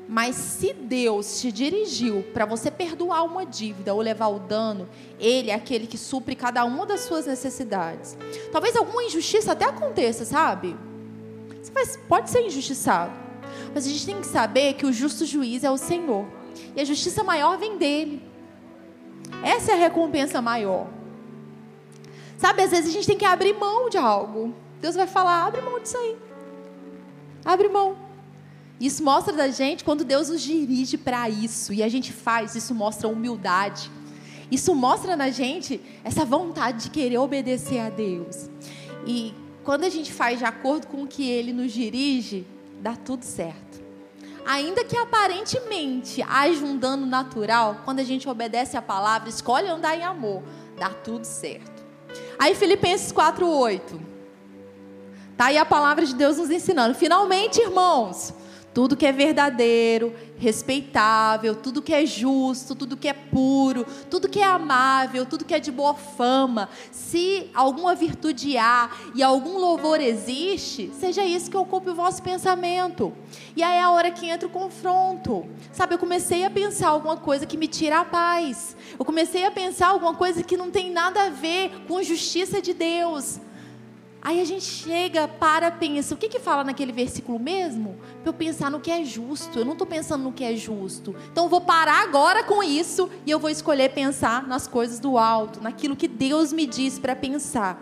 Mas 0.09 0.37
se 0.37 0.73
Deus 0.73 1.41
te 1.41 1.53
dirigiu 1.53 2.25
para 2.33 2.47
você 2.47 2.71
perdoar 2.71 3.25
uma 3.25 3.45
dívida 3.45 3.93
ou 3.93 4.01
levar 4.01 4.29
o 4.29 4.39
dano, 4.39 4.89
Ele 5.19 5.51
é 5.51 5.55
aquele 5.55 5.87
que 5.87 5.99
supre 5.99 6.35
cada 6.35 6.65
uma 6.65 6.87
das 6.87 7.01
suas 7.01 7.27
necessidades. 7.27 8.17
Talvez 8.53 8.75
alguma 8.75 9.05
injustiça 9.05 9.53
até 9.53 9.67
aconteça, 9.67 10.25
sabe? 10.25 10.77
Você 11.63 11.99
pode 12.09 12.31
ser 12.31 12.47
injustiçado. 12.47 13.13
Mas 13.75 13.87
a 13.87 13.91
gente 13.91 14.07
tem 14.07 14.21
que 14.21 14.27
saber 14.27 14.75
que 14.75 14.87
o 14.87 14.93
justo 14.93 15.27
juiz 15.27 15.65
é 15.65 15.71
o 15.71 15.77
Senhor. 15.77 16.27
E 16.75 16.81
a 16.81 16.85
justiça 16.85 17.23
maior 17.23 17.59
vem 17.59 17.77
dele. 17.77 18.23
Essa 19.43 19.73
é 19.73 19.75
a 19.75 19.79
recompensa 19.79 20.41
maior. 20.41 20.89
Sabe, 22.37 22.63
às 22.63 22.71
vezes 22.71 22.91
a 22.91 22.93
gente 22.93 23.07
tem 23.07 23.17
que 23.17 23.25
abrir 23.25 23.55
mão 23.55 23.89
de 23.89 23.97
algo. 23.97 24.55
Deus 24.81 24.95
vai 24.95 25.07
falar: 25.07 25.47
abre 25.47 25.61
mão 25.61 25.81
disso 25.81 25.97
aí. 25.97 26.17
Abre 27.45 27.69
mão. 27.69 27.97
Isso 28.81 29.03
mostra 29.05 29.33
da 29.33 29.49
gente 29.49 29.85
quando 29.85 30.05
Deus 30.05 30.29
nos 30.29 30.43
dirige 30.43 30.99
para 30.99 31.29
isso 31.29 31.73
e 31.73 31.83
a 31.83 31.89
gente 31.89 32.13
faz, 32.13 32.55
isso 32.55 32.75
mostra 32.75 33.09
humildade. 33.09 33.91
Isso 34.51 34.75
mostra 34.75 35.17
na 35.17 35.31
gente 35.31 35.81
essa 36.03 36.25
vontade 36.25 36.85
de 36.85 36.91
querer 36.91 37.19
obedecer 37.19 37.79
a 37.79 37.89
Deus. 37.89 38.51
E 39.07 39.33
quando 39.63 39.85
a 39.85 39.89
gente 39.89 40.13
faz 40.13 40.39
de 40.39 40.45
acordo 40.45 40.87
com 40.87 41.03
o 41.03 41.07
que 41.07 41.29
Ele 41.31 41.53
nos 41.53 41.73
dirige, 41.73 42.47
dá 42.81 42.95
tudo 42.95 43.23
certo 43.25 43.64
ainda 44.47 44.85
que 44.85 44.97
aparentemente 44.97 46.23
haja 46.23 46.65
um 46.65 46.77
dano 46.77 47.07
natural, 47.07 47.83
quando 47.85 48.01
a 48.01 48.05
gente 48.05 48.29
obedece 48.29 48.77
a 48.77 48.83
palavra, 48.83 49.29
escolhe 49.29 49.69
andar 49.69 49.97
em 49.97 50.03
amor, 50.03 50.43
dá 50.79 50.91
tudo 50.91 51.25
certo. 51.25 51.83
Aí 52.39 52.55
Filipenses 52.55 53.13
4:8. 53.13 54.01
Tá 55.37 55.47
aí 55.47 55.59
a 55.59 55.65
palavra 55.65 56.07
de 56.07 56.15
Deus 56.15 56.37
nos 56.37 56.51
ensinando. 56.51 56.95
Finalmente, 56.95 57.61
irmãos, 57.61 58.33
tudo 58.73 58.97
que 58.97 59.07
é 59.07 59.13
verdadeiro, 59.13 60.15
respeitável, 60.45 61.55
tudo 61.55 61.81
que 61.81 61.95
é 61.95 62.05
justo, 62.05 62.75
tudo 62.75 62.99
que 62.99 63.09
é 63.09 63.15
puro, 63.15 63.87
tudo 64.11 64.29
que 64.29 64.41
é 64.41 64.45
amável, 64.45 65.25
tudo 65.25 65.45
que 65.45 65.55
é 65.55 65.59
de 65.59 65.73
boa 65.73 65.95
fama, 65.95 66.69
se 66.93 67.51
alguma 67.55 67.95
virtude 67.95 68.59
há 68.59 68.91
e 69.15 69.23
algum 69.23 69.57
louvor 69.59 70.03
existe, 70.03 70.93
seja 71.01 71.25
isso 71.25 71.51
que 71.51 71.57
ocupe 71.57 71.89
o 71.89 71.95
vosso 71.95 72.23
pensamento. 72.23 73.11
E 73.57 73.63
aí 73.63 73.79
é 73.79 73.83
a 73.83 73.91
hora 73.91 74.11
que 74.11 74.29
entra 74.29 74.47
o 74.47 74.51
confronto. 74.51 75.47
Sabe, 75.73 75.95
eu 75.95 75.99
comecei 75.99 76.45
a 76.45 76.51
pensar 76.51 76.89
alguma 76.89 77.17
coisa 77.17 77.47
que 77.47 77.57
me 77.57 77.67
tira 77.67 78.01
a 78.01 78.05
paz. 78.05 78.77
Eu 78.99 79.05
comecei 79.05 79.47
a 79.47 79.51
pensar 79.51 79.89
alguma 79.89 80.15
coisa 80.15 80.43
que 80.43 80.59
não 80.59 80.71
tem 80.71 80.91
nada 80.91 81.25
a 81.25 81.31
ver 81.31 81.71
com 81.89 82.03
justiça 82.03 82.61
de 82.61 82.75
Deus. 82.75 83.41
Aí 84.25 84.41
a 84.41 84.45
gente 84.47 84.65
chega, 84.65 85.29
para, 85.29 85.71
pensa, 85.71 86.15
o 86.15 86.17
que 86.17 86.31
que 86.31 86.41
fala 86.41 86.65
naquele 86.65 86.93
versículo 86.93 87.39
mesmo? 87.39 87.95
Para 88.23 88.31
eu 88.31 88.33
pensar 88.33 88.71
no 88.71 88.81
que 88.81 88.91
é 88.91 89.05
justo. 89.05 89.59
Eu 89.59 89.67
não 89.67 89.73
estou 89.73 89.87
pensando 89.87 90.25
no 90.25 90.33
que 90.33 90.43
é 90.43 90.57
justo. 90.57 91.15
Então 91.31 91.45
eu 91.45 91.51
vou 91.51 91.61
parar 91.61 92.03
agora 92.03 92.43
com 92.43 92.63
isso 92.63 93.11
e 93.27 93.31
eu 93.31 93.39
vou 93.39 93.51
escolher 93.51 93.91
pensar 93.91 94.49
nas 94.49 94.67
coisas 94.67 94.99
do 94.99 95.19
alto, 95.19 95.61
naquilo 95.63 95.95
que 95.95 96.09
Deus 96.09 96.55
me 96.55 96.67
diz 96.67 96.99
para 96.99 97.15
pensar. 97.15 97.79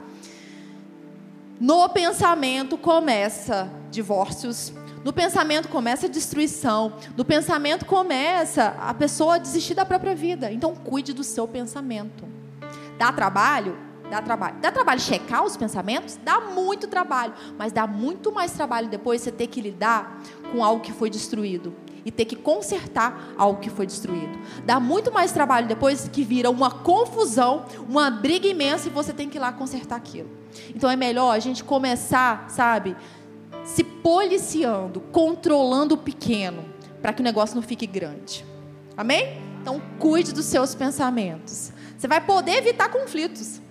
No 1.61 1.89
pensamento 1.91 2.77
começa 2.77 3.71
divórcios, 3.89 4.73
no 5.05 5.13
pensamento 5.13 5.69
começa 5.69 6.09
destruição, 6.09 6.95
no 7.17 7.25
pensamento 7.25 7.87
começa 7.87 8.75
a 8.81 8.93
pessoa 8.93 9.37
a 9.37 9.39
desistir 9.39 9.75
da 9.75 9.85
própria 9.85 10.13
vida. 10.13 10.51
Então 10.51 10.75
cuide 10.75 11.13
do 11.13 11.23
seu 11.23 11.47
pensamento. 11.47 12.25
Dá 12.99 13.13
trabalho? 13.13 13.92
Dá 14.13 14.21
trabalho. 14.21 14.57
Dá 14.61 14.71
trabalho 14.71 15.01
checar 15.01 15.43
os 15.43 15.57
pensamentos? 15.57 16.19
Dá 16.23 16.39
muito 16.39 16.87
trabalho. 16.87 17.33
Mas 17.57 17.73
dá 17.73 17.87
muito 17.87 18.31
mais 18.31 18.53
trabalho 18.53 18.87
depois 18.87 19.23
você 19.23 19.33
ter 19.33 19.47
que 19.47 19.59
lidar 19.59 20.21
com 20.53 20.63
algo 20.63 20.83
que 20.83 20.93
foi 20.93 21.09
destruído. 21.09 21.75
E 22.05 22.11
ter 22.11 22.27
que 22.27 22.37
consertar 22.37 23.33
algo 23.39 23.59
que 23.59 23.71
foi 23.71 23.87
destruído. 23.87 24.39
Dá 24.67 24.79
muito 24.79 25.11
mais 25.11 25.33
trabalho 25.33 25.67
depois 25.67 26.11
que 26.13 26.25
vira 26.25 26.51
uma 26.51 26.71
confusão, 26.71 27.65
uma 27.89 28.11
briga 28.11 28.47
imensa 28.47 28.89
e 28.89 28.91
você 28.91 29.15
tem 29.15 29.31
que 29.31 29.39
ir 29.39 29.41
lá 29.41 29.51
consertar 29.51 29.97
aquilo. 29.97 30.29
Então 30.75 30.91
é 30.91 30.97
melhor 30.97 31.31
a 31.31 31.39
gente 31.39 31.65
começar, 31.65 32.51
sabe, 32.51 32.95
se 33.65 33.83
policiando, 33.83 35.01
controlando 35.01 35.95
o 35.95 35.99
pequeno, 35.99 36.67
para 37.01 37.15
que 37.15 37.23
o 37.23 37.25
negócio 37.25 37.57
não 37.57 37.63
fique 37.63 37.87
grande. 37.87 38.45
Amém? 38.95 39.41
Então 39.63 39.81
cuide 39.99 40.35
dos 40.35 40.45
seus 40.45 40.75
pensamentos. 40.75 41.73
Você 41.97 42.07
vai 42.07 42.21
poder 42.21 42.57
evitar 42.59 42.91
conflitos 42.91 43.62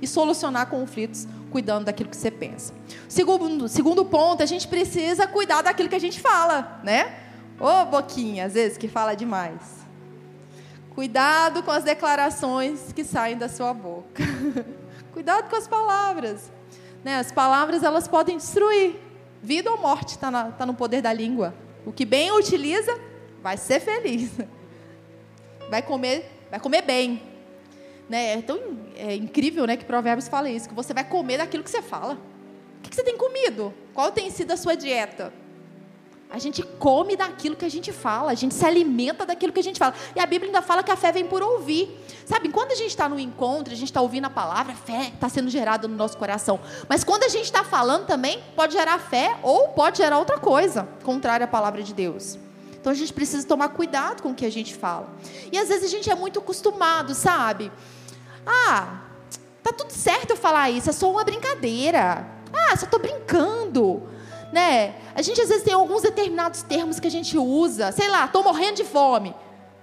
e 0.00 0.06
solucionar 0.06 0.66
conflitos 0.66 1.26
cuidando 1.50 1.84
daquilo 1.84 2.08
que 2.08 2.16
você 2.16 2.30
pensa. 2.30 2.72
Segundo, 3.08 3.68
segundo 3.68 4.04
ponto, 4.04 4.42
a 4.42 4.46
gente 4.46 4.66
precisa 4.68 5.26
cuidar 5.26 5.62
daquilo 5.62 5.88
que 5.88 5.94
a 5.94 6.00
gente 6.00 6.20
fala, 6.20 6.80
né? 6.82 7.16
Ô 7.58 7.84
boquinha, 7.84 8.46
às 8.46 8.54
vezes 8.54 8.78
que 8.78 8.88
fala 8.88 9.14
demais. 9.14 9.80
Cuidado 10.94 11.62
com 11.62 11.70
as 11.70 11.84
declarações 11.84 12.92
que 12.92 13.04
saem 13.04 13.36
da 13.36 13.48
sua 13.48 13.72
boca. 13.72 14.22
Cuidado 15.12 15.48
com 15.48 15.56
as 15.56 15.68
palavras. 15.68 16.50
Né? 17.04 17.16
As 17.16 17.30
palavras 17.30 17.82
elas 17.82 18.08
podem 18.08 18.36
destruir. 18.36 18.96
Vida 19.42 19.70
ou 19.70 19.78
morte 19.78 20.10
está 20.10 20.50
tá 20.52 20.66
no 20.66 20.74
poder 20.74 21.00
da 21.00 21.12
língua. 21.12 21.54
O 21.86 21.92
que 21.92 22.04
bem 22.04 22.30
utiliza 22.32 22.98
vai 23.42 23.56
ser 23.56 23.80
feliz. 23.80 24.30
Vai 25.70 25.82
comer, 25.82 26.28
vai 26.50 26.58
comer 26.58 26.82
bem. 26.82 27.29
Né? 28.10 28.38
É 28.38 28.42
tão 28.42 28.58
é 28.96 29.14
incrível 29.14 29.64
né, 29.68 29.76
que 29.76 29.84
Provérbios 29.84 30.26
fala 30.26 30.50
isso, 30.50 30.68
que 30.68 30.74
você 30.74 30.92
vai 30.92 31.04
comer 31.04 31.38
daquilo 31.38 31.62
que 31.62 31.70
você 31.70 31.80
fala. 31.80 32.18
O 32.78 32.82
que 32.82 32.92
você 32.92 33.04
tem 33.04 33.16
comido? 33.16 33.72
Qual 33.94 34.10
tem 34.10 34.28
sido 34.30 34.50
a 34.50 34.56
sua 34.56 34.74
dieta? 34.74 35.32
A 36.28 36.38
gente 36.38 36.60
come 36.62 37.16
daquilo 37.16 37.54
que 37.54 37.64
a 37.64 37.68
gente 37.68 37.92
fala, 37.92 38.32
a 38.32 38.34
gente 38.34 38.52
se 38.52 38.64
alimenta 38.64 39.24
daquilo 39.24 39.52
que 39.52 39.60
a 39.60 39.62
gente 39.62 39.78
fala. 39.78 39.94
E 40.14 40.18
a 40.18 40.26
Bíblia 40.26 40.48
ainda 40.48 40.60
fala 40.60 40.82
que 40.82 40.90
a 40.90 40.96
fé 40.96 41.12
vem 41.12 41.24
por 41.24 41.40
ouvir. 41.40 41.88
Sabe, 42.26 42.48
quando 42.48 42.72
a 42.72 42.74
gente 42.74 42.90
está 42.90 43.08
no 43.08 43.18
encontro, 43.18 43.72
a 43.72 43.76
gente 43.76 43.88
está 43.88 44.00
ouvindo 44.00 44.24
a 44.24 44.30
palavra, 44.30 44.72
a 44.72 44.76
fé 44.76 45.12
está 45.14 45.28
sendo 45.28 45.48
gerada 45.48 45.86
no 45.86 45.94
nosso 45.94 46.16
coração. 46.16 46.58
Mas 46.88 47.04
quando 47.04 47.22
a 47.22 47.28
gente 47.28 47.44
está 47.44 47.62
falando 47.62 48.06
também, 48.06 48.42
pode 48.56 48.72
gerar 48.72 48.98
fé 48.98 49.38
ou 49.40 49.68
pode 49.68 49.98
gerar 49.98 50.18
outra 50.18 50.38
coisa, 50.38 50.88
contrária 51.04 51.44
à 51.44 51.48
palavra 51.48 51.80
de 51.80 51.94
Deus. 51.94 52.38
Então 52.80 52.90
a 52.90 52.94
gente 52.94 53.12
precisa 53.12 53.46
tomar 53.46 53.68
cuidado 53.68 54.20
com 54.20 54.30
o 54.30 54.34
que 54.34 54.46
a 54.46 54.50
gente 54.50 54.74
fala. 54.74 55.08
E 55.52 55.58
às 55.58 55.68
vezes 55.68 55.84
a 55.84 55.88
gente 55.88 56.10
é 56.10 56.14
muito 56.14 56.40
acostumado, 56.40 57.14
sabe? 57.14 57.70
Ah, 58.52 59.02
tá 59.62 59.72
tudo 59.72 59.92
certo 59.92 60.30
eu 60.30 60.36
falar 60.36 60.70
isso, 60.70 60.90
é 60.90 60.92
só 60.92 61.08
uma 61.08 61.22
brincadeira. 61.22 62.26
Ah, 62.52 62.76
só 62.76 62.84
tô 62.84 62.98
brincando. 62.98 64.02
Né? 64.52 64.96
A 65.14 65.22
gente 65.22 65.40
às 65.40 65.48
vezes 65.48 65.62
tem 65.62 65.72
alguns 65.72 66.02
determinados 66.02 66.62
termos 66.62 66.98
que 66.98 67.06
a 67.06 67.10
gente 67.10 67.38
usa, 67.38 67.92
sei 67.92 68.08
lá, 68.08 68.26
tô 68.26 68.42
morrendo 68.42 68.76
de 68.76 68.84
fome. 68.84 69.32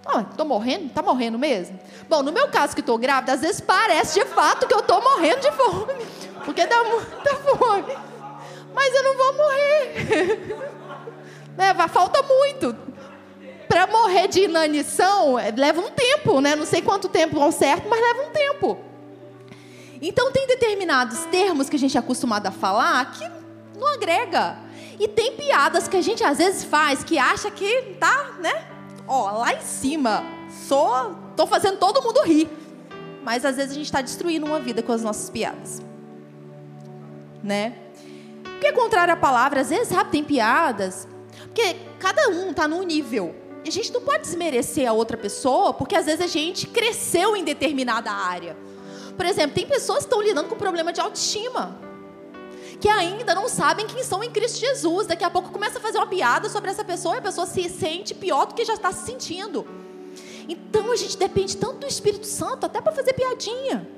Oh, 0.06 0.22
tô 0.36 0.44
morrendo? 0.44 0.90
Tá 0.90 1.02
morrendo 1.02 1.40
mesmo? 1.40 1.80
Bom, 2.10 2.22
no 2.22 2.34
meu 2.34 2.50
caso 2.50 2.74
que 2.74 2.82
estou 2.82 2.98
grávida, 2.98 3.34
às 3.34 3.42
vezes 3.42 3.62
parece 3.62 4.20
de 4.20 4.26
fato 4.26 4.68
que 4.68 4.74
eu 4.74 4.82
tô 4.82 5.00
morrendo 5.00 5.40
de 5.40 5.52
fome, 5.52 6.06
porque 6.44 6.66
dá 6.66 6.84
muita 6.84 7.36
fome. 7.56 7.98
Mas 8.74 8.94
eu 8.94 9.04
não 9.04 9.18
vou 9.18 9.34
morrer. 9.34 10.58
né? 11.56 11.74
Falta 11.88 12.22
muito 12.24 12.76
para 13.68 13.88
morrer 13.88 14.28
de 14.28 14.42
inanição, 14.42 15.36
leva 15.56 15.82
um 15.82 15.90
tempo, 15.92 16.40
né? 16.42 16.56
Não 16.56 16.66
sei 16.66 16.82
quanto 16.82 17.08
tempo 17.10 17.40
ao 17.40 17.52
certo, 17.52 17.88
mas 17.90 18.00
leva 18.00 18.30
um 18.30 18.32
tempo. 18.32 18.78
Então 20.02 20.32
tem 20.32 20.48
determinados 20.48 21.26
termos 21.26 21.70
que 21.70 21.76
a 21.76 21.80
gente 21.80 21.98
é 21.98 22.00
acostumado 22.00 22.48
a 22.48 22.52
falar 22.52 23.12
que 23.12 23.30
não 23.78 23.88
agrega. 23.94 24.58
E 25.00 25.08
tem 25.08 25.34
piadas 25.34 25.88
que 25.88 25.98
a 25.98 26.02
gente 26.02 26.24
às 26.24 26.38
vezes 26.38 26.64
faz 26.64 27.04
que 27.04 27.18
acha 27.18 27.52
que 27.52 27.96
tá, 28.00 28.36
né? 28.40 28.68
Ó, 29.08 29.32
lá 29.32 29.54
em 29.54 29.62
cima. 29.62 30.24
Sou, 30.68 31.16
tô 31.36 31.46
fazendo 31.46 31.78
todo 31.78 32.02
mundo 32.02 32.22
rir. 32.24 32.50
Mas 33.24 33.44
às 33.44 33.58
vezes 33.58 33.72
a 33.72 33.76
gente 33.76 33.86
está 33.86 34.02
destruindo 34.02 34.46
uma 34.46 34.60
vida 34.60 34.82
com 34.82 34.92
as 34.92 35.02
nossas 35.02 35.30
piadas. 35.30 35.82
Né? 37.44 37.76
Porque 38.44 38.72
contrário 38.72 39.14
à 39.14 39.18
palavra, 39.18 39.62
às 39.62 39.70
vezes, 39.70 39.90
sabe, 39.90 40.12
tem 40.12 40.24
piadas. 40.24 41.08
Porque 41.44 41.76
cada 42.00 42.30
um 42.30 42.52
está 42.52 42.68
num 42.68 42.84
nível 42.84 43.36
a 43.70 43.72
gente 43.72 43.92
não 43.92 44.02
pode 44.02 44.24
desmerecer 44.24 44.88
a 44.88 44.94
outra 44.94 45.18
pessoa, 45.18 45.74
porque 45.74 45.96
às 45.96 46.06
vezes 46.06 46.22
a 46.22 46.28
gente 46.28 46.68
cresceu 46.68 47.36
em 47.36 47.44
determinada 47.44 48.12
área. 48.12 48.56
Por 49.16 49.26
exemplo, 49.26 49.56
tem 49.56 49.66
pessoas 49.66 50.00
que 50.00 50.06
estão 50.06 50.22
lidando 50.22 50.48
com 50.48 50.56
problema 50.56 50.94
de 50.94 51.02
autoestima, 51.02 51.80
que 52.80 52.88
ainda 52.88 53.34
não 53.34 53.50
sabem 53.50 53.88
quem 53.88 54.04
são 54.04 54.24
em 54.24 54.30
Cristo 54.30 54.60
Jesus. 54.60 55.08
Daqui 55.08 55.24
a 55.24 55.30
pouco 55.30 55.50
começa 55.50 55.80
a 55.80 55.82
fazer 55.82 55.98
uma 55.98 56.06
piada 56.06 56.48
sobre 56.50 56.70
essa 56.70 56.86
pessoa 56.86 57.16
e 57.16 57.18
a 57.20 57.22
pessoa 57.22 57.48
se 57.48 57.68
sente 57.70 58.14
pior 58.14 58.46
do 58.46 58.54
que 58.54 58.64
já 58.64 58.76
está 58.76 58.92
se 58.92 59.06
sentindo. 59.06 59.68
Então 60.48 60.92
a 60.92 60.96
gente 60.96 61.18
depende 61.18 61.58
tanto 61.58 61.80
do 61.80 61.88
Espírito 61.88 62.28
Santo, 62.28 62.66
até 62.66 62.80
para 62.80 62.92
fazer 62.92 63.14
piadinha. 63.14 63.90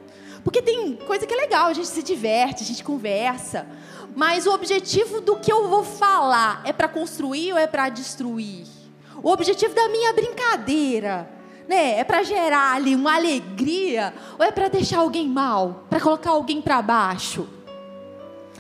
Porque 0.44 0.62
tem 0.62 0.96
coisa 0.96 1.28
que 1.28 1.34
é 1.34 1.38
legal, 1.38 1.68
a 1.68 1.74
gente 1.74 1.90
se 1.90 2.02
diverte, 2.02 2.64
a 2.64 2.66
gente 2.66 2.84
conversa. 2.84 3.68
Mas 4.16 4.48
o 4.48 4.54
objetivo 4.54 5.22
do 5.22 5.36
que 5.36 5.52
eu 5.52 5.68
vou 5.68 5.84
falar 5.84 6.62
é 6.66 6.72
para 6.72 6.88
construir 6.88 7.52
ou 7.52 7.60
é 7.60 7.68
para 7.68 7.90
destruir? 7.90 8.79
O 9.22 9.32
objetivo 9.32 9.74
da 9.74 9.88
minha 9.90 10.14
brincadeira, 10.14 11.30
né, 11.68 12.00
é 12.00 12.04
para 12.04 12.24
gerar 12.24 12.74
ali 12.74 12.96
uma 12.96 13.16
alegria 13.16 14.14
ou 14.38 14.46
é 14.46 14.52
para 14.52 14.68
deixar 14.68 15.00
alguém 15.00 15.28
mal, 15.28 15.86
para 15.90 16.00
colocar 16.00 16.32
alguém 16.32 16.62
para 16.62 16.82
baixo? 16.82 17.48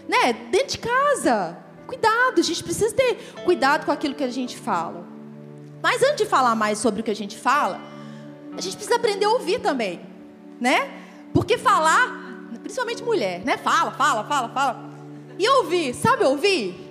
Né? 0.08 0.34
Dentro 0.52 0.67
de 0.69 0.78
casa. 0.78 1.58
Cuidado, 1.88 2.39
a 2.39 2.43
gente 2.43 2.63
precisa 2.63 2.93
ter 2.93 3.15
cuidado 3.43 3.86
com 3.86 3.91
aquilo 3.91 4.13
que 4.13 4.24
a 4.24 4.30
gente 4.30 4.58
fala. 4.58 5.08
Mas 5.82 6.04
antes 6.04 6.17
de 6.17 6.26
falar 6.26 6.56
mais 6.56 6.78
sobre 6.78 7.02
o 7.02 7.04
que 7.04 7.12
a 7.12 7.15
gente 7.15 7.38
fala, 7.38 7.80
a 8.56 8.62
gente 8.62 8.76
precisa 8.76 8.98
aprender 8.98 9.26
a 9.26 9.30
ouvir 9.30 9.60
também, 9.60 10.02
né? 10.60 10.91
Porque 11.34 11.58
falar, 11.58 12.48
principalmente 12.62 13.02
mulher, 13.04 13.41
né? 13.45 13.58
Fala, 13.58 13.91
fala, 13.91 14.24
fala, 14.26 14.50
fala. 14.50 14.89
E 15.38 15.50
ouvir, 15.50 15.93
sabe 15.93 16.26
ouvir? 16.26 16.88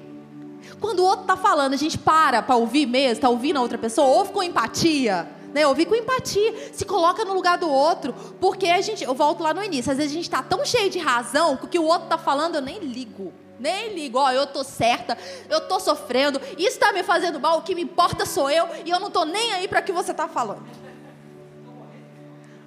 Quando 0.80 1.00
o 1.00 1.04
outro 1.04 1.22
está 1.22 1.36
falando, 1.36 1.74
a 1.74 1.76
gente 1.76 1.98
para 1.98 2.42
para 2.42 2.56
ouvir 2.56 2.86
mesmo, 2.86 3.14
está 3.14 3.28
ouvindo 3.28 3.58
a 3.58 3.62
outra 3.62 3.78
pessoa, 3.78 4.06
ouve 4.06 4.32
com 4.32 4.42
empatia. 4.42 5.28
Né? 5.52 5.66
Ouvir 5.66 5.86
com 5.86 5.94
empatia, 5.94 6.72
se 6.72 6.84
coloca 6.84 7.24
no 7.24 7.34
lugar 7.34 7.58
do 7.58 7.68
outro, 7.68 8.14
porque 8.40 8.66
a 8.66 8.80
gente, 8.80 9.02
eu 9.02 9.14
volto 9.14 9.42
lá 9.42 9.54
no 9.54 9.64
início, 9.64 9.90
às 9.90 9.96
vezes 9.96 10.12
a 10.12 10.14
gente 10.14 10.24
está 10.24 10.42
tão 10.42 10.64
cheio 10.64 10.90
de 10.90 10.98
razão 10.98 11.56
que 11.56 11.64
o 11.64 11.68
que 11.68 11.78
o 11.78 11.84
outro 11.84 12.04
está 12.04 12.18
falando 12.18 12.56
eu 12.56 12.62
nem 12.62 12.78
ligo. 12.78 13.32
Nem 13.58 13.92
ligo, 13.92 14.18
ó, 14.18 14.30
eu 14.30 14.46
tô 14.46 14.62
certa, 14.62 15.18
eu 15.50 15.62
tô 15.62 15.80
sofrendo, 15.80 16.40
isso 16.56 16.68
está 16.68 16.92
me 16.92 17.02
fazendo 17.02 17.40
mal, 17.40 17.58
o 17.58 17.62
que 17.62 17.74
me 17.74 17.82
importa 17.82 18.24
sou 18.24 18.48
eu, 18.48 18.68
e 18.84 18.90
eu 18.90 19.00
não 19.00 19.10
tô 19.10 19.24
nem 19.24 19.52
aí 19.52 19.66
para 19.66 19.80
o 19.80 19.82
que 19.82 19.90
você 19.90 20.12
está 20.12 20.28
falando. 20.28 20.62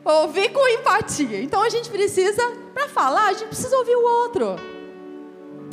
Ouvir 0.04 0.50
com 0.52 0.68
empatia. 0.68 1.42
Então 1.42 1.62
a 1.62 1.70
gente 1.70 1.90
precisa, 1.90 2.42
para 2.74 2.90
falar, 2.90 3.28
a 3.28 3.34
gente 3.34 3.48
precisa 3.48 3.78
ouvir 3.78 3.96
o 3.96 4.04
outro. 4.04 4.81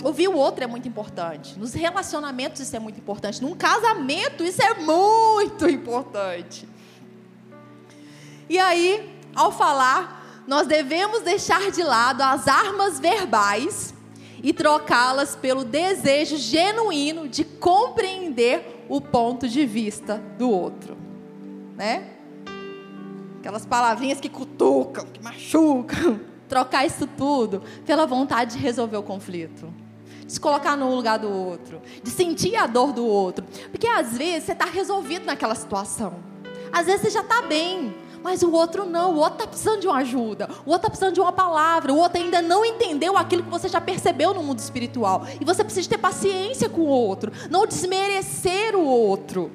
Ouvir 0.02 0.28
o 0.28 0.36
outro 0.36 0.62
é 0.62 0.66
muito 0.66 0.86
importante. 0.86 1.58
Nos 1.58 1.74
relacionamentos 1.74 2.60
isso 2.60 2.76
é 2.76 2.78
muito 2.78 2.98
importante. 3.00 3.42
Num 3.42 3.56
casamento 3.56 4.44
isso 4.44 4.62
é 4.62 4.74
muito 4.74 5.68
importante. 5.68 6.68
E 8.48 8.58
aí, 8.58 9.18
ao 9.34 9.50
falar, 9.50 10.42
nós 10.46 10.66
devemos 10.66 11.22
deixar 11.22 11.70
de 11.70 11.82
lado 11.82 12.22
as 12.22 12.46
armas 12.46 13.00
verbais 13.00 13.92
e 14.40 14.52
trocá-las 14.52 15.34
pelo 15.34 15.64
desejo 15.64 16.36
genuíno 16.36 17.28
de 17.28 17.42
compreender 17.42 18.86
o 18.88 19.00
ponto 19.00 19.48
de 19.48 19.66
vista 19.66 20.22
do 20.38 20.48
outro, 20.48 20.96
né? 21.76 22.08
Aquelas 23.40 23.66
palavrinhas 23.66 24.20
que 24.20 24.28
cutucam, 24.28 25.06
que 25.06 25.22
machucam, 25.22 26.20
trocar 26.48 26.86
isso 26.86 27.06
tudo 27.06 27.62
pela 27.84 28.06
vontade 28.06 28.56
de 28.56 28.62
resolver 28.62 28.96
o 28.96 29.02
conflito 29.02 29.68
se 30.28 30.38
colocar 30.38 30.76
no 30.76 30.94
lugar 30.94 31.18
do 31.18 31.30
outro, 31.30 31.80
de 32.02 32.10
sentir 32.10 32.54
a 32.54 32.66
dor 32.66 32.92
do 32.92 33.04
outro. 33.04 33.44
Porque 33.70 33.86
às 33.86 34.16
vezes 34.16 34.44
você 34.44 34.52
está 34.52 34.66
resolvido 34.66 35.24
naquela 35.24 35.54
situação. 35.54 36.16
Às 36.70 36.84
vezes 36.84 37.00
você 37.00 37.10
já 37.10 37.22
está 37.22 37.40
bem, 37.42 37.94
mas 38.22 38.42
o 38.42 38.52
outro 38.52 38.84
não. 38.84 39.14
O 39.14 39.16
outro 39.16 39.38
está 39.38 39.46
precisando 39.46 39.80
de 39.80 39.86
uma 39.88 39.96
ajuda. 39.96 40.50
O 40.66 40.70
outro 40.70 40.74
está 40.74 40.90
precisando 40.90 41.14
de 41.14 41.20
uma 41.20 41.32
palavra. 41.32 41.94
O 41.94 41.96
outro 41.96 42.20
ainda 42.20 42.42
não 42.42 42.62
entendeu 42.62 43.16
aquilo 43.16 43.42
que 43.42 43.48
você 43.48 43.68
já 43.68 43.80
percebeu 43.80 44.34
no 44.34 44.42
mundo 44.42 44.58
espiritual. 44.58 45.26
E 45.40 45.44
você 45.46 45.64
precisa 45.64 45.88
ter 45.88 45.98
paciência 45.98 46.68
com 46.68 46.82
o 46.82 46.88
outro, 46.88 47.32
não 47.50 47.66
desmerecer 47.66 48.76
o 48.76 48.84
outro. 48.84 49.50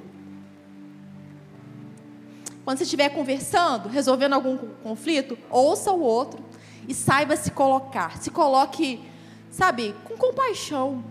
Quando 2.66 2.80
você 2.80 2.84
estiver 2.84 3.10
conversando, 3.10 3.90
resolvendo 3.90 4.34
algum 4.34 4.58
conflito, 4.82 5.38
ouça 5.52 5.92
o 5.92 6.02
outro 6.02 6.44
e 6.88 6.96
saiba 6.96 7.36
se 7.36 7.52
colocar. 7.52 8.20
Se 8.22 8.32
coloque 8.32 9.12
sabe, 9.54 9.96
com 10.04 10.18
compaixão. 10.18 11.04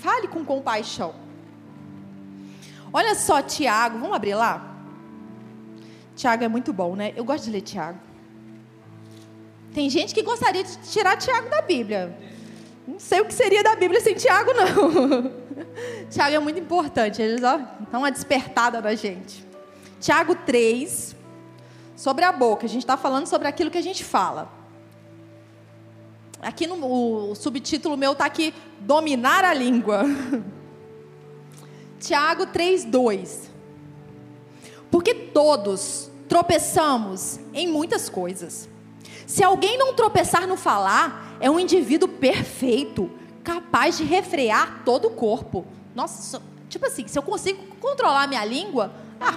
Fale 0.00 0.26
com 0.26 0.44
compaixão. 0.44 1.14
Olha 2.92 3.14
só, 3.14 3.40
Tiago, 3.42 3.98
vamos 3.98 4.16
abrir 4.16 4.34
lá? 4.34 4.74
Tiago 6.16 6.42
é 6.44 6.48
muito 6.48 6.72
bom, 6.72 6.96
né? 6.96 7.12
Eu 7.14 7.24
gosto 7.24 7.44
de 7.44 7.50
ler 7.50 7.60
Tiago. 7.60 8.00
Tem 9.74 9.88
gente 9.88 10.14
que 10.14 10.22
gostaria 10.22 10.64
de 10.64 10.76
tirar 10.78 11.16
Tiago 11.16 11.48
da 11.48 11.62
Bíblia. 11.62 12.18
Não 12.88 12.98
sei 12.98 13.20
o 13.20 13.24
que 13.24 13.34
seria 13.34 13.62
da 13.62 13.76
Bíblia 13.76 14.00
sem 14.00 14.14
Tiago, 14.14 14.50
não. 14.52 15.32
Tiago 16.10 16.34
é 16.34 16.38
muito 16.38 16.58
importante, 16.58 17.22
eles 17.22 17.42
ó, 17.42 17.58
dão 17.90 18.00
uma 18.00 18.10
despertada 18.10 18.80
na 18.80 18.94
gente. 18.94 19.46
Tiago 20.00 20.34
3, 20.34 21.14
sobre 21.94 22.24
a 22.24 22.32
boca. 22.32 22.66
A 22.66 22.68
gente 22.68 22.82
está 22.82 22.96
falando 22.96 23.26
sobre 23.26 23.46
aquilo 23.46 23.70
que 23.70 23.78
a 23.78 23.82
gente 23.82 24.04
fala. 24.04 24.61
Aqui 26.42 26.66
no 26.66 27.30
o 27.30 27.36
subtítulo 27.36 27.96
meu 27.96 28.12
está 28.12 28.24
aqui, 28.24 28.52
dominar 28.80 29.44
a 29.44 29.54
língua. 29.54 30.02
Tiago 32.00 32.46
3, 32.46 32.84
2. 32.84 33.48
Porque 34.90 35.14
todos 35.14 36.10
tropeçamos 36.28 37.38
em 37.54 37.68
muitas 37.68 38.08
coisas. 38.08 38.68
Se 39.24 39.44
alguém 39.44 39.78
não 39.78 39.94
tropeçar 39.94 40.48
no 40.48 40.56
falar, 40.56 41.36
é 41.38 41.48
um 41.48 41.60
indivíduo 41.60 42.08
perfeito, 42.08 43.08
capaz 43.44 43.96
de 43.96 44.02
refrear 44.02 44.82
todo 44.84 45.06
o 45.06 45.10
corpo. 45.12 45.64
Nossa, 45.94 46.42
tipo 46.68 46.84
assim, 46.84 47.06
se 47.06 47.16
eu 47.16 47.22
consigo 47.22 47.62
controlar 47.76 48.26
minha 48.26 48.44
língua, 48.44 48.92
ah, 49.20 49.34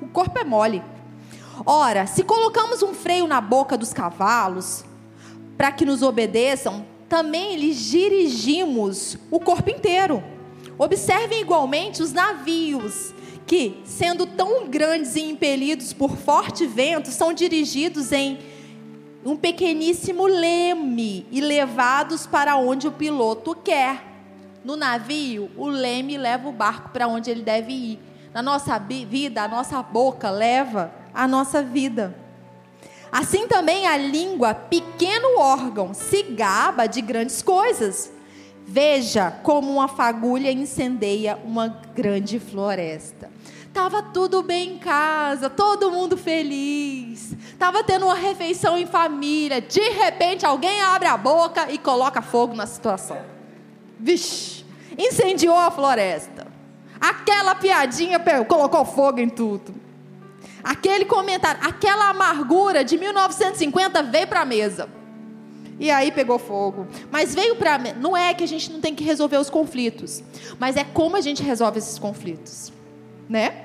o 0.00 0.08
corpo 0.08 0.38
é 0.38 0.44
mole. 0.44 0.82
Ora, 1.66 2.06
se 2.06 2.24
colocamos 2.24 2.82
um 2.82 2.94
freio 2.94 3.26
na 3.26 3.38
boca 3.38 3.76
dos 3.76 3.92
cavalos 3.92 4.87
para 5.58 5.72
que 5.72 5.84
nos 5.84 6.02
obedeçam, 6.02 6.86
também 7.08 7.56
lhes 7.56 7.76
dirigimos 7.90 9.18
o 9.28 9.40
corpo 9.40 9.68
inteiro. 9.68 10.22
Observem 10.78 11.40
igualmente 11.40 12.00
os 12.00 12.12
navios, 12.12 13.12
que, 13.44 13.80
sendo 13.84 14.24
tão 14.24 14.68
grandes 14.68 15.16
e 15.16 15.20
impelidos 15.20 15.92
por 15.92 16.16
forte 16.16 16.64
vento, 16.64 17.10
são 17.10 17.32
dirigidos 17.32 18.12
em 18.12 18.38
um 19.24 19.36
pequeníssimo 19.36 20.26
leme 20.26 21.26
e 21.32 21.40
levados 21.40 22.24
para 22.24 22.56
onde 22.56 22.86
o 22.86 22.92
piloto 22.92 23.56
quer. 23.56 24.04
No 24.64 24.76
navio, 24.76 25.50
o 25.56 25.66
leme 25.66 26.16
leva 26.16 26.48
o 26.48 26.52
barco 26.52 26.90
para 26.90 27.08
onde 27.08 27.30
ele 27.30 27.42
deve 27.42 27.72
ir. 27.72 27.98
Na 28.32 28.42
nossa 28.42 28.78
vida, 28.78 29.42
a 29.42 29.48
nossa 29.48 29.82
boca 29.82 30.30
leva 30.30 30.92
a 31.12 31.26
nossa 31.26 31.62
vida. 31.62 32.27
Assim 33.10 33.48
também 33.48 33.86
a 33.86 33.96
língua, 33.96 34.54
pequeno 34.54 35.38
órgão, 35.38 35.94
se 35.94 36.22
gaba 36.22 36.86
de 36.86 37.00
grandes 37.00 37.42
coisas. 37.42 38.12
Veja 38.66 39.30
como 39.42 39.72
uma 39.72 39.88
fagulha 39.88 40.52
incendeia 40.52 41.38
uma 41.42 41.68
grande 41.94 42.38
floresta. 42.38 43.30
Tava 43.72 44.02
tudo 44.02 44.42
bem 44.42 44.72
em 44.72 44.78
casa, 44.78 45.48
todo 45.48 45.90
mundo 45.90 46.16
feliz. 46.16 47.34
Tava 47.58 47.82
tendo 47.82 48.06
uma 48.06 48.14
refeição 48.14 48.76
em 48.76 48.86
família. 48.86 49.60
De 49.60 49.88
repente, 49.90 50.44
alguém 50.44 50.82
abre 50.82 51.08
a 51.08 51.16
boca 51.16 51.70
e 51.70 51.78
coloca 51.78 52.20
fogo 52.20 52.54
na 52.54 52.66
situação. 52.66 53.18
Vixe, 53.98 54.64
incendiou 54.98 55.56
a 55.56 55.70
floresta. 55.70 56.46
Aquela 57.00 57.54
piadinha 57.54 58.20
colocou 58.46 58.84
fogo 58.84 59.20
em 59.20 59.28
tudo. 59.28 59.87
Aquele 60.62 61.04
comentário, 61.04 61.60
aquela 61.62 62.10
amargura 62.10 62.84
de 62.84 62.96
1950 62.96 64.02
veio 64.02 64.26
para 64.26 64.40
a 64.40 64.44
mesa. 64.44 64.88
E 65.80 65.90
aí 65.90 66.10
pegou 66.10 66.38
fogo. 66.38 66.86
Mas 67.10 67.34
veio 67.34 67.56
para. 67.56 67.78
Não 67.94 68.16
é 68.16 68.34
que 68.34 68.42
a 68.42 68.48
gente 68.48 68.70
não 68.70 68.80
tem 68.80 68.94
que 68.94 69.04
resolver 69.04 69.36
os 69.36 69.48
conflitos, 69.48 70.22
mas 70.58 70.76
é 70.76 70.84
como 70.84 71.16
a 71.16 71.20
gente 71.20 71.42
resolve 71.42 71.78
esses 71.78 71.98
conflitos. 71.98 72.72
Né? 73.28 73.64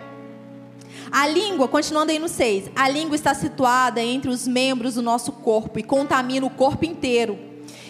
A 1.12 1.28
língua, 1.28 1.68
continuando 1.68 2.12
aí 2.12 2.20
no 2.20 2.28
6, 2.28 2.72
a 2.76 2.88
língua 2.90 3.16
está 3.16 3.34
situada 3.34 4.02
entre 4.02 4.30
os 4.30 4.48
membros 4.48 4.96
do 4.96 5.02
nosso 5.02 5.32
corpo 5.32 5.80
e 5.80 5.84
contamina 5.84 6.46
o 6.46 6.50
corpo 6.50 6.86
inteiro. 6.86 7.38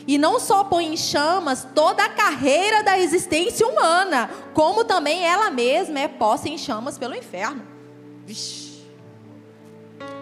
E 0.06 0.18
não 0.18 0.40
só 0.40 0.64
põe 0.64 0.86
em 0.86 0.98
chamas 0.98 1.66
toda 1.74 2.04
a 2.04 2.10
carreira 2.10 2.84
da 2.84 3.00
existência 3.00 3.66
humana, 3.66 4.30
como 4.54 4.84
também 4.84 5.24
ela 5.24 5.50
mesma 5.50 6.00
é 6.00 6.08
posta 6.08 6.50
em 6.50 6.58
chamas 6.58 6.98
pelo 6.98 7.16
inferno. 7.16 7.64
Vixe. 8.26 8.63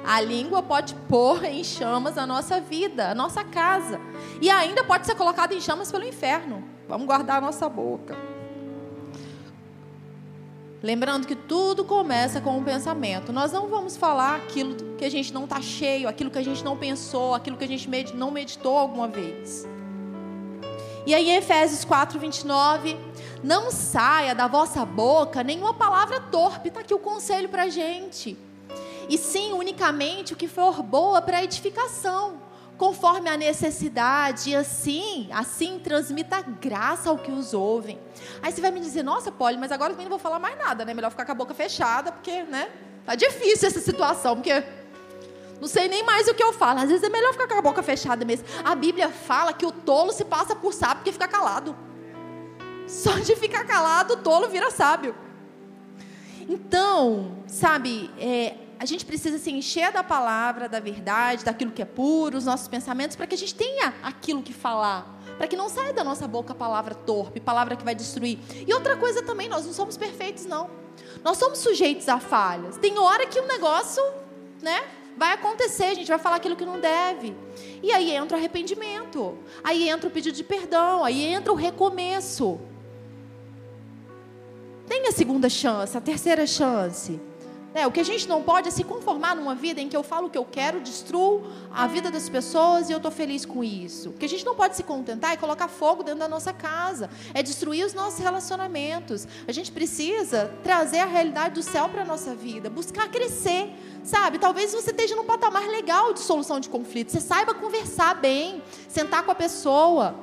A 0.04 0.20
língua 0.20 0.64
pode 0.64 0.96
pôr 1.08 1.44
em 1.46 1.64
chamas 1.64 2.18
a 2.18 2.26
nossa 2.26 2.60
vida, 2.60 3.10
a 3.10 3.16
nossa 3.16 3.44
casa. 3.44 4.00
E 4.42 4.50
ainda 4.50 4.84
pode 4.84 5.06
ser 5.06 5.16
colocada 5.16 5.54
em 5.54 5.62
chamas 5.62 5.92
pelo 5.92 6.06
inferno. 6.06 6.64
Vamos 6.88 7.06
guardar 7.06 7.38
a 7.38 7.42
nossa 7.42 7.70
boca. 7.70 8.18
Lembrando 10.84 11.28
que 11.28 11.36
tudo 11.36 11.86
começa 11.86 12.42
com 12.42 12.58
um 12.58 12.64
pensamento. 12.64 13.32
Nós 13.32 13.52
não 13.52 13.68
vamos 13.68 13.96
falar 13.96 14.38
aquilo 14.38 14.76
que 14.98 15.06
a 15.06 15.10
gente 15.10 15.32
não 15.32 15.44
está 15.44 15.62
cheio, 15.62 16.10
aquilo 16.10 16.32
que 16.32 16.40
a 16.40 16.44
gente 16.44 16.64
não 16.64 16.76
pensou, 16.76 17.36
aquilo 17.36 17.56
que 17.56 17.64
a 17.64 17.68
gente 17.68 17.88
não 18.16 18.32
meditou 18.32 18.76
alguma 18.76 19.08
vez. 19.08 19.68
E 21.06 21.14
aí 21.14 21.30
Efésios 21.30 21.86
4, 21.86 22.20
29, 22.20 22.98
não 23.44 23.70
saia 23.70 24.34
da 24.34 24.48
vossa 24.48 24.84
boca 24.84 25.44
nenhuma 25.44 25.74
palavra 25.74 26.20
torpe. 26.20 26.70
Está 26.70 26.82
aqui 26.82 26.94
o 26.94 27.00
conselho 27.00 27.50
para 27.50 27.64
a 27.64 27.70
gente. 27.70 28.36
E 29.10 29.18
sim, 29.18 29.54
unicamente 29.54 30.34
o 30.34 30.36
que 30.36 30.48
for 30.48 30.82
boa 30.82 31.22
para 31.22 31.44
edificação 31.44 32.42
conforme 32.82 33.30
a 33.30 33.38
necessidade, 33.38 34.50
e 34.50 34.56
assim, 34.56 35.30
assim 35.32 35.78
transmita 35.78 36.42
graça 36.42 37.12
ao 37.12 37.18
que 37.20 37.32
os 37.32 37.54
ouvem. 37.54 38.00
Aí 38.42 38.52
você 38.52 38.60
vai 38.60 38.72
me 38.72 38.80
dizer, 38.80 39.04
nossa, 39.04 39.32
Polly, 39.32 39.56
mas 39.56 39.72
agora 39.72 39.92
eu 39.92 39.94
também 39.94 40.06
não 40.06 40.10
vou 40.10 40.18
falar 40.18 40.40
mais 40.40 40.58
nada, 40.58 40.84
né? 40.84 40.92
Melhor 40.92 41.12
ficar 41.12 41.24
com 41.24 41.32
a 41.32 41.36
boca 41.36 41.54
fechada, 41.54 42.12
porque, 42.12 42.42
né? 42.42 42.72
Tá 43.06 43.14
difícil 43.14 43.68
essa 43.68 43.80
situação, 43.80 44.36
porque 44.36 44.64
não 45.62 45.68
sei 45.68 45.88
nem 45.88 46.04
mais 46.04 46.28
o 46.28 46.34
que 46.34 46.42
eu 46.42 46.52
falo. 46.54 46.80
Às 46.80 46.90
vezes 46.90 47.04
é 47.04 47.10
melhor 47.10 47.34
ficar 47.34 47.48
com 47.48 47.54
a 47.54 47.62
boca 47.62 47.84
fechada 47.84 48.26
mesmo. 48.26 48.48
A 48.66 48.74
Bíblia 48.74 49.10
fala 49.10 49.54
que 49.54 49.64
o 49.64 49.72
tolo 49.72 50.12
se 50.12 50.26
passa 50.26 50.56
por 50.56 50.74
sábio 50.74 50.98
porque 50.98 51.12
fica 51.12 51.28
calado. 51.28 51.76
Só 52.88 53.12
de 53.20 53.36
ficar 53.36 53.64
calado, 53.64 54.16
o 54.16 54.18
tolo 54.18 54.50
vira 54.50 54.72
sábio. 54.72 55.16
Então, 56.50 57.44
sabe, 57.46 58.10
é, 58.18 58.56
a 58.82 58.86
gente 58.86 59.06
precisa 59.06 59.38
se 59.38 59.52
encher 59.52 59.91
da 59.91 60.04
palavra, 60.04 60.67
da 60.67 60.80
verdade, 60.80 61.46
daquilo 61.46 61.70
que 61.70 61.84
é 61.84 61.86
puro, 61.86 62.36
os 62.36 62.46
nossos 62.46 62.67
pensamentos, 62.67 63.15
para 63.15 63.28
que 63.28 63.36
a 63.36 63.38
gente 63.38 63.54
tenha 63.54 63.94
aquilo 64.02 64.41
que 64.41 64.52
falar. 64.52 65.22
Para 65.38 65.48
que 65.48 65.56
não 65.56 65.70
saia 65.70 65.94
da 65.94 66.04
nossa 66.04 66.28
boca 66.28 66.56
palavra 66.56 66.96
torpe, 66.96 67.39
palavra 67.39 67.76
que 67.76 67.86
vai 67.86 67.94
destruir. 67.94 68.39
E 68.67 68.74
outra 68.74 68.98
coisa 68.98 69.22
também, 69.22 69.48
nós 69.48 69.67
não 69.67 69.72
somos 69.72 69.98
perfeitos, 69.98 70.48
não. 70.48 70.67
Nós 71.24 71.38
somos 71.38 71.60
sujeitos 71.60 72.10
a 72.10 72.20
falhas. 72.20 72.76
Tem 72.78 72.98
hora 72.98 73.28
que 73.28 73.39
um 73.39 73.46
negócio, 73.46 74.02
né, 74.63 74.82
vai 75.15 75.34
acontecer, 75.34 75.86
a 75.86 75.94
gente 75.94 76.08
vai 76.08 76.17
falar 76.17 76.38
aquilo 76.38 76.56
que 76.56 76.65
não 76.65 76.80
deve. 76.80 77.36
E 77.84 77.91
aí 77.91 78.10
entra 78.10 78.36
o 78.36 78.39
arrependimento. 78.39 79.38
Aí 79.63 79.89
entra 79.89 80.08
o 80.08 80.12
pedido 80.12 80.36
de 80.36 80.44
perdão, 80.44 81.06
aí 81.06 81.24
entra 81.24 81.54
o 81.54 81.56
recomeço. 81.56 82.60
Tem 84.88 85.08
a 85.08 85.12
segunda 85.12 85.50
chance, 85.50 85.96
a 85.96 86.02
terceira 86.02 86.48
chance. 86.48 87.22
É, 87.73 87.88
o 87.88 87.91
que 87.91 88.01
a 88.01 88.03
gente 88.03 88.27
não 88.27 88.43
pode 88.43 88.67
é 88.67 88.71
se 88.71 88.84
conformar 88.84 89.34
numa 89.34 89.55
vida 89.55 89.79
em 89.79 89.88
que 89.88 89.95
eu 89.95 90.03
falo 90.03 90.27
o 90.27 90.29
que 90.29 90.38
eu 90.38 90.43
quero, 90.43 90.81
destruo 90.81 91.43
a 91.73 91.88
vida 91.88 92.12
das 92.12 92.27
pessoas 92.27 92.89
e 92.89 92.91
eu 92.91 92.97
estou 92.97 93.12
feliz 93.12 93.45
com 93.45 93.63
isso. 93.63 94.10
O 94.10 94.13
que 94.13 94.25
a 94.25 94.29
gente 94.29 94.45
não 94.45 94.55
pode 94.55 94.75
se 94.75 94.84
contentar 94.84 95.31
é 95.31 95.38
colocar 95.38 95.69
fogo 95.69 96.03
dentro 96.03 96.19
da 96.19 96.27
nossa 96.27 96.51
casa, 96.51 97.10
é 97.34 97.41
destruir 97.41 97.86
os 97.86 97.93
nossos 97.93 98.19
relacionamentos. 98.19 99.25
A 99.47 99.53
gente 99.53 99.71
precisa 99.71 100.53
trazer 100.62 100.99
a 100.99 101.05
realidade 101.05 101.55
do 101.55 101.63
céu 101.63 101.88
para 101.88 102.01
a 102.01 102.05
nossa 102.05 102.36
vida, 102.36 102.69
buscar 102.69 103.07
crescer, 103.07 103.73
sabe? 104.03 104.38
Talvez 104.38 104.73
você 104.73 104.91
esteja 104.91 105.15
num 105.15 105.25
patamar 105.25 105.65
legal 105.69 106.13
de 106.13 106.19
solução 106.19 106.60
de 106.60 106.67
conflitos, 106.67 107.13
você 107.13 107.21
saiba 107.21 107.53
conversar 107.53 108.15
bem, 108.15 108.62
sentar 108.89 109.23
com 109.23 109.31
a 109.31 109.36
pessoa. 109.36 110.13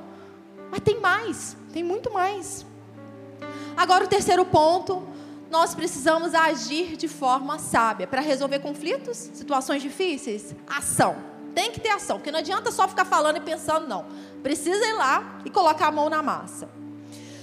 Mas 0.70 0.80
tem 0.80 1.00
mais, 1.00 1.56
tem 1.72 1.82
muito 1.82 2.12
mais. 2.12 2.66
Agora 3.74 4.04
o 4.04 4.08
terceiro 4.08 4.44
ponto 4.44 5.06
nós 5.50 5.74
precisamos 5.74 6.34
agir 6.34 6.96
de 6.96 7.08
forma 7.08 7.58
sábia 7.58 8.06
para 8.06 8.20
resolver 8.20 8.58
conflitos, 8.58 9.16
situações 9.16 9.80
difíceis. 9.82 10.54
Ação. 10.66 11.16
Tem 11.54 11.72
que 11.72 11.80
ter 11.80 11.88
ação, 11.88 12.18
porque 12.18 12.30
não 12.30 12.40
adianta 12.40 12.70
só 12.70 12.86
ficar 12.86 13.06
falando 13.06 13.38
e 13.38 13.40
pensando, 13.40 13.88
não. 13.88 14.04
Precisa 14.42 14.84
ir 14.84 14.92
lá 14.92 15.40
e 15.44 15.50
colocar 15.50 15.88
a 15.88 15.92
mão 15.92 16.10
na 16.10 16.22
massa. 16.22 16.68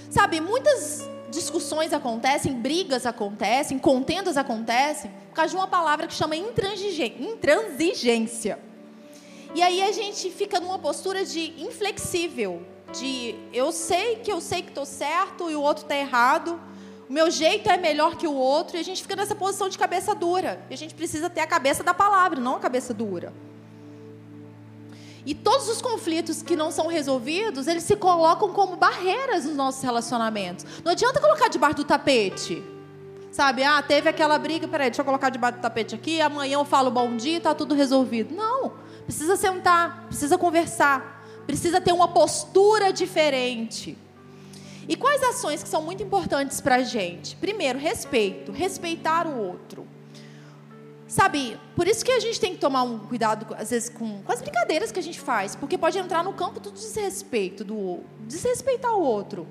Sabe, 0.08 0.40
muitas 0.40 1.10
discussões 1.30 1.92
acontecem, 1.92 2.54
brigas 2.54 3.04
acontecem, 3.04 3.78
contendas 3.78 4.36
acontecem, 4.36 5.10
por 5.28 5.34
causa 5.34 5.50
de 5.50 5.56
uma 5.56 5.66
palavra 5.66 6.06
que 6.06 6.14
chama 6.14 6.36
intransigência. 6.36 8.60
E 9.54 9.62
aí 9.62 9.82
a 9.82 9.92
gente 9.92 10.30
fica 10.30 10.60
numa 10.60 10.78
postura 10.78 11.24
de 11.24 11.60
inflexível, 11.60 12.62
de 12.98 13.34
eu 13.52 13.70
sei 13.72 14.16
que 14.16 14.32
eu 14.32 14.40
sei 14.40 14.62
que 14.62 14.68
estou 14.68 14.86
certo 14.86 15.50
e 15.50 15.56
o 15.56 15.60
outro 15.60 15.82
está 15.82 15.96
errado 15.96 16.58
o 17.08 17.12
meu 17.12 17.30
jeito 17.30 17.70
é 17.70 17.76
melhor 17.76 18.16
que 18.16 18.26
o 18.26 18.34
outro, 18.34 18.76
e 18.76 18.80
a 18.80 18.82
gente 18.82 19.02
fica 19.02 19.14
nessa 19.14 19.34
posição 19.34 19.68
de 19.68 19.78
cabeça 19.78 20.14
dura. 20.14 20.60
E 20.68 20.74
a 20.74 20.76
gente 20.76 20.94
precisa 20.94 21.30
ter 21.30 21.40
a 21.40 21.46
cabeça 21.46 21.84
da 21.84 21.94
palavra, 21.94 22.40
não 22.40 22.56
a 22.56 22.60
cabeça 22.60 22.92
dura. 22.92 23.32
E 25.24 25.34
todos 25.34 25.68
os 25.68 25.82
conflitos 25.82 26.42
que 26.42 26.54
não 26.54 26.70
são 26.70 26.86
resolvidos, 26.86 27.66
eles 27.66 27.82
se 27.84 27.96
colocam 27.96 28.52
como 28.52 28.76
barreiras 28.76 29.44
nos 29.44 29.56
nossos 29.56 29.82
relacionamentos. 29.82 30.64
Não 30.84 30.92
adianta 30.92 31.20
colocar 31.20 31.48
debaixo 31.48 31.76
do 31.76 31.84
tapete. 31.84 32.62
Sabe, 33.30 33.62
ah, 33.62 33.82
teve 33.82 34.08
aquela 34.08 34.38
briga, 34.38 34.66
peraí, 34.66 34.88
deixa 34.88 35.02
eu 35.02 35.04
colocar 35.04 35.28
debaixo 35.28 35.58
do 35.58 35.62
tapete 35.62 35.94
aqui, 35.94 36.20
amanhã 36.20 36.54
eu 36.54 36.64
falo 36.64 36.90
bom 36.90 37.16
dia 37.16 37.36
está 37.36 37.54
tudo 37.54 37.74
resolvido. 37.74 38.34
Não. 38.34 38.72
precisa 39.04 39.36
sentar, 39.36 40.06
precisa 40.06 40.38
conversar, 40.38 41.24
precisa 41.46 41.80
ter 41.80 41.92
uma 41.92 42.08
postura 42.08 42.92
diferente. 42.92 43.98
E 44.88 44.96
quais 44.96 45.22
ações 45.22 45.62
que 45.62 45.68
são 45.68 45.82
muito 45.82 46.02
importantes 46.02 46.60
para 46.60 46.76
a 46.76 46.82
gente? 46.82 47.36
Primeiro, 47.36 47.78
respeito, 47.78 48.52
respeitar 48.52 49.26
o 49.26 49.38
outro. 49.38 49.86
Sabe, 51.08 51.58
por 51.74 51.86
isso 51.86 52.04
que 52.04 52.10
a 52.10 52.20
gente 52.20 52.38
tem 52.40 52.52
que 52.52 52.58
tomar 52.58 52.82
um 52.82 52.98
cuidado, 52.98 53.54
às 53.56 53.70
vezes, 53.70 53.88
com, 53.88 54.22
com 54.22 54.32
as 54.32 54.40
brincadeiras 54.40 54.90
que 54.90 54.98
a 54.98 55.02
gente 55.02 55.20
faz, 55.20 55.54
porque 55.54 55.78
pode 55.78 55.98
entrar 55.98 56.24
no 56.24 56.32
campo 56.32 56.58
do 56.58 56.70
desrespeito, 56.72 57.64
do 57.64 58.00
desrespeitar 58.26 58.92
o 58.94 59.00
outro. 59.00 59.46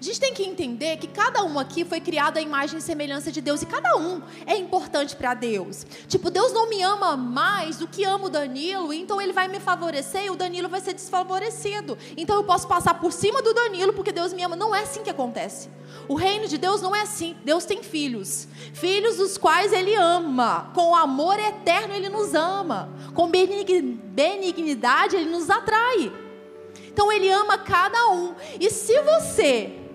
A 0.00 0.04
gente 0.04 0.20
tem 0.20 0.32
que 0.32 0.44
entender 0.44 0.96
que 0.98 1.08
cada 1.08 1.42
um 1.42 1.58
aqui 1.58 1.84
foi 1.84 2.00
criado 2.00 2.36
à 2.36 2.40
imagem 2.40 2.78
e 2.78 2.82
semelhança 2.82 3.32
de 3.32 3.40
Deus 3.40 3.62
e 3.62 3.66
cada 3.66 3.96
um 3.96 4.22
é 4.46 4.56
importante 4.56 5.16
para 5.16 5.34
Deus. 5.34 5.84
Tipo, 6.06 6.30
Deus 6.30 6.52
não 6.52 6.68
me 6.68 6.80
ama 6.82 7.16
mais 7.16 7.78
do 7.78 7.88
que 7.88 8.04
ama 8.04 8.26
o 8.26 8.30
Danilo, 8.30 8.92
então 8.92 9.20
ele 9.20 9.32
vai 9.32 9.48
me 9.48 9.58
favorecer 9.58 10.26
e 10.26 10.30
o 10.30 10.36
Danilo 10.36 10.68
vai 10.68 10.80
ser 10.80 10.94
desfavorecido. 10.94 11.98
Então 12.16 12.36
eu 12.36 12.44
posso 12.44 12.68
passar 12.68 12.94
por 12.94 13.12
cima 13.12 13.42
do 13.42 13.52
Danilo 13.52 13.92
porque 13.92 14.12
Deus 14.12 14.32
me 14.32 14.42
ama. 14.44 14.54
Não 14.54 14.72
é 14.72 14.82
assim 14.82 15.02
que 15.02 15.10
acontece. 15.10 15.68
O 16.06 16.14
reino 16.14 16.46
de 16.46 16.56
Deus 16.56 16.80
não 16.80 16.94
é 16.94 17.02
assim. 17.02 17.36
Deus 17.44 17.64
tem 17.64 17.82
filhos, 17.82 18.46
filhos 18.72 19.16
dos 19.16 19.36
quais 19.36 19.72
ele 19.72 19.94
ama. 19.96 20.70
Com 20.74 20.94
amor 20.94 21.40
eterno 21.40 21.92
ele 21.92 22.08
nos 22.08 22.34
ama. 22.34 22.88
Com 23.14 23.28
benignidade 23.28 25.16
ele 25.16 25.28
nos 25.28 25.50
atrai. 25.50 26.12
Então 26.86 27.10
ele 27.10 27.28
ama 27.30 27.58
cada 27.58 28.10
um. 28.10 28.34
E 28.60 28.70
se 28.70 29.00
você 29.02 29.87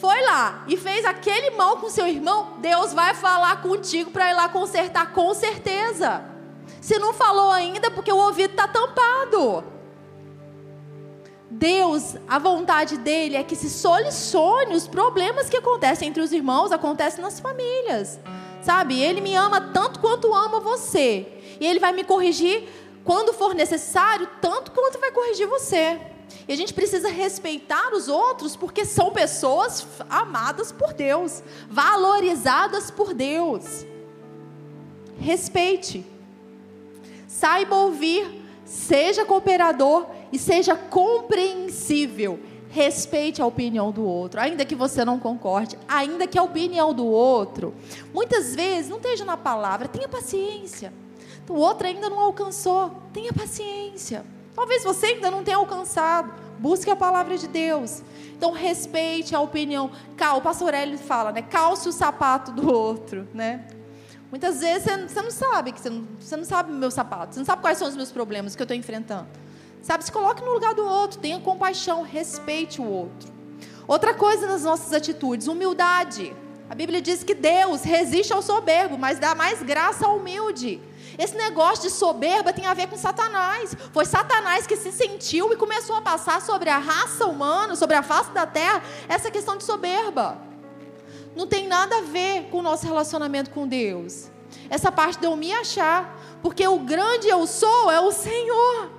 foi 0.00 0.22
lá 0.22 0.64
e 0.68 0.76
fez 0.76 1.04
aquele 1.04 1.50
mal 1.50 1.78
com 1.78 1.90
seu 1.90 2.06
irmão, 2.06 2.54
Deus 2.58 2.92
vai 2.92 3.14
falar 3.14 3.60
contigo 3.62 4.10
para 4.10 4.30
ir 4.30 4.34
lá 4.34 4.48
consertar 4.48 5.12
com 5.12 5.34
certeza. 5.34 6.22
Se 6.80 6.98
não 6.98 7.12
falou 7.12 7.50
ainda, 7.50 7.90
porque 7.90 8.12
o 8.12 8.16
ouvido 8.16 8.52
está 8.52 8.68
tampado. 8.68 9.64
Deus, 11.50 12.14
a 12.28 12.38
vontade 12.38 12.96
dele 12.98 13.36
é 13.36 13.42
que 13.42 13.56
se 13.56 13.68
solucione 13.68 14.76
os 14.76 14.86
problemas 14.86 15.48
que 15.48 15.56
acontecem 15.56 16.08
entre 16.08 16.22
os 16.22 16.32
irmãos, 16.32 16.70
acontecem 16.70 17.20
nas 17.20 17.40
famílias. 17.40 18.20
Sabe? 18.62 19.00
Ele 19.00 19.20
me 19.20 19.34
ama 19.34 19.60
tanto 19.60 19.98
quanto 19.98 20.32
ama 20.32 20.60
você. 20.60 21.26
E 21.58 21.66
ele 21.66 21.80
vai 21.80 21.92
me 21.92 22.04
corrigir 22.04 22.68
quando 23.04 23.32
for 23.32 23.54
necessário, 23.54 24.28
tanto 24.40 24.70
quanto 24.72 24.98
vai 24.98 25.10
corrigir 25.10 25.46
você. 25.46 26.00
E 26.46 26.52
a 26.52 26.56
gente 26.56 26.74
precisa 26.74 27.08
respeitar 27.08 27.94
os 27.94 28.08
outros 28.08 28.56
porque 28.56 28.84
são 28.84 29.10
pessoas 29.10 29.86
amadas 30.08 30.72
por 30.72 30.92
Deus, 30.92 31.42
valorizadas 31.68 32.90
por 32.90 33.14
Deus. 33.14 33.86
Respeite. 35.18 36.04
Saiba 37.26 37.76
ouvir, 37.76 38.44
seja 38.64 39.24
cooperador 39.24 40.06
e 40.32 40.38
seja 40.38 40.74
compreensível. 40.74 42.40
Respeite 42.70 43.40
a 43.40 43.46
opinião 43.46 43.90
do 43.90 44.04
outro, 44.04 44.40
ainda 44.40 44.64
que 44.64 44.74
você 44.74 45.02
não 45.02 45.18
concorde, 45.18 45.78
ainda 45.88 46.26
que 46.26 46.38
a 46.38 46.42
opinião 46.42 46.92
do 46.92 47.06
outro, 47.06 47.74
muitas 48.12 48.54
vezes 48.54 48.90
não 48.90 48.98
esteja 48.98 49.24
na 49.24 49.38
palavra, 49.38 49.88
tenha 49.88 50.06
paciência. 50.06 50.92
O 51.48 51.54
outro 51.54 51.86
ainda 51.86 52.10
não 52.10 52.20
alcançou, 52.20 52.90
tenha 53.12 53.32
paciência. 53.32 54.24
Talvez 54.54 54.84
você 54.84 55.06
ainda 55.06 55.30
não 55.30 55.42
tenha 55.42 55.56
alcançado. 55.56 56.32
Busque 56.58 56.90
a 56.90 56.96
palavra 56.96 57.38
de 57.38 57.46
Deus. 57.46 58.02
Então 58.36 58.50
respeite 58.50 59.34
a 59.34 59.40
opinião. 59.40 59.90
O 60.36 60.40
pastor 60.40 60.74
Hélio 60.74 60.98
fala, 60.98 61.32
né? 61.32 61.42
Calce 61.42 61.88
o 61.88 61.92
sapato 61.92 62.50
do 62.52 62.72
outro, 62.72 63.26
né? 63.32 63.66
Muitas 64.30 64.60
vezes 64.60 64.84
você, 64.84 65.22
não 65.22 65.30
sabe 65.30 65.72
que 65.72 65.80
você 65.80 65.88
não, 65.88 66.06
você 66.20 66.36
não 66.36 66.44
sabe 66.44 66.70
meu 66.72 66.90
sapato, 66.90 67.34
você 67.34 67.40
não 67.40 67.46
sabe 67.46 67.62
quais 67.62 67.78
são 67.78 67.88
os 67.88 67.96
meus 67.96 68.12
problemas 68.12 68.54
que 68.54 68.60
eu 68.60 68.64
estou 68.64 68.76
enfrentando. 68.76 69.26
Sabe, 69.80 70.04
se 70.04 70.12
coloque 70.12 70.42
no 70.42 70.52
lugar 70.52 70.74
do 70.74 70.84
outro, 70.84 71.18
tenha 71.18 71.40
compaixão, 71.40 72.02
respeite 72.02 72.80
o 72.80 72.84
outro. 72.84 73.32
Outra 73.86 74.12
coisa 74.12 74.46
nas 74.46 74.64
nossas 74.64 74.92
atitudes, 74.92 75.46
humildade. 75.46 76.36
A 76.68 76.74
Bíblia 76.74 77.00
diz 77.00 77.22
que 77.22 77.34
Deus 77.34 77.82
resiste 77.84 78.32
ao 78.32 78.42
soberbo, 78.42 78.98
mas 78.98 79.18
dá 79.18 79.34
mais 79.34 79.62
graça 79.62 80.04
ao 80.04 80.18
humilde. 80.18 80.78
Esse 81.18 81.36
negócio 81.36 81.82
de 81.82 81.90
soberba 81.90 82.52
tem 82.52 82.64
a 82.64 82.74
ver 82.74 82.86
com 82.86 82.96
Satanás. 82.96 83.76
Foi 83.92 84.04
Satanás 84.04 84.68
que 84.68 84.76
se 84.76 84.92
sentiu 84.92 85.52
e 85.52 85.56
começou 85.56 85.96
a 85.96 86.00
passar 86.00 86.40
sobre 86.40 86.70
a 86.70 86.78
raça 86.78 87.26
humana, 87.26 87.74
sobre 87.74 87.96
a 87.96 88.04
face 88.04 88.30
da 88.30 88.46
terra, 88.46 88.80
essa 89.08 89.28
questão 89.28 89.56
de 89.56 89.64
soberba. 89.64 90.38
Não 91.34 91.46
tem 91.46 91.66
nada 91.66 91.98
a 91.98 92.02
ver 92.02 92.44
com 92.50 92.58
o 92.58 92.62
nosso 92.62 92.86
relacionamento 92.86 93.50
com 93.50 93.66
Deus. 93.66 94.30
Essa 94.70 94.92
parte 94.92 95.18
de 95.18 95.26
eu 95.26 95.36
me 95.36 95.52
achar, 95.52 96.16
porque 96.40 96.66
o 96.66 96.78
grande 96.78 97.28
eu 97.28 97.44
sou 97.48 97.90
é 97.90 98.00
o 98.00 98.12
Senhor. 98.12 98.90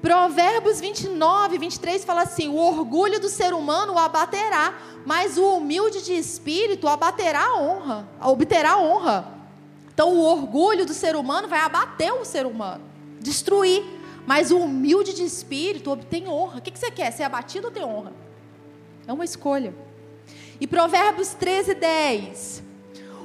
Provérbios 0.00 0.80
29, 0.80 1.58
23 1.58 2.04
fala 2.04 2.22
assim: 2.22 2.48
o 2.48 2.56
orgulho 2.56 3.20
do 3.20 3.28
ser 3.28 3.52
humano 3.52 3.94
o 3.94 3.98
abaterá, 3.98 4.74
mas 5.04 5.38
o 5.38 5.56
humilde 5.56 6.02
de 6.02 6.12
espírito 6.14 6.86
abaterá 6.86 7.46
a 7.46 7.58
honra, 7.58 8.08
obterá 8.20 8.78
honra. 8.78 9.31
Então, 9.94 10.14
o 10.14 10.20
orgulho 10.20 10.86
do 10.86 10.94
ser 10.94 11.16
humano 11.16 11.48
vai 11.48 11.60
abater 11.60 12.12
o 12.12 12.24
ser 12.24 12.46
humano, 12.46 12.82
destruir. 13.20 13.84
Mas 14.26 14.50
o 14.50 14.58
humilde 14.58 15.12
de 15.12 15.24
espírito 15.24 15.90
obtém 15.90 16.28
honra. 16.28 16.58
O 16.58 16.62
que 16.62 16.78
você 16.78 16.90
quer? 16.90 17.10
Ser 17.10 17.24
abatido 17.24 17.66
ou 17.66 17.72
ter 17.72 17.84
honra? 17.84 18.12
É 19.06 19.12
uma 19.12 19.24
escolha. 19.24 19.74
E 20.60 20.66
Provérbios 20.66 21.34
13, 21.34 21.74
10. 21.74 22.62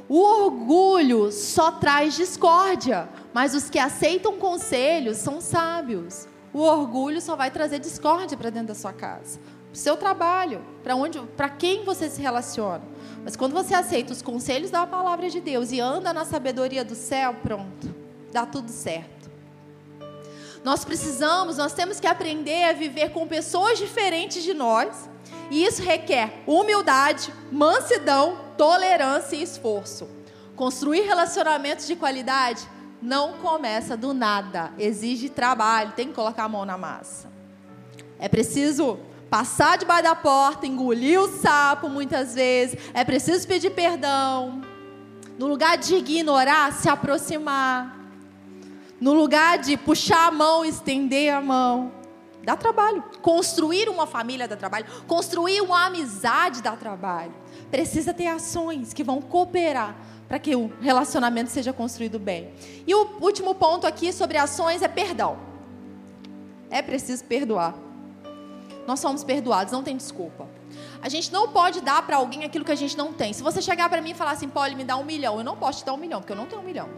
O 0.10 0.19
orgulho 0.19 1.32
só 1.32 1.69
traz 1.71 2.15
discórdia, 2.15 3.10
mas 3.34 3.53
os 3.53 3.69
que 3.69 3.77
aceitam 3.77 4.38
conselhos 4.38 5.17
são 5.17 5.39
sábios. 5.39 6.27
O 6.53 6.62
orgulho 6.62 7.21
só 7.21 7.36
vai 7.36 7.51
trazer 7.51 7.80
discórdia 7.80 8.38
para 8.38 8.49
dentro 8.49 8.69
da 8.69 8.75
sua 8.75 8.93
casa, 8.93 9.39
para 9.39 9.73
o 9.73 9.77
seu 9.77 9.97
trabalho, 9.97 10.62
para 10.82 10.95
onde, 10.95 11.19
para 11.36 11.49
quem 11.49 11.84
você 11.84 12.10
se 12.10 12.21
relaciona. 12.21 12.82
Mas 13.27 13.35
quando 13.35 13.51
você 13.51 13.73
aceita 13.73 14.13
os 14.13 14.21
conselhos 14.21 14.71
da 14.71 14.87
palavra 14.87 15.29
de 15.29 15.41
Deus 15.41 15.73
e 15.73 15.81
anda 15.81 16.13
na 16.13 16.23
sabedoria 16.23 16.85
do 16.85 16.95
céu, 16.95 17.35
pronto, 17.43 17.93
dá 18.31 18.45
tudo 18.45 18.71
certo. 18.71 19.29
Nós 20.63 20.85
precisamos, 20.85 21.57
nós 21.57 21.73
temos 21.73 21.99
que 21.99 22.07
aprender 22.07 22.63
a 22.63 22.71
viver 22.71 23.09
com 23.09 23.27
pessoas 23.27 23.77
diferentes 23.77 24.43
de 24.43 24.53
nós, 24.53 25.09
e 25.51 25.65
isso 25.65 25.81
requer 25.81 26.41
humildade, 26.47 27.33
mansidão, 27.51 28.37
tolerância 28.57 29.35
e 29.35 29.43
esforço. 29.43 30.07
Construir 30.55 31.01
relacionamentos 31.01 31.85
de 31.85 31.97
qualidade 31.97 32.65
não 33.01 33.33
começa 33.39 33.97
do 33.97 34.13
nada, 34.13 34.71
exige 34.79 35.27
trabalho, 35.27 35.91
tem 35.97 36.07
que 36.07 36.13
colocar 36.13 36.45
a 36.45 36.49
mão 36.49 36.63
na 36.63 36.77
massa. 36.77 37.29
É 38.19 38.29
preciso 38.29 38.97
passar 39.29 39.77
debaixo 39.77 40.03
da 40.03 40.15
porta, 40.15 40.65
engolir 40.65 41.19
o 41.19 41.27
sapo 41.27 41.89
muitas 41.89 42.33
vezes, 42.33 42.79
é 42.93 43.03
preciso 43.03 43.47
pedir 43.47 43.71
perdão. 43.71 44.61
No 45.37 45.47
lugar 45.47 45.77
de 45.77 45.95
ignorar, 45.95 46.73
se 46.73 46.89
aproximar. 46.89 47.95
No 48.99 49.13
lugar 49.13 49.59
de 49.59 49.77
puxar 49.77 50.27
a 50.27 50.31
mão, 50.31 50.65
estender 50.65 51.31
a 51.31 51.39
mão. 51.39 51.91
Dá 52.43 52.55
trabalho. 52.55 53.03
Construir 53.21 53.89
uma 53.89 54.07
família 54.07 54.47
dá 54.47 54.55
trabalho. 54.55 54.85
Construir 55.05 55.61
uma 55.61 55.85
amizade 55.85 56.63
dá 56.63 56.75
trabalho. 56.75 57.33
Precisa 57.69 58.13
ter 58.13 58.27
ações 58.27 58.93
que 58.93 59.03
vão 59.03 59.21
cooperar 59.21 59.95
para 60.27 60.39
que 60.39 60.55
o 60.55 60.71
relacionamento 60.81 61.51
seja 61.51 61.71
construído 61.71 62.17
bem. 62.17 62.51
E 62.87 62.95
o 62.95 63.17
último 63.21 63.53
ponto 63.53 63.85
aqui 63.85 64.11
sobre 64.11 64.37
ações 64.37 64.81
é 64.81 64.87
perdão. 64.87 65.37
É 66.71 66.81
preciso 66.81 67.23
perdoar 67.25 67.87
nós 68.88 69.02
somos 69.02 69.21
perdoados, 69.21 69.73
não 69.73 69.84
tem 69.84 69.97
desculpa. 69.97 70.47
A 71.02 71.10
gente 71.10 71.32
não 71.32 71.50
pode 71.50 71.82
dar 71.82 72.02
para 72.08 72.15
alguém 72.15 72.45
aquilo 72.45 72.63
que 72.63 72.71
a 72.71 72.76
gente 72.76 72.97
não 72.97 73.12
tem. 73.12 73.34
Se 73.34 73.43
você 73.43 73.62
chegar 73.62 73.89
para 73.89 74.02
mim 74.02 74.12
e 74.12 74.13
falar 74.13 74.32
assim, 74.32 74.47
Polly, 74.47 74.76
me 74.76 74.86
dá 74.86 74.95
um 74.95 75.04
milhão, 75.04 75.38
eu 75.38 75.43
não 75.43 75.58
posso 75.58 75.80
te 75.80 75.86
dar 75.86 75.93
um 75.93 75.97
milhão, 75.97 76.21
porque 76.21 76.32
eu 76.32 76.38
não 76.38 76.45
tenho 76.45 76.62
um 76.62 76.65
milhão. 76.65 76.89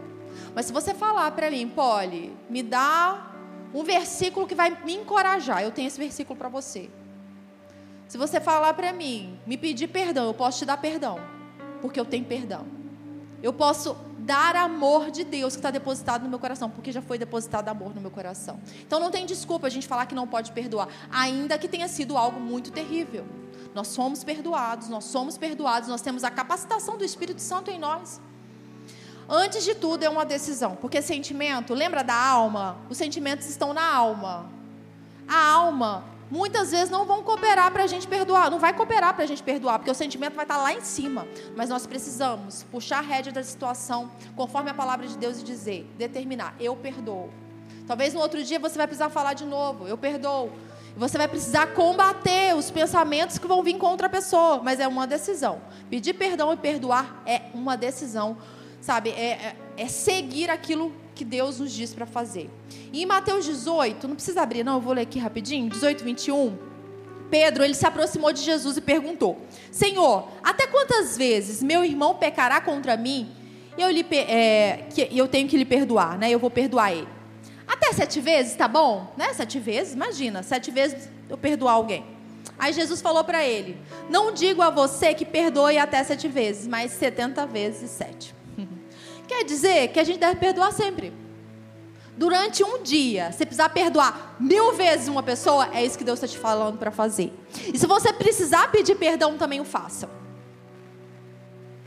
Mas 0.54 0.66
se 0.66 0.72
você 0.72 0.94
falar 0.94 1.28
para 1.32 1.50
mim, 1.50 1.68
Polly, 1.68 2.32
me 2.48 2.62
dá 2.62 3.32
um 3.74 3.82
versículo 3.82 4.46
que 4.46 4.54
vai 4.54 4.70
me 4.84 4.94
encorajar, 4.94 5.62
eu 5.64 5.72
tenho 5.72 5.88
esse 5.88 5.98
versículo 5.98 6.38
para 6.38 6.48
você. 6.48 6.88
Se 8.06 8.16
você 8.16 8.40
falar 8.40 8.72
para 8.74 8.92
mim, 8.92 9.38
me 9.44 9.56
pedir 9.56 9.88
perdão, 9.88 10.26
eu 10.26 10.34
posso 10.34 10.60
te 10.60 10.64
dar 10.64 10.76
perdão, 10.76 11.20
porque 11.82 11.98
eu 11.98 12.04
tenho 12.04 12.24
perdão. 12.24 12.79
Eu 13.42 13.52
posso 13.52 13.96
dar 14.18 14.54
amor 14.54 15.10
de 15.10 15.24
Deus 15.24 15.54
que 15.54 15.58
está 15.58 15.70
depositado 15.70 16.22
no 16.22 16.28
meu 16.28 16.38
coração, 16.38 16.70
porque 16.70 16.92
já 16.92 17.02
foi 17.02 17.18
depositado 17.18 17.68
amor 17.68 17.94
no 17.94 18.00
meu 18.00 18.10
coração. 18.10 18.60
Então 18.86 19.00
não 19.00 19.10
tem 19.10 19.26
desculpa 19.26 19.66
a 19.66 19.70
gente 19.70 19.88
falar 19.88 20.06
que 20.06 20.14
não 20.14 20.26
pode 20.26 20.52
perdoar, 20.52 20.88
ainda 21.10 21.58
que 21.58 21.66
tenha 21.66 21.88
sido 21.88 22.16
algo 22.16 22.38
muito 22.38 22.70
terrível. 22.70 23.26
Nós 23.74 23.88
somos 23.88 24.22
perdoados, 24.22 24.88
nós 24.88 25.04
somos 25.04 25.38
perdoados, 25.38 25.88
nós 25.88 26.02
temos 26.02 26.24
a 26.24 26.30
capacitação 26.30 26.96
do 26.98 27.04
Espírito 27.04 27.40
Santo 27.40 27.70
em 27.70 27.78
nós. 27.78 28.20
Antes 29.28 29.64
de 29.64 29.74
tudo 29.74 30.02
é 30.02 30.08
uma 30.08 30.24
decisão, 30.24 30.76
porque 30.76 31.00
sentimento, 31.00 31.72
lembra 31.72 32.02
da 32.02 32.14
alma? 32.14 32.78
Os 32.88 32.98
sentimentos 32.98 33.48
estão 33.48 33.72
na 33.72 33.84
alma. 33.84 34.50
A 35.28 35.52
alma 35.52 36.04
muitas 36.30 36.70
vezes 36.70 36.88
não 36.88 37.04
vão 37.04 37.22
cooperar 37.22 37.70
para 37.72 37.84
a 37.84 37.86
gente 37.86 38.06
perdoar. 38.06 38.50
Não 38.50 38.58
vai 38.58 38.72
cooperar 38.72 39.14
para 39.14 39.24
a 39.24 39.26
gente 39.26 39.42
perdoar, 39.42 39.78
porque 39.78 39.90
o 39.90 39.94
sentimento 39.94 40.34
vai 40.34 40.44
estar 40.44 40.56
tá 40.56 40.62
lá 40.62 40.72
em 40.72 40.80
cima. 40.80 41.26
Mas 41.56 41.68
nós 41.68 41.86
precisamos 41.86 42.62
puxar 42.70 42.98
a 42.98 43.02
rédea 43.02 43.32
da 43.32 43.42
situação, 43.42 44.10
conforme 44.36 44.70
a 44.70 44.74
palavra 44.74 45.06
de 45.06 45.18
Deus 45.18 45.40
e 45.40 45.44
dizer, 45.44 45.90
determinar, 45.98 46.54
eu 46.60 46.76
perdoo. 46.76 47.30
Talvez 47.86 48.14
no 48.14 48.20
outro 48.20 48.42
dia 48.44 48.58
você 48.58 48.78
vai 48.78 48.86
precisar 48.86 49.10
falar 49.10 49.34
de 49.34 49.44
novo, 49.44 49.88
eu 49.88 49.98
perdoo. 49.98 50.52
Você 50.96 51.16
vai 51.16 51.28
precisar 51.28 51.68
combater 51.68 52.54
os 52.54 52.70
pensamentos 52.70 53.38
que 53.38 53.46
vão 53.46 53.62
vir 53.62 53.78
contra 53.78 54.06
a 54.06 54.10
pessoa, 54.10 54.60
mas 54.62 54.80
é 54.80 54.88
uma 54.88 55.06
decisão. 55.06 55.60
Pedir 55.88 56.14
perdão 56.14 56.52
e 56.52 56.56
perdoar 56.56 57.22
é 57.24 57.42
uma 57.54 57.76
decisão, 57.76 58.36
sabe? 58.80 59.10
É, 59.10 59.30
é, 59.30 59.56
é 59.76 59.88
seguir 59.88 60.50
aquilo 60.50 60.92
que 61.20 61.24
Deus 61.26 61.60
nos 61.60 61.70
diz 61.70 61.92
para 61.92 62.06
fazer. 62.06 62.48
E 62.90 63.02
em 63.02 63.04
Mateus 63.04 63.44
18, 63.44 64.08
não 64.08 64.14
precisa 64.14 64.40
abrir, 64.40 64.64
não, 64.64 64.76
eu 64.76 64.80
vou 64.80 64.94
ler 64.94 65.02
aqui 65.02 65.18
rapidinho, 65.18 65.68
18, 65.68 66.02
21. 66.02 66.56
Pedro, 67.30 67.62
ele 67.62 67.74
se 67.74 67.84
aproximou 67.84 68.32
de 68.32 68.40
Jesus 68.40 68.78
e 68.78 68.80
perguntou: 68.80 69.36
Senhor, 69.70 70.28
até 70.42 70.66
quantas 70.66 71.18
vezes 71.18 71.62
meu 71.62 71.84
irmão 71.84 72.14
pecará 72.14 72.58
contra 72.58 72.96
mim 72.96 73.28
e 73.76 73.82
eu, 73.82 73.90
lhe, 73.90 74.00
é, 74.14 74.86
que 74.88 75.08
eu 75.12 75.28
tenho 75.28 75.46
que 75.46 75.58
lhe 75.58 75.66
perdoar, 75.66 76.16
né? 76.16 76.30
Eu 76.30 76.38
vou 76.38 76.50
perdoar 76.50 76.90
ele. 76.90 77.08
Até 77.68 77.92
sete 77.92 78.18
vezes, 78.18 78.56
tá 78.56 78.66
bom? 78.66 79.12
Né? 79.14 79.34
Sete 79.34 79.58
vezes, 79.58 79.92
imagina, 79.92 80.42
sete 80.42 80.70
vezes 80.70 81.06
eu 81.28 81.36
perdoar 81.36 81.74
alguém. 81.74 82.02
Aí 82.58 82.72
Jesus 82.72 83.02
falou 83.02 83.24
para 83.24 83.46
ele: 83.46 83.76
Não 84.08 84.32
digo 84.32 84.62
a 84.62 84.70
você 84.70 85.12
que 85.12 85.26
perdoe 85.26 85.76
até 85.76 86.02
sete 86.02 86.28
vezes, 86.28 86.66
mas 86.66 86.92
setenta 86.92 87.46
vezes 87.46 87.90
sete. 87.90 88.39
Quer 89.30 89.44
dizer 89.44 89.88
que 89.92 90.00
a 90.00 90.02
gente 90.02 90.18
deve 90.18 90.40
perdoar 90.40 90.72
sempre. 90.72 91.12
Durante 92.16 92.64
um 92.64 92.82
dia, 92.82 93.30
se 93.30 93.46
precisar 93.46 93.68
perdoar 93.68 94.34
mil 94.40 94.72
vezes 94.72 95.06
uma 95.06 95.22
pessoa, 95.22 95.68
é 95.72 95.86
isso 95.86 95.96
que 95.96 96.02
Deus 96.02 96.16
está 96.20 96.26
te 96.26 96.36
falando 96.36 96.78
para 96.78 96.90
fazer. 96.90 97.32
E 97.72 97.78
se 97.78 97.86
você 97.86 98.12
precisar 98.12 98.72
pedir 98.72 98.96
perdão, 98.96 99.38
também 99.38 99.60
o 99.60 99.64
faça. 99.64 100.10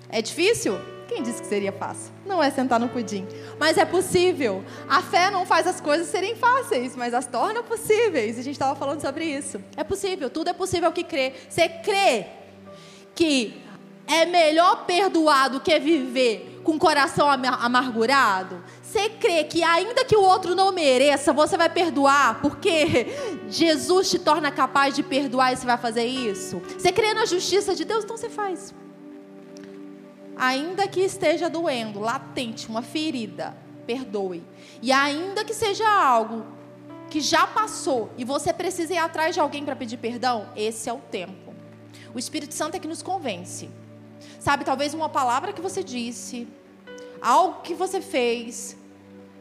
É 0.08 0.22
difícil? 0.22 0.80
Quem 1.10 1.22
disse 1.22 1.42
que 1.42 1.48
seria 1.50 1.74
fácil? 1.74 2.14
Não 2.26 2.42
é 2.42 2.50
sentar 2.50 2.80
no 2.80 2.88
pudim. 2.88 3.28
Mas 3.60 3.78
é 3.78 3.84
possível. 3.84 4.64
A 4.88 5.02
fé 5.02 5.30
não 5.30 5.46
faz 5.46 5.68
as 5.68 5.82
coisas 5.82 6.08
serem 6.08 6.38
fáceis, 6.38 6.96
mas 6.96 7.14
as 7.14 7.28
torna 7.28 7.62
possíveis. 7.62 8.38
E 8.38 8.40
a 8.40 8.44
gente 8.44 8.56
estava 8.56 8.74
falando 8.74 9.02
sobre 9.02 9.26
isso. 9.26 9.62
É 9.76 9.84
possível, 9.84 10.30
tudo 10.30 10.50
é 10.50 10.54
possível 10.54 10.94
que 10.94 11.04
crê. 11.04 11.34
Você 11.50 11.68
crê 11.68 12.26
que 13.14 13.62
é 14.08 14.26
melhor 14.26 14.86
perdoar 14.86 15.50
do 15.50 15.60
que 15.60 15.78
viver 15.78 16.53
com 16.64 16.76
o 16.76 16.80
coração 16.80 17.28
amargurado? 17.30 18.64
Você 18.82 19.10
crê 19.10 19.44
que 19.44 19.64
ainda 19.64 20.06
que 20.06 20.16
o 20.16 20.22
outro 20.22 20.56
não 20.56 20.72
mereça, 20.72 21.34
você 21.34 21.58
vai 21.58 21.70
perdoar, 21.70 22.42
porque 22.42 23.08
Jesus 23.50 24.10
te 24.10 24.20
torna 24.20 24.52
capaz 24.52 24.96
de 24.96 25.04
perdoar 25.04 25.54
e 25.54 25.58
você 25.58 25.66
vai 25.66 25.78
fazer 25.78 26.06
isso? 26.06 26.62
Você 26.78 26.92
crê 26.92 27.14
na 27.14 27.26
justiça 27.26 27.76
de 27.76 27.86
Deus, 27.86 28.04
então 28.04 28.18
você 28.18 28.30
faz 28.30 28.74
ainda 30.36 30.88
que 30.88 31.02
esteja 31.02 31.50
doendo, 31.50 32.00
latente, 32.00 32.68
uma 32.68 32.82
ferida, 32.82 33.56
perdoe. 33.86 34.44
E 34.82 34.92
ainda 34.92 35.44
que 35.44 35.54
seja 35.54 35.88
algo 35.88 36.46
que 37.10 37.22
já 37.22 37.46
passou 37.46 38.10
e 38.18 38.26
você 38.26 38.52
precisa 38.52 38.94
ir 38.94 38.98
atrás 38.98 39.36
de 39.36 39.40
alguém 39.40 39.64
para 39.64 39.76
pedir 39.76 39.98
perdão, 39.98 40.48
esse 40.56 40.90
é 40.90 40.94
o 40.94 40.98
tempo. 40.98 41.54
O 42.14 42.20
Espírito 42.20 42.54
Santo 42.54 42.76
é 42.76 42.80
que 42.80 42.88
nos 42.88 43.02
convence. 43.02 43.70
Sabe, 44.44 44.66
talvez 44.66 44.94
uma 44.94 45.08
palavra 45.08 45.54
que 45.54 45.62
você 45.62 45.82
disse, 45.84 46.48
algo 47.22 47.62
que 47.62 47.74
você 47.74 48.02
fez, 48.02 48.76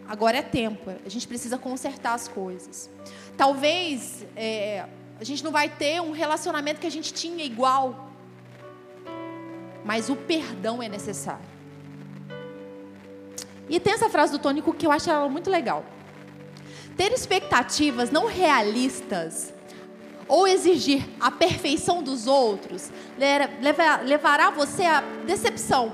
agora 0.07 0.39
é 0.39 0.43
tempo. 0.43 0.91
A 1.05 1.09
gente 1.09 1.27
precisa 1.27 1.59
consertar 1.59 2.15
as 2.15 2.29
coisas. 2.29 2.89
Talvez 3.37 4.25
é, 4.37 4.87
a 5.21 5.25
gente 5.25 5.43
não 5.43 5.51
vai 5.51 5.69
ter 5.69 6.01
um 6.01 6.13
relacionamento 6.13 6.81
que 6.81 6.87
a 6.87 6.95
gente 6.97 7.13
tinha 7.13 7.45
igual 7.45 8.13
mas 9.85 10.09
o 10.09 10.17
perdão 10.17 10.83
é 10.83 10.89
necessário. 10.89 11.45
E 13.69 13.81
tem 13.81 13.93
essa 13.93 14.09
frase 14.09 14.33
do 14.33 14.39
Tônico 14.39 14.73
que 14.73 14.87
eu 14.87 14.93
acho 14.93 15.11
ela 15.11 15.29
muito 15.29 15.51
legal. 15.51 15.85
Ter 16.97 17.13
expectativas 17.13 18.11
não 18.11 18.27
realistas 18.27 19.53
ou 20.33 20.49
exigir 20.49 21.07
a 21.21 21.31
perfeição 21.31 22.03
dos 22.03 22.27
outros 22.27 22.91
levará 24.03 24.49
você 24.49 24.83
à 24.83 25.03
decepção 25.27 25.93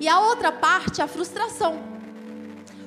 e 0.00 0.08
a 0.08 0.18
outra 0.18 0.50
parte 0.50 1.02
à 1.02 1.06
frustração. 1.06 1.78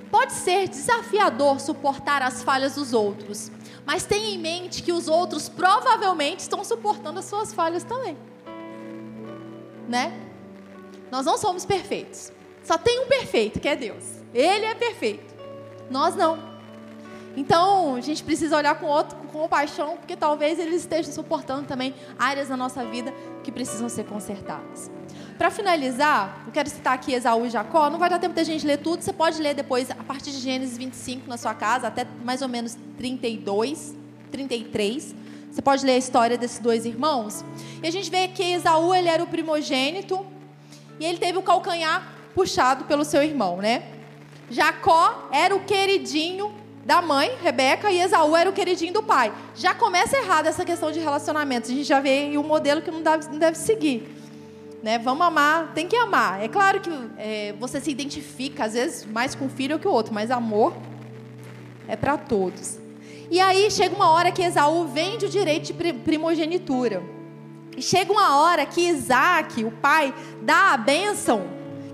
Pode 0.10 0.34
ser 0.34 0.68
desafiador 0.68 1.60
suportar 1.60 2.24
as 2.24 2.42
falhas 2.42 2.74
dos 2.74 2.92
outros, 2.92 3.52
mas 3.86 4.04
tenha 4.04 4.34
em 4.34 4.40
mente 4.40 4.82
que 4.82 4.92
os 4.92 5.08
outros 5.08 5.48
provavelmente 5.48 6.40
estão 6.40 6.64
suportando 6.64 7.20
as 7.20 7.26
suas 7.26 7.54
falhas 7.54 7.84
também. 7.84 8.18
Né? 9.88 10.12
Nós 11.12 11.24
não 11.24 11.38
somos 11.38 11.66
perfeitos. 11.66 12.32
Só 12.64 12.80
tem 12.80 13.00
um 13.02 13.08
perfeito, 13.08 13.60
que 13.60 13.68
é 13.68 13.76
Deus. 13.76 14.04
Ele 14.34 14.66
é 14.66 14.74
perfeito. 14.74 15.36
Nós 15.88 16.16
não. 16.16 16.49
Então, 17.38 17.96
a 17.96 18.02
gente 18.02 18.24
precisa 18.24 18.58
olhar 18.58 18.76
com 18.76 18.88
outro 18.88 19.16
com 19.18 19.28
compaixão, 19.28 19.98
porque 19.98 20.16
talvez 20.16 20.60
eles 20.60 20.82
estejam 20.82 21.14
suportando 21.14 21.66
também 21.66 21.94
áreas 22.18 22.50
da 22.50 22.58
nossa 22.58 22.84
vida 22.84 23.14
que 23.44 23.52
precisam 23.52 23.88
ser 23.88 24.06
consertadas. 24.06 24.90
Para 25.38 25.50
finalizar, 25.50 26.44
eu 26.46 26.52
quero 26.52 26.70
citar 26.70 26.94
aqui 26.94 27.14
Esaú 27.14 27.46
e 27.46 27.50
Jacó. 27.50 27.90
Não 27.90 27.98
vai 27.98 28.10
dar 28.10 28.20
tempo 28.20 28.36
da 28.36 28.44
gente 28.44 28.66
ler 28.66 28.78
tudo, 28.78 29.02
você 29.02 29.14
pode 29.14 29.42
ler 29.42 29.54
depois, 29.54 29.90
a 29.90 30.04
partir 30.04 30.32
de 30.32 30.40
Gênesis 30.40 30.78
25 30.78 31.30
na 31.30 31.38
sua 31.38 31.54
casa, 31.54 31.88
até 31.88 32.06
mais 32.26 32.42
ou 32.42 32.50
menos 32.50 32.78
32, 32.98 33.96
33. 34.32 35.16
Você 35.50 35.62
pode 35.62 35.86
ler 35.86 35.94
a 35.94 35.98
história 35.98 36.38
desses 36.38 36.60
dois 36.60 36.86
irmãos. 36.86 37.44
E 37.82 37.88
a 37.88 37.92
gente 37.92 38.10
vê 38.10 38.28
que 38.28 38.44
Esaú 38.44 38.94
ele 38.94 39.08
era 39.08 39.24
o 39.24 39.28
primogênito, 39.28 40.26
e 41.00 41.06
ele 41.06 41.18
teve 41.18 41.38
o 41.38 41.42
calcanhar 41.42 42.06
puxado 42.36 42.84
pelo 42.84 43.06
seu 43.06 43.24
irmão, 43.24 43.58
né? 43.58 43.84
Jacó 44.50 45.30
era 45.32 45.56
o 45.56 45.62
queridinho 45.62 46.59
da 46.90 47.04
mãe, 47.04 47.38
Rebeca, 47.44 47.92
e 47.92 48.02
Esaú 48.02 48.36
era 48.36 48.50
o 48.50 48.54
queridinho 48.54 48.92
do 48.92 49.04
pai. 49.04 49.32
Já 49.54 49.76
começa 49.76 50.18
errado 50.18 50.48
essa 50.48 50.66
questão 50.66 50.92
de 50.92 51.00
relacionamento. 51.00 51.70
A 51.70 51.76
gente 51.76 51.84
já 51.84 52.00
vê 52.00 52.36
um 52.36 52.42
modelo 52.42 52.82
que 52.82 52.90
não 52.90 53.04
deve, 53.04 53.28
não 53.28 53.38
deve 53.38 53.60
seguir. 53.60 54.10
Né? 54.82 54.98
Vamos 54.98 55.24
amar, 55.28 55.72
tem 55.76 55.88
que 55.88 55.96
amar. 55.96 56.44
É 56.44 56.48
claro 56.48 56.80
que 56.80 56.90
é, 57.16 57.54
você 57.60 57.80
se 57.80 57.92
identifica, 57.92 58.66
às 58.66 58.74
vezes, 58.74 59.06
mais 59.06 59.36
com 59.36 59.46
um 59.46 59.50
filho 59.50 59.78
que 59.78 59.88
o 59.88 59.92
outro, 59.92 60.12
mas 60.16 60.32
amor 60.32 60.74
é 61.88 61.96
para 61.96 62.18
todos. 62.18 62.80
E 63.30 63.40
aí 63.40 63.70
chega 63.70 63.96
uma 63.96 64.10
hora 64.10 64.32
que 64.32 64.42
Esaú 64.42 64.88
vende 64.88 65.28
o 65.28 65.30
direito 65.30 65.72
de 65.72 65.94
primogenitura. 65.94 67.04
E 67.78 67.84
chega 67.84 68.12
uma 68.12 68.36
hora 68.40 68.66
que 68.66 68.82
Isaac, 68.82 69.64
o 69.64 69.70
pai, 69.70 70.12
dá 70.42 70.74
a 70.74 70.78
bênção 70.78 71.46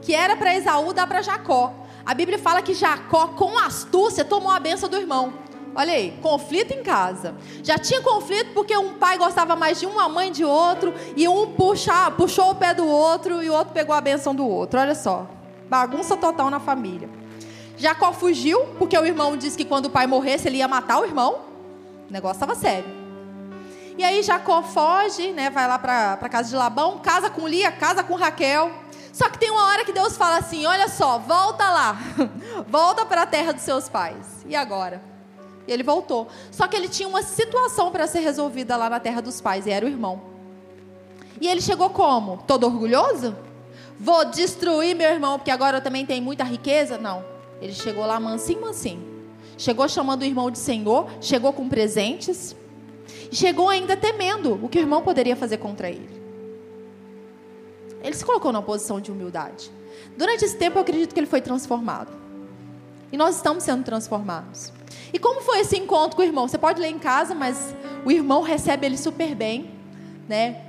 que 0.01 0.15
era 0.15 0.37
para 0.37 0.55
Esaú, 0.55 0.93
dá 0.93 1.05
para 1.05 1.21
Jacó. 1.21 1.84
A 2.05 2.13
Bíblia 2.13 2.37
fala 2.37 2.61
que 2.61 2.73
Jacó, 2.73 3.29
com 3.29 3.57
astúcia, 3.57 4.23
tomou 4.23 4.51
a 4.51 4.59
bênção 4.59 4.87
do 4.87 4.95
irmão. 4.95 5.33
Olha 5.73 5.93
aí, 5.93 6.17
conflito 6.21 6.71
em 6.71 6.83
casa. 6.83 7.35
Já 7.63 7.77
tinha 7.77 8.01
conflito 8.01 8.53
porque 8.53 8.77
um 8.77 8.93
pai 8.93 9.17
gostava 9.17 9.55
mais 9.55 9.79
de 9.79 9.85
uma 9.85 10.07
mãe 10.07 10.31
de 10.31 10.45
outro, 10.45 10.93
e 11.15 11.27
um 11.27 11.47
puxa, 11.51 12.11
puxou 12.11 12.51
o 12.51 12.55
pé 12.55 12.73
do 12.73 12.87
outro 12.87 13.43
e 13.43 13.49
o 13.49 13.53
outro 13.53 13.73
pegou 13.73 13.93
a 13.93 13.99
bênção 13.99 14.33
do 14.33 14.47
outro. 14.47 14.79
Olha 14.79 14.95
só, 14.95 15.27
bagunça 15.67 16.15
total 16.15 16.49
na 16.49 16.59
família. 16.59 17.09
Jacó 17.75 18.13
fugiu 18.13 18.61
porque 18.77 18.97
o 18.97 19.05
irmão 19.05 19.35
disse 19.35 19.57
que 19.57 19.65
quando 19.65 19.87
o 19.87 19.89
pai 19.89 20.07
morresse 20.07 20.47
ele 20.47 20.57
ia 20.57 20.67
matar 20.67 21.01
o 21.01 21.05
irmão. 21.05 21.39
O 22.09 22.13
negócio 22.13 22.35
estava 22.35 22.55
sério. 22.55 23.05
E 23.97 24.03
aí 24.03 24.21
Jacó 24.23 24.61
foge, 24.61 25.31
né, 25.31 25.49
vai 25.49 25.67
lá 25.67 25.79
para 25.79 26.29
casa 26.29 26.49
de 26.49 26.55
Labão, 26.55 26.99
casa 26.99 27.29
com 27.29 27.47
Lia, 27.47 27.71
casa 27.71 28.03
com 28.03 28.15
Raquel. 28.15 28.71
Só 29.15 29.29
que 29.29 29.39
tem 29.39 29.49
uma 29.49 29.67
hora 29.67 29.85
que 29.85 29.93
Deus 29.93 30.17
fala 30.17 30.39
assim: 30.39 30.65
olha 30.65 30.89
só, 30.89 31.17
volta 31.17 31.63
lá, 31.71 31.97
volta 32.67 33.05
para 33.05 33.21
a 33.21 33.25
terra 33.25 33.53
dos 33.53 33.61
seus 33.63 33.87
pais. 33.87 34.45
E 34.45 34.53
agora? 34.57 35.01
E 35.65 35.71
ele 35.71 35.83
voltou. 35.83 36.27
Só 36.51 36.67
que 36.67 36.75
ele 36.75 36.89
tinha 36.89 37.07
uma 37.07 37.23
situação 37.23 37.91
para 37.91 38.07
ser 38.07 38.19
resolvida 38.19 38.75
lá 38.75 38.89
na 38.89 38.99
terra 38.99 39.21
dos 39.21 39.39
pais, 39.39 39.65
e 39.65 39.71
era 39.71 39.85
o 39.85 39.87
irmão. 39.87 40.21
E 41.39 41.47
ele 41.47 41.61
chegou 41.61 41.89
como? 41.89 42.43
Todo 42.45 42.65
orgulhoso? 42.65 43.33
Vou 43.97 44.25
destruir 44.25 44.93
meu 44.93 45.09
irmão, 45.09 45.39
porque 45.39 45.51
agora 45.51 45.77
eu 45.77 45.81
também 45.81 46.05
tenho 46.05 46.21
muita 46.21 46.43
riqueza? 46.43 46.97
Não. 46.97 47.23
Ele 47.61 47.73
chegou 47.73 48.05
lá 48.05 48.19
mansinho, 48.19 48.59
mansinho. 48.59 49.15
Chegou 49.57 49.87
chamando 49.87 50.23
o 50.23 50.25
irmão 50.25 50.51
de 50.51 50.59
Senhor, 50.59 51.07
chegou 51.21 51.53
com 51.53 51.69
presentes 51.69 52.53
chegou 53.31 53.69
ainda 53.69 53.95
temendo 53.95 54.59
o 54.63 54.69
que 54.69 54.77
o 54.77 54.81
irmão 54.81 55.01
poderia 55.01 55.35
fazer 55.35 55.57
contra 55.57 55.89
ele. 55.89 56.14
Ele 58.05 58.15
se 58.15 58.23
colocou 58.23 58.51
numa 58.51 58.61
posição 58.61 59.01
de 59.01 59.11
humildade. 59.11 59.71
Durante 60.15 60.45
esse 60.45 60.55
tempo, 60.55 60.77
eu 60.77 60.83
acredito 60.83 61.11
que 61.11 61.19
ele 61.19 61.25
foi 61.25 61.41
transformado. 61.41 62.11
E 63.11 63.17
nós 63.17 63.37
estamos 63.37 63.63
sendo 63.63 63.83
transformados. 63.83 64.71
E 65.11 65.17
como 65.17 65.41
foi 65.41 65.61
esse 65.61 65.75
encontro 65.75 66.15
com 66.15 66.21
o 66.21 66.25
irmão? 66.25 66.47
Você 66.47 66.57
pode 66.57 66.79
ler 66.79 66.89
em 66.89 66.99
casa, 66.99 67.33
mas 67.33 67.73
o 68.05 68.11
irmão 68.11 68.43
recebe 68.43 68.85
ele 68.85 68.97
super 68.97 69.33
bem, 69.33 69.71
né? 70.29 70.61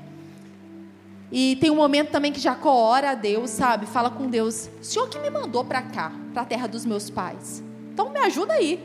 E 1.31 1.57
tem 1.57 1.71
um 1.71 1.77
momento 1.77 2.11
também 2.11 2.33
que 2.33 2.41
Jacó 2.41 2.73
ora 2.73 3.11
a 3.11 3.15
Deus, 3.15 3.51
sabe? 3.51 3.85
Fala 3.85 4.09
com 4.09 4.29
Deus: 4.29 4.71
Senhor 4.81 5.07
que 5.09 5.19
me 5.19 5.29
mandou 5.29 5.63
para 5.63 5.83
cá, 5.83 6.13
para 6.33 6.43
a 6.43 6.45
terra 6.47 6.67
dos 6.67 6.87
meus 6.87 7.11
pais. 7.11 7.63
Então 7.93 8.11
me 8.11 8.21
ajuda 8.21 8.55
aí. 8.55 8.83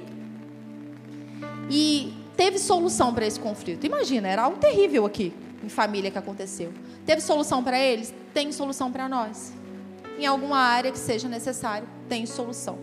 E 1.70 2.14
teve 2.36 2.60
solução 2.60 3.14
para 3.14 3.26
esse 3.26 3.40
conflito. 3.40 3.86
Imagina, 3.86 4.28
era 4.28 4.44
algo 4.44 4.58
terrível 4.58 5.06
aqui 5.06 5.34
em 5.64 5.70
família 5.70 6.12
que 6.12 6.18
aconteceu. 6.18 6.74
Teve 7.06 7.22
solução 7.22 7.64
para 7.64 7.80
eles? 7.80 8.14
Tem 8.34 8.52
solução 8.52 8.92
para 8.92 9.08
nós. 9.08 9.54
Em 10.18 10.26
alguma 10.26 10.58
área 10.58 10.92
que 10.92 11.00
seja 11.00 11.28
necessário, 11.28 11.88
tem 12.08 12.26
solução. 12.26 12.78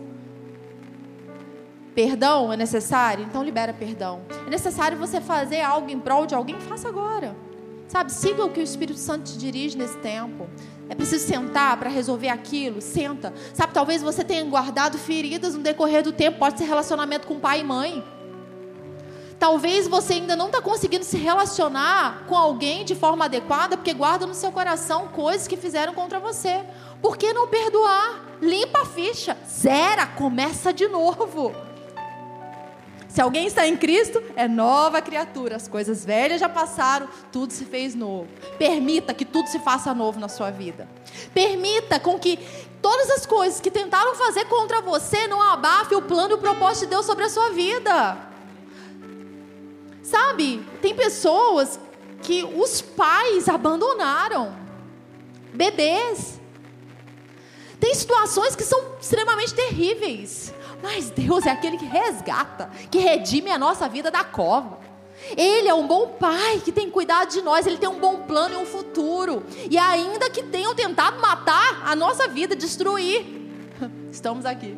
Perdão 1.95 2.53
é 2.53 2.57
necessário? 2.57 3.25
Então 3.25 3.43
libera 3.43 3.73
perdão. 3.73 4.21
É 4.45 4.49
necessário 4.49 4.97
você 4.97 5.19
fazer 5.19 5.61
algo 5.61 5.89
em 5.89 5.99
prol 5.99 6.25
de 6.25 6.35
alguém? 6.35 6.59
Faça 6.59 6.87
agora. 6.87 7.35
Sabe, 7.87 8.11
siga 8.11 8.45
o 8.45 8.51
que 8.51 8.59
o 8.59 8.63
Espírito 8.63 8.99
Santo 8.99 9.31
te 9.31 9.37
dirige 9.37 9.75
nesse 9.75 9.97
tempo. 9.97 10.47
É 10.87 10.95
preciso 10.95 11.25
sentar 11.25 11.75
para 11.77 11.89
resolver 11.89 12.29
aquilo, 12.29 12.81
senta. 12.81 13.33
Sabe, 13.53 13.73
talvez 13.73 14.01
você 14.01 14.23
tenha 14.23 14.43
guardado 14.43 14.97
feridas 14.97 15.55
no 15.55 15.61
decorrer 15.61 16.03
do 16.03 16.11
tempo, 16.11 16.37
pode 16.37 16.59
ser 16.59 16.65
relacionamento 16.65 17.27
com 17.27 17.39
pai 17.39 17.61
e 17.61 17.63
mãe. 17.63 18.03
Talvez 19.39 19.87
você 19.87 20.15
ainda 20.15 20.35
não 20.35 20.47
está 20.47 20.61
conseguindo 20.61 21.05
se 21.05 21.17
relacionar 21.17 22.25
com 22.27 22.35
alguém 22.35 22.83
de 22.83 22.93
forma 22.93 23.25
adequada, 23.25 23.77
porque 23.77 23.93
guarda 23.93 24.27
no 24.27 24.33
seu 24.33 24.51
coração 24.51 25.07
coisas 25.07 25.47
que 25.47 25.55
fizeram 25.55 25.93
contra 25.93 26.19
você. 26.19 26.61
Por 27.01 27.15
que 27.15 27.31
não 27.31 27.47
perdoar? 27.47 28.19
Limpa 28.41 28.81
a 28.81 28.85
ficha, 28.85 29.37
zera, 29.49 30.05
começa 30.05 30.73
de 30.73 30.89
novo. 30.89 31.55
Se 33.07 33.21
alguém 33.21 33.47
está 33.47 33.65
em 33.65 33.75
Cristo, 33.75 34.21
é 34.35 34.47
nova 34.47 35.01
criatura. 35.01 35.55
As 35.55 35.67
coisas 35.67 36.05
velhas 36.05 36.39
já 36.41 36.49
passaram, 36.49 37.07
tudo 37.31 37.53
se 37.53 37.63
fez 37.65 37.95
novo. 37.95 38.27
Permita 38.57 39.13
que 39.13 39.25
tudo 39.25 39.47
se 39.47 39.59
faça 39.59 39.93
novo 39.95 40.19
na 40.19 40.27
sua 40.27 40.51
vida. 40.51 40.87
Permita 41.33 41.97
com 41.99 42.19
que 42.19 42.37
todas 42.81 43.09
as 43.11 43.25
coisas 43.25 43.59
que 43.59 43.71
tentaram 43.71 44.13
fazer 44.15 44.45
contra 44.45 44.81
você 44.81 45.27
não 45.27 45.41
abafem 45.41 45.97
o 45.97 46.01
plano 46.01 46.31
e 46.31 46.35
o 46.35 46.37
propósito 46.37 46.83
de 46.83 46.91
Deus 46.91 47.05
sobre 47.05 47.23
a 47.23 47.29
sua 47.29 47.49
vida. 47.51 48.28
Sabe, 50.09 50.65
tem 50.81 50.95
pessoas 50.95 51.79
que 52.23 52.43
os 52.43 52.81
pais 52.81 53.47
abandonaram. 53.47 54.55
Bebês. 55.53 56.39
Tem 57.79 57.93
situações 57.93 58.55
que 58.55 58.63
são 58.63 58.95
extremamente 58.99 59.53
terríveis. 59.53 60.51
Mas 60.81 61.11
Deus 61.11 61.45
é 61.45 61.51
aquele 61.51 61.77
que 61.77 61.85
resgata, 61.85 62.71
que 62.89 62.97
redime 62.97 63.51
a 63.51 63.57
nossa 63.59 63.87
vida 63.87 64.09
da 64.09 64.23
cova. 64.23 64.79
Ele 65.37 65.67
é 65.67 65.73
um 65.75 65.85
bom 65.85 66.07
pai 66.07 66.59
que 66.65 66.71
tem 66.71 66.89
cuidado 66.89 67.29
de 67.29 67.43
nós, 67.43 67.67
ele 67.67 67.77
tem 67.77 67.89
um 67.89 67.99
bom 67.99 68.23
plano 68.23 68.55
e 68.55 68.57
um 68.57 68.65
futuro. 68.65 69.43
E 69.69 69.77
ainda 69.77 70.27
que 70.31 70.41
tenham 70.41 70.73
tentado 70.73 71.21
matar 71.21 71.83
a 71.85 71.95
nossa 71.95 72.27
vida, 72.27 72.55
destruir, 72.55 73.27
estamos 74.11 74.43
aqui. 74.43 74.75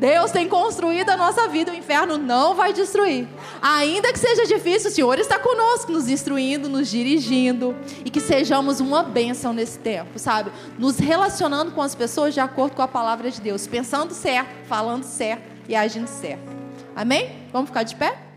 Deus 0.00 0.30
tem 0.30 0.48
construído 0.48 1.10
a 1.10 1.16
nossa 1.16 1.46
vida, 1.46 1.70
o 1.70 1.74
inferno 1.74 2.16
não 2.16 2.54
vai 2.54 2.72
destruir. 2.72 3.28
Ainda 3.60 4.10
que 4.10 4.18
seja 4.18 4.46
difícil, 4.46 4.90
o 4.90 4.92
Senhor 4.94 5.18
está 5.18 5.38
conosco, 5.38 5.92
nos 5.92 6.08
instruindo, 6.08 6.70
nos 6.70 6.88
dirigindo. 6.88 7.76
E 8.02 8.08
que 8.08 8.18
sejamos 8.18 8.80
uma 8.80 9.02
bênção 9.02 9.52
nesse 9.52 9.78
tempo, 9.78 10.18
sabe? 10.18 10.50
Nos 10.78 10.98
relacionando 10.98 11.72
com 11.72 11.82
as 11.82 11.94
pessoas 11.94 12.32
de 12.32 12.40
acordo 12.40 12.74
com 12.74 12.80
a 12.80 12.88
palavra 12.88 13.30
de 13.30 13.42
Deus, 13.42 13.66
pensando 13.66 14.14
certo, 14.14 14.48
falando 14.66 15.04
certo 15.04 15.42
e 15.68 15.76
agindo 15.76 16.08
certo. 16.08 16.50
Amém? 16.96 17.36
Vamos 17.52 17.68
ficar 17.68 17.82
de 17.82 17.94
pé? 17.94 18.29